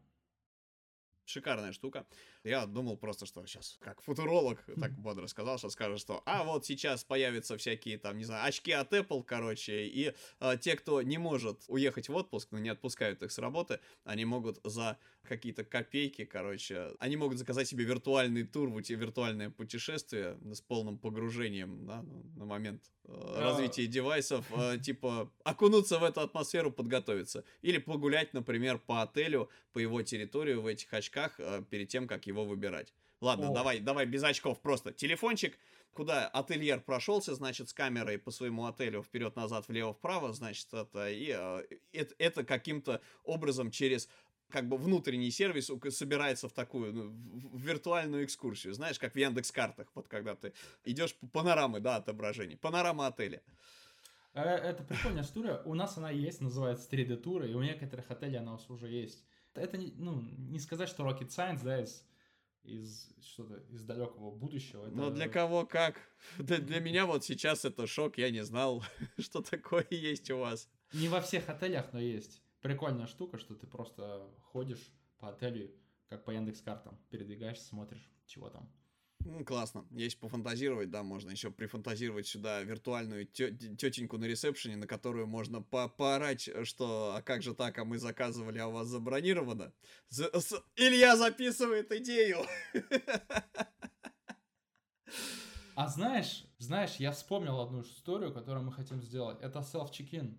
Шикарная 1.24 1.72
штука. 1.72 2.06
Я 2.44 2.66
думал 2.66 2.96
просто, 2.96 3.24
что 3.24 3.46
сейчас, 3.46 3.78
как 3.80 4.02
футуролог, 4.02 4.64
так 4.80 4.92
бодро 4.92 5.26
сказал, 5.28 5.58
что 5.58 5.70
скажет, 5.70 6.00
что 6.00 6.22
а 6.26 6.42
вот 6.42 6.66
сейчас 6.66 7.04
появятся 7.04 7.56
всякие 7.56 7.98
там, 7.98 8.18
не 8.18 8.24
знаю, 8.24 8.46
очки 8.46 8.72
от 8.72 8.92
Apple, 8.92 9.22
короче, 9.22 9.86
и 9.86 10.12
э, 10.40 10.56
те, 10.60 10.76
кто 10.76 11.02
не 11.02 11.18
может 11.18 11.64
уехать 11.68 12.08
в 12.08 12.14
отпуск, 12.14 12.48
но 12.50 12.58
не 12.58 12.70
отпускают 12.70 13.22
их 13.22 13.30
с 13.30 13.38
работы, 13.38 13.78
они 14.04 14.24
могут 14.24 14.60
за 14.64 14.98
какие-то 15.22 15.64
копейки, 15.64 16.24
короче, 16.24 16.94
они 16.98 17.16
могут 17.16 17.38
заказать 17.38 17.68
себе 17.68 17.84
виртуальный 17.84 18.44
тур, 18.44 18.70
виртуальное 18.72 19.50
путешествие 19.50 20.36
с 20.52 20.60
полным 20.60 20.98
погружением 20.98 21.86
да, 21.86 22.02
ну, 22.02 22.24
на 22.36 22.44
момент 22.44 22.82
э, 23.04 23.40
развития 23.40 23.86
девайсов, 23.86 24.44
э, 24.50 24.78
типа 24.82 25.30
окунуться 25.44 25.98
в 25.98 26.04
эту 26.04 26.20
атмосферу, 26.20 26.72
подготовиться. 26.72 27.44
Или 27.62 27.78
погулять, 27.78 28.34
например, 28.34 28.78
по 28.78 29.02
отелю, 29.02 29.48
по 29.72 29.78
его 29.78 30.02
территории 30.02 30.54
в 30.54 30.66
этих 30.66 30.92
очках 30.92 31.34
э, 31.38 31.62
перед 31.70 31.88
тем, 31.88 32.08
как 32.08 32.26
его 32.26 32.31
выбирать. 32.40 32.92
Ладно, 33.20 33.50
О. 33.50 33.54
давай, 33.54 33.80
давай 33.80 34.06
без 34.06 34.24
очков, 34.24 34.60
просто 34.60 34.92
телефончик, 34.92 35.56
куда 35.92 36.26
ательер 36.26 36.80
прошелся, 36.80 37.34
значит, 37.34 37.68
с 37.68 37.72
камерой 37.72 38.18
по 38.18 38.30
своему 38.30 38.66
отелю 38.66 39.02
вперед-назад, 39.02 39.68
влево-вправо, 39.68 40.32
значит, 40.32 40.66
это, 40.72 41.08
и 41.08 41.32
э, 41.36 41.62
это, 41.92 42.14
это 42.18 42.44
каким-то 42.44 43.00
образом 43.24 43.70
через 43.70 44.08
как 44.50 44.68
бы 44.68 44.76
внутренний 44.76 45.30
сервис 45.30 45.70
собирается 45.96 46.48
в 46.48 46.52
такую 46.52 46.92
ну, 46.92 47.08
в 47.08 47.60
виртуальную 47.60 48.24
экскурсию, 48.24 48.74
знаешь, 48.74 48.98
как 48.98 49.14
в 49.14 49.18
Яндекс 49.18 49.50
картах, 49.50 49.88
вот 49.94 50.08
когда 50.08 50.34
ты 50.34 50.52
идешь 50.84 51.14
по 51.14 51.26
панорамы, 51.26 51.80
да, 51.80 51.96
отображений, 51.96 52.56
панорама 52.56 53.06
отеля. 53.06 53.40
Э, 54.34 54.42
это 54.42 54.84
прикольная 54.84 55.22
история. 55.22 55.62
У 55.64 55.74
нас 55.74 55.96
она 55.96 56.10
есть, 56.10 56.40
называется 56.40 56.88
3D-туры, 56.90 57.50
и 57.50 57.54
у 57.54 57.62
некоторых 57.62 58.10
отелей 58.10 58.38
она 58.38 58.58
уже 58.68 58.88
есть. 58.88 59.24
Это, 59.54 59.78
ну, 59.96 60.20
не 60.20 60.58
сказать, 60.58 60.88
что 60.88 61.04
Rocket 61.04 61.28
Science, 61.28 61.62
да, 61.62 61.82
из, 61.82 62.06
из 62.64 63.12
что-то 63.20 63.56
из 63.70 63.82
далекого 63.84 64.30
будущего. 64.30 64.86
Это... 64.86 64.96
Но 64.96 65.10
для 65.10 65.28
кого 65.28 65.66
как? 65.66 65.96
Для, 66.38 66.58
для 66.58 66.80
меня 66.80 67.06
вот 67.06 67.24
сейчас 67.24 67.64
это 67.64 67.86
шок, 67.86 68.18
я 68.18 68.30
не 68.30 68.44
знал, 68.44 68.84
что 69.18 69.42
такое 69.42 69.86
есть 69.90 70.30
у 70.30 70.38
вас. 70.38 70.68
Не 70.92 71.08
во 71.08 71.20
всех 71.20 71.48
отелях, 71.48 71.92
но 71.92 71.98
есть 71.98 72.42
прикольная 72.62 73.06
штука, 73.06 73.38
что 73.38 73.54
ты 73.54 73.66
просто 73.66 74.30
ходишь 74.40 74.92
по 75.18 75.28
отелю, 75.28 75.70
как 76.08 76.24
по 76.24 76.30
Яндекс 76.30 76.62
картам, 76.62 76.98
передвигаешься, 77.10 77.66
смотришь, 77.66 78.08
чего 78.26 78.48
там. 78.48 78.72
Ну, 79.24 79.44
классно. 79.44 79.86
Есть 79.90 80.18
пофантазировать, 80.18 80.90
да, 80.90 81.02
можно 81.02 81.30
еще 81.30 81.50
прифантазировать 81.50 82.26
сюда 82.26 82.62
виртуальную 82.62 83.26
тетеньку 83.26 84.18
на 84.18 84.24
ресепшене, 84.24 84.76
на 84.76 84.86
которую 84.86 85.26
можно 85.26 85.62
по 85.62 85.88
поорать, 85.88 86.48
что 86.64 87.14
«А 87.16 87.22
как 87.22 87.42
же 87.42 87.54
так, 87.54 87.78
а 87.78 87.84
мы 87.84 87.98
заказывали, 87.98 88.58
а 88.58 88.68
у 88.68 88.72
вас 88.72 88.88
забронировано?» 88.88 89.72
За 90.08 90.30
Илья 90.76 91.16
записывает 91.16 91.92
идею! 91.92 92.38
А 95.74 95.88
знаешь, 95.88 96.44
знаешь, 96.58 96.96
я 96.96 97.12
вспомнил 97.12 97.58
одну 97.58 97.80
историю, 97.80 98.32
которую 98.32 98.64
мы 98.64 98.72
хотим 98.72 99.00
сделать. 99.00 99.40
Это 99.40 99.60
self-check-in. 99.60 100.38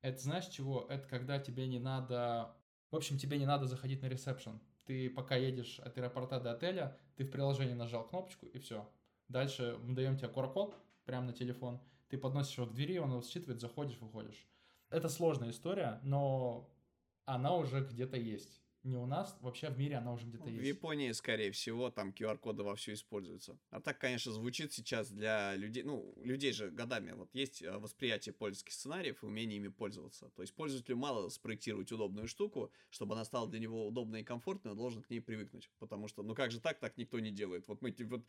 Это 0.00 0.18
знаешь 0.18 0.46
чего? 0.46 0.86
Это 0.88 1.06
когда 1.06 1.38
тебе 1.38 1.66
не 1.66 1.78
надо... 1.78 2.56
В 2.90 2.96
общем, 2.96 3.18
тебе 3.18 3.38
не 3.38 3.44
надо 3.44 3.66
заходить 3.66 4.00
на 4.02 4.06
ресепшн. 4.06 4.58
Ты 4.90 5.08
пока 5.08 5.36
едешь 5.36 5.78
от 5.78 5.96
аэропорта 5.98 6.40
до 6.40 6.50
отеля, 6.50 6.98
ты 7.14 7.22
в 7.22 7.30
приложении 7.30 7.74
нажал 7.74 8.08
кнопочку 8.08 8.46
и 8.46 8.58
все. 8.58 8.90
Дальше 9.28 9.78
мы 9.84 9.94
даем 9.94 10.16
тебе 10.16 10.26
QR-код 10.26 10.76
прямо 11.04 11.26
на 11.26 11.32
телефон. 11.32 11.80
Ты 12.08 12.18
подносишь 12.18 12.58
его 12.58 12.66
к 12.66 12.74
двери, 12.74 12.98
он 12.98 13.12
его 13.12 13.22
считывает, 13.22 13.60
заходишь, 13.60 14.00
выходишь. 14.00 14.48
Это 14.88 15.08
сложная 15.08 15.50
история, 15.50 16.00
но 16.02 16.68
она 17.24 17.54
уже 17.54 17.86
где-то 17.86 18.16
есть 18.16 18.60
не 18.82 18.96
у 18.96 19.04
нас, 19.04 19.36
вообще 19.40 19.68
в 19.68 19.78
мире 19.78 19.96
она 19.96 20.12
уже 20.12 20.26
где-то 20.26 20.48
есть. 20.48 20.62
В 20.62 20.64
Японии, 20.64 21.12
скорее 21.12 21.50
всего, 21.50 21.90
там 21.90 22.10
QR-коды 22.10 22.62
вовсю 22.62 22.94
используются. 22.94 23.58
А 23.70 23.80
так, 23.80 23.98
конечно, 23.98 24.32
звучит 24.32 24.72
сейчас 24.72 25.10
для 25.10 25.54
людей, 25.54 25.82
ну, 25.82 26.14
людей 26.22 26.52
же 26.52 26.70
годами, 26.70 27.12
вот 27.12 27.28
есть 27.34 27.62
э, 27.62 27.76
восприятие 27.76 28.32
пользовательских 28.32 28.72
сценариев 28.72 29.22
и 29.22 29.26
умение 29.26 29.58
ими 29.58 29.68
пользоваться. 29.68 30.30
То 30.30 30.42
есть 30.42 30.54
пользователю 30.54 30.96
мало 30.96 31.28
спроектировать 31.28 31.92
удобную 31.92 32.26
штуку, 32.26 32.72
чтобы 32.88 33.14
она 33.14 33.24
стала 33.26 33.48
для 33.48 33.60
него 33.60 33.86
удобной 33.86 34.22
и 34.22 34.24
комфортной, 34.24 34.72
он 34.72 34.78
должен 34.78 35.02
к 35.02 35.10
ней 35.10 35.20
привыкнуть. 35.20 35.70
Потому 35.78 36.08
что, 36.08 36.22
ну 36.22 36.34
как 36.34 36.50
же 36.50 36.58
так, 36.58 36.78
так 36.78 36.96
никто 36.96 37.20
не 37.20 37.30
делает. 37.30 37.68
Вот 37.68 37.82
мы, 37.82 37.94
вот, 37.98 38.24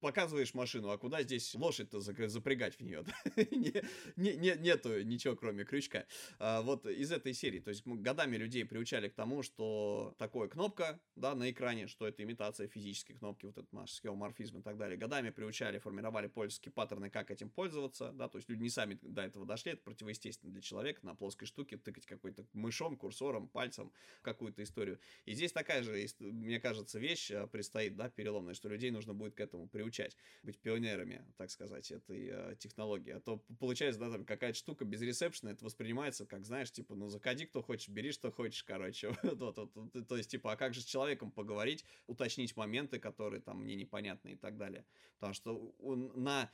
показываешь 0.00 0.52
машину, 0.52 0.90
а 0.90 0.98
куда 0.98 1.22
здесь 1.22 1.54
лошадь-то 1.54 2.00
запрягать 2.00 2.76
в 2.76 2.80
нее? 2.82 3.04
Нету 4.16 5.02
ничего, 5.02 5.34
кроме 5.34 5.64
крючка. 5.64 6.04
А 6.38 6.60
вот 6.60 6.84
из 6.84 7.10
этой 7.10 7.32
серии. 7.32 7.60
То 7.60 7.70
есть 7.70 7.86
годами 7.86 8.36
людей 8.36 8.66
приучали 8.66 9.08
к 9.08 9.14
тому, 9.14 9.42
что 9.46 10.14
такое 10.18 10.48
кнопка, 10.48 11.00
да, 11.14 11.34
на 11.34 11.50
экране, 11.50 11.86
что 11.86 12.06
это 12.06 12.22
имитация 12.22 12.68
физической 12.68 13.14
кнопки, 13.14 13.46
вот 13.46 13.56
этот 13.56 13.72
наш 13.72 13.92
скеоморфизм 13.92 14.58
и 14.58 14.62
так 14.62 14.76
далее. 14.76 14.98
Годами 14.98 15.30
приучали, 15.30 15.78
формировали 15.78 16.26
пользовательские 16.26 16.72
паттерны, 16.72 17.08
как 17.08 17.30
этим 17.30 17.48
пользоваться, 17.48 18.12
да, 18.12 18.28
то 18.28 18.38
есть 18.38 18.48
люди 18.48 18.62
не 18.62 18.70
сами 18.70 18.98
до 19.00 19.22
этого 19.22 19.46
дошли, 19.46 19.72
это 19.72 19.82
противоестественно 19.82 20.52
для 20.52 20.60
человека 20.60 21.04
на 21.06 21.14
плоской 21.14 21.46
штуке 21.46 21.76
тыкать 21.78 22.06
какой-то 22.06 22.44
мышом, 22.52 22.96
курсором, 22.96 23.48
пальцем 23.48 23.92
какую-то 24.22 24.62
историю. 24.62 24.98
И 25.24 25.34
здесь 25.34 25.52
такая 25.52 25.82
же, 25.82 26.06
мне 26.20 26.60
кажется, 26.60 26.98
вещь 26.98 27.30
э, 27.30 27.46
предстоит, 27.46 27.96
да, 27.96 28.10
переломная, 28.10 28.54
что 28.54 28.68
людей 28.68 28.90
нужно 28.90 29.14
будет 29.14 29.34
к 29.34 29.40
этому 29.40 29.68
приучать, 29.68 30.16
быть 30.42 30.58
пионерами, 30.58 31.24
так 31.36 31.50
сказать, 31.50 31.90
этой 31.90 32.28
э, 32.30 32.56
технологии. 32.58 33.12
А 33.12 33.20
то 33.20 33.38
получается, 33.58 34.00
да, 34.00 34.10
там 34.10 34.24
какая-то 34.24 34.58
штука 34.58 34.84
без 34.84 35.00
ресепшена, 35.00 35.52
это 35.52 35.64
воспринимается 35.64 36.26
как, 36.26 36.44
знаешь, 36.44 36.70
типа, 36.72 36.94
ну, 36.94 37.08
заходи 37.08 37.46
кто 37.46 37.62
хочешь, 37.62 37.88
бери 37.88 38.12
что 38.12 38.30
хочешь, 38.30 38.64
короче, 38.64 39.14
то, 39.36 39.52
то, 39.52 39.66
то, 39.66 40.04
то 40.04 40.16
есть, 40.16 40.30
типа, 40.30 40.52
а 40.52 40.56
как 40.56 40.74
же 40.74 40.80
с 40.80 40.84
человеком 40.84 41.30
поговорить, 41.30 41.84
уточнить 42.06 42.56
моменты, 42.56 42.98
которые 42.98 43.40
там 43.40 43.60
мне 43.60 43.74
непонятны 43.74 44.30
и 44.30 44.36
так 44.36 44.56
далее. 44.56 44.84
Потому 45.14 45.34
что 45.34 45.74
на 46.14 46.50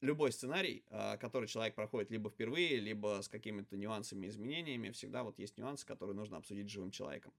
любой 0.00 0.32
сценарий, 0.32 0.84
а, 0.90 1.16
который 1.16 1.48
человек 1.48 1.74
проходит 1.74 2.10
либо 2.10 2.28
впервые, 2.28 2.80
либо 2.80 3.20
с 3.22 3.28
какими-то 3.28 3.76
нюансами, 3.76 4.26
изменениями, 4.26 4.90
всегда 4.90 5.22
вот 5.22 5.38
есть 5.38 5.56
нюансы, 5.56 5.86
которые 5.86 6.16
нужно 6.16 6.36
обсудить 6.36 6.68
с 6.68 6.72
живым 6.72 6.90
человеком. 6.90 7.32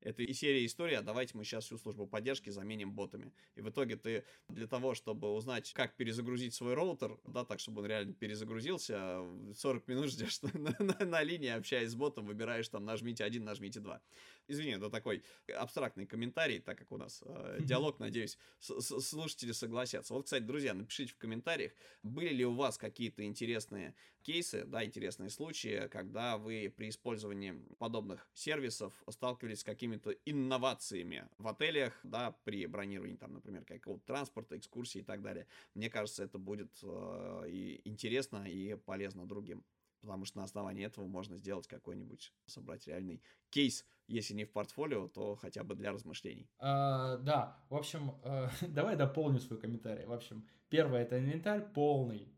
Это 0.00 0.22
и 0.22 0.32
серия 0.32 0.64
история, 0.64 0.98
а 0.98 1.02
давайте 1.02 1.36
мы 1.36 1.44
сейчас 1.44 1.64
всю 1.64 1.78
службу 1.78 2.06
поддержки 2.06 2.50
заменим 2.50 2.92
ботами. 2.92 3.32
И 3.54 3.60
в 3.60 3.70
итоге 3.70 3.96
ты 3.96 4.24
для 4.48 4.66
того, 4.66 4.94
чтобы 4.94 5.32
узнать, 5.32 5.72
как 5.72 5.96
перезагрузить 5.96 6.54
свой 6.54 6.74
роутер, 6.74 7.18
да, 7.26 7.44
так, 7.44 7.60
чтобы 7.60 7.82
он 7.82 7.88
реально 7.88 8.14
перезагрузился, 8.14 9.24
40 9.54 9.88
минут 9.88 10.10
ждешь 10.10 10.40
на, 10.54 10.76
на, 10.78 11.04
на 11.04 11.22
линии, 11.22 11.48
общаясь 11.48 11.90
с 11.90 11.94
ботом, 11.94 12.26
выбираешь 12.26 12.68
там 12.68 12.84
нажмите 12.84 13.24
один, 13.24 13.44
нажмите 13.44 13.80
два. 13.80 14.00
Извини, 14.48 14.72
это 14.72 14.90
такой 14.90 15.22
абстрактный 15.54 16.06
комментарий, 16.06 16.60
так 16.60 16.78
как 16.78 16.92
у 16.92 16.96
нас 16.96 17.22
э, 17.26 17.58
диалог, 17.60 17.98
надеюсь, 17.98 18.38
слушатели 18.60 19.52
согласятся. 19.52 20.14
Вот, 20.14 20.24
кстати, 20.24 20.42
друзья, 20.44 20.72
напишите 20.72 21.12
в 21.12 21.18
комментариях, 21.18 21.72
были 22.02 22.32
ли 22.32 22.44
у 22.44 22.54
вас 22.54 22.78
какие-то 22.78 23.24
интересные 23.24 23.94
кейсы, 24.22 24.64
да, 24.64 24.84
интересные 24.84 25.30
случаи, 25.30 25.88
когда 25.88 26.36
вы 26.36 26.72
при 26.76 26.88
использовании 26.88 27.54
подобных 27.78 28.28
сервисов 28.34 28.92
сталкивались 29.08 29.60
с 29.60 29.64
какими-то 29.64 30.10
инновациями 30.24 31.28
в 31.38 31.48
отелях, 31.48 31.98
да, 32.02 32.32
при 32.44 32.66
бронировании, 32.66 33.16
там, 33.16 33.34
например, 33.34 33.64
какого-то 33.64 34.04
транспорта, 34.04 34.56
экскурсии 34.56 35.00
и 35.00 35.04
так 35.04 35.22
далее. 35.22 35.46
Мне 35.74 35.90
кажется, 35.90 36.24
это 36.24 36.38
будет 36.38 36.72
э, 36.82 37.44
и 37.48 37.80
интересно, 37.84 38.44
и 38.48 38.74
полезно 38.74 39.26
другим 39.26 39.64
потому 40.06 40.24
что 40.24 40.38
на 40.38 40.44
основании 40.44 40.86
этого 40.86 41.06
можно 41.06 41.36
сделать 41.36 41.66
какой-нибудь, 41.66 42.32
собрать 42.46 42.86
реальный 42.86 43.22
кейс, 43.50 43.84
если 44.06 44.34
не 44.34 44.44
в 44.44 44.52
портфолио, 44.52 45.08
то 45.08 45.34
хотя 45.34 45.64
бы 45.64 45.74
для 45.74 45.92
размышлений. 45.92 46.48
А, 46.58 47.16
да, 47.18 47.58
в 47.68 47.74
общем, 47.74 48.14
э, 48.22 48.48
давай 48.68 48.96
дополню 48.96 49.40
свой 49.40 49.58
комментарий. 49.58 50.06
В 50.06 50.12
общем, 50.12 50.46
первое 50.68 51.02
это 51.02 51.18
инвентарь 51.18 51.72
полный, 51.72 52.32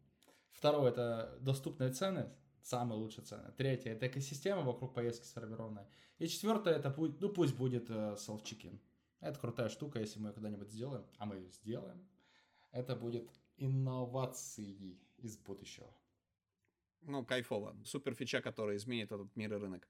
второе 0.50 0.90
это 0.90 1.38
доступные 1.40 1.92
цены, 1.92 2.30
самые 2.62 2.98
лучшие 2.98 3.24
цены. 3.24 3.52
Третье 3.56 3.90
это 3.90 4.06
экосистема 4.06 4.62
вокруг 4.62 4.94
поездки 4.94 5.26
сформированная. 5.26 5.88
И 6.18 6.26
четвертое 6.26 6.74
это 6.74 6.94
ну 6.96 7.28
пусть 7.28 7.54
будет 7.54 7.90
э, 7.90 8.16
self-check-in. 8.16 8.80
Это 9.20 9.38
крутая 9.38 9.68
штука, 9.68 10.00
если 10.00 10.20
мы 10.20 10.28
ее 10.28 10.34
когда-нибудь 10.34 10.70
сделаем, 10.70 11.04
а 11.18 11.26
мы 11.26 11.36
ее 11.36 11.50
сделаем. 11.50 12.08
Это 12.70 12.96
будет 12.96 13.28
инновации 13.56 14.98
из 15.18 15.36
будущего. 15.36 15.92
Ну, 17.08 17.24
кайфово. 17.24 17.74
Супер 17.84 18.14
фича, 18.14 18.42
которая 18.42 18.76
изменит 18.76 19.10
этот 19.12 19.34
мир 19.34 19.54
и 19.54 19.56
рынок. 19.56 19.88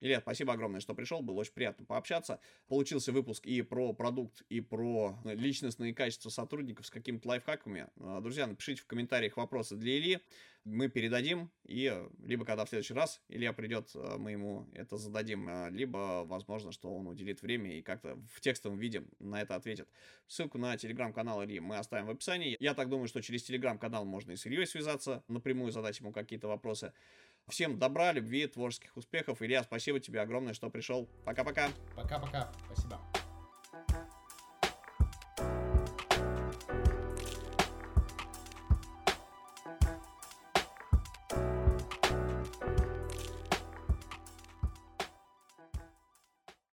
Илья, 0.00 0.20
спасибо 0.20 0.54
огромное, 0.54 0.80
что 0.80 0.94
пришел, 0.94 1.20
было 1.20 1.40
очень 1.40 1.52
приятно 1.52 1.84
пообщаться. 1.84 2.40
Получился 2.68 3.12
выпуск 3.12 3.46
и 3.46 3.60
про 3.60 3.92
продукт, 3.92 4.42
и 4.48 4.60
про 4.62 5.18
личностные 5.24 5.94
качества 5.94 6.30
сотрудников 6.30 6.86
с 6.86 6.90
какими-то 6.90 7.28
лайфхаками. 7.28 7.88
А, 7.98 8.20
друзья, 8.20 8.46
напишите 8.46 8.80
в 8.80 8.86
комментариях 8.86 9.36
вопросы 9.36 9.76
для 9.76 9.98
Ильи, 9.98 10.20
мы 10.64 10.88
передадим, 10.88 11.50
и 11.64 11.92
либо 12.22 12.44
когда 12.44 12.64
в 12.64 12.68
следующий 12.68 12.94
раз 12.94 13.20
Илья 13.28 13.52
придет, 13.52 13.90
а, 13.94 14.18
мы 14.18 14.32
ему 14.32 14.68
это 14.74 14.96
зададим, 14.96 15.46
а, 15.48 15.68
либо, 15.70 16.22
возможно, 16.24 16.72
что 16.72 16.94
он 16.94 17.06
уделит 17.06 17.42
время 17.42 17.78
и 17.78 17.82
как-то 17.82 18.18
в 18.32 18.40
текстовом 18.40 18.78
виде 18.78 19.04
на 19.18 19.40
это 19.40 19.54
ответит. 19.54 19.88
Ссылку 20.26 20.58
на 20.58 20.76
телеграм-канал 20.76 21.44
Ильи 21.44 21.60
мы 21.60 21.76
оставим 21.76 22.06
в 22.06 22.10
описании. 22.10 22.56
Я 22.60 22.74
так 22.74 22.88
думаю, 22.88 23.08
что 23.08 23.20
через 23.22 23.42
телеграм-канал 23.42 24.04
можно 24.04 24.32
и 24.32 24.36
с 24.36 24.46
Ильей 24.46 24.66
связаться, 24.66 25.24
напрямую 25.28 25.72
задать 25.72 25.98
ему 26.00 26.12
какие-то 26.12 26.48
вопросы. 26.48 26.92
Всем 27.50 27.78
добра, 27.78 28.12
любви, 28.12 28.46
творческих 28.46 28.96
успехов. 28.96 29.42
Илья, 29.42 29.62
спасибо 29.62 30.00
тебе 30.00 30.20
огромное, 30.20 30.54
что 30.54 30.70
пришел. 30.70 31.08
Пока-пока. 31.24 31.68
Пока-пока. 31.96 32.52
Спасибо. 32.66 33.00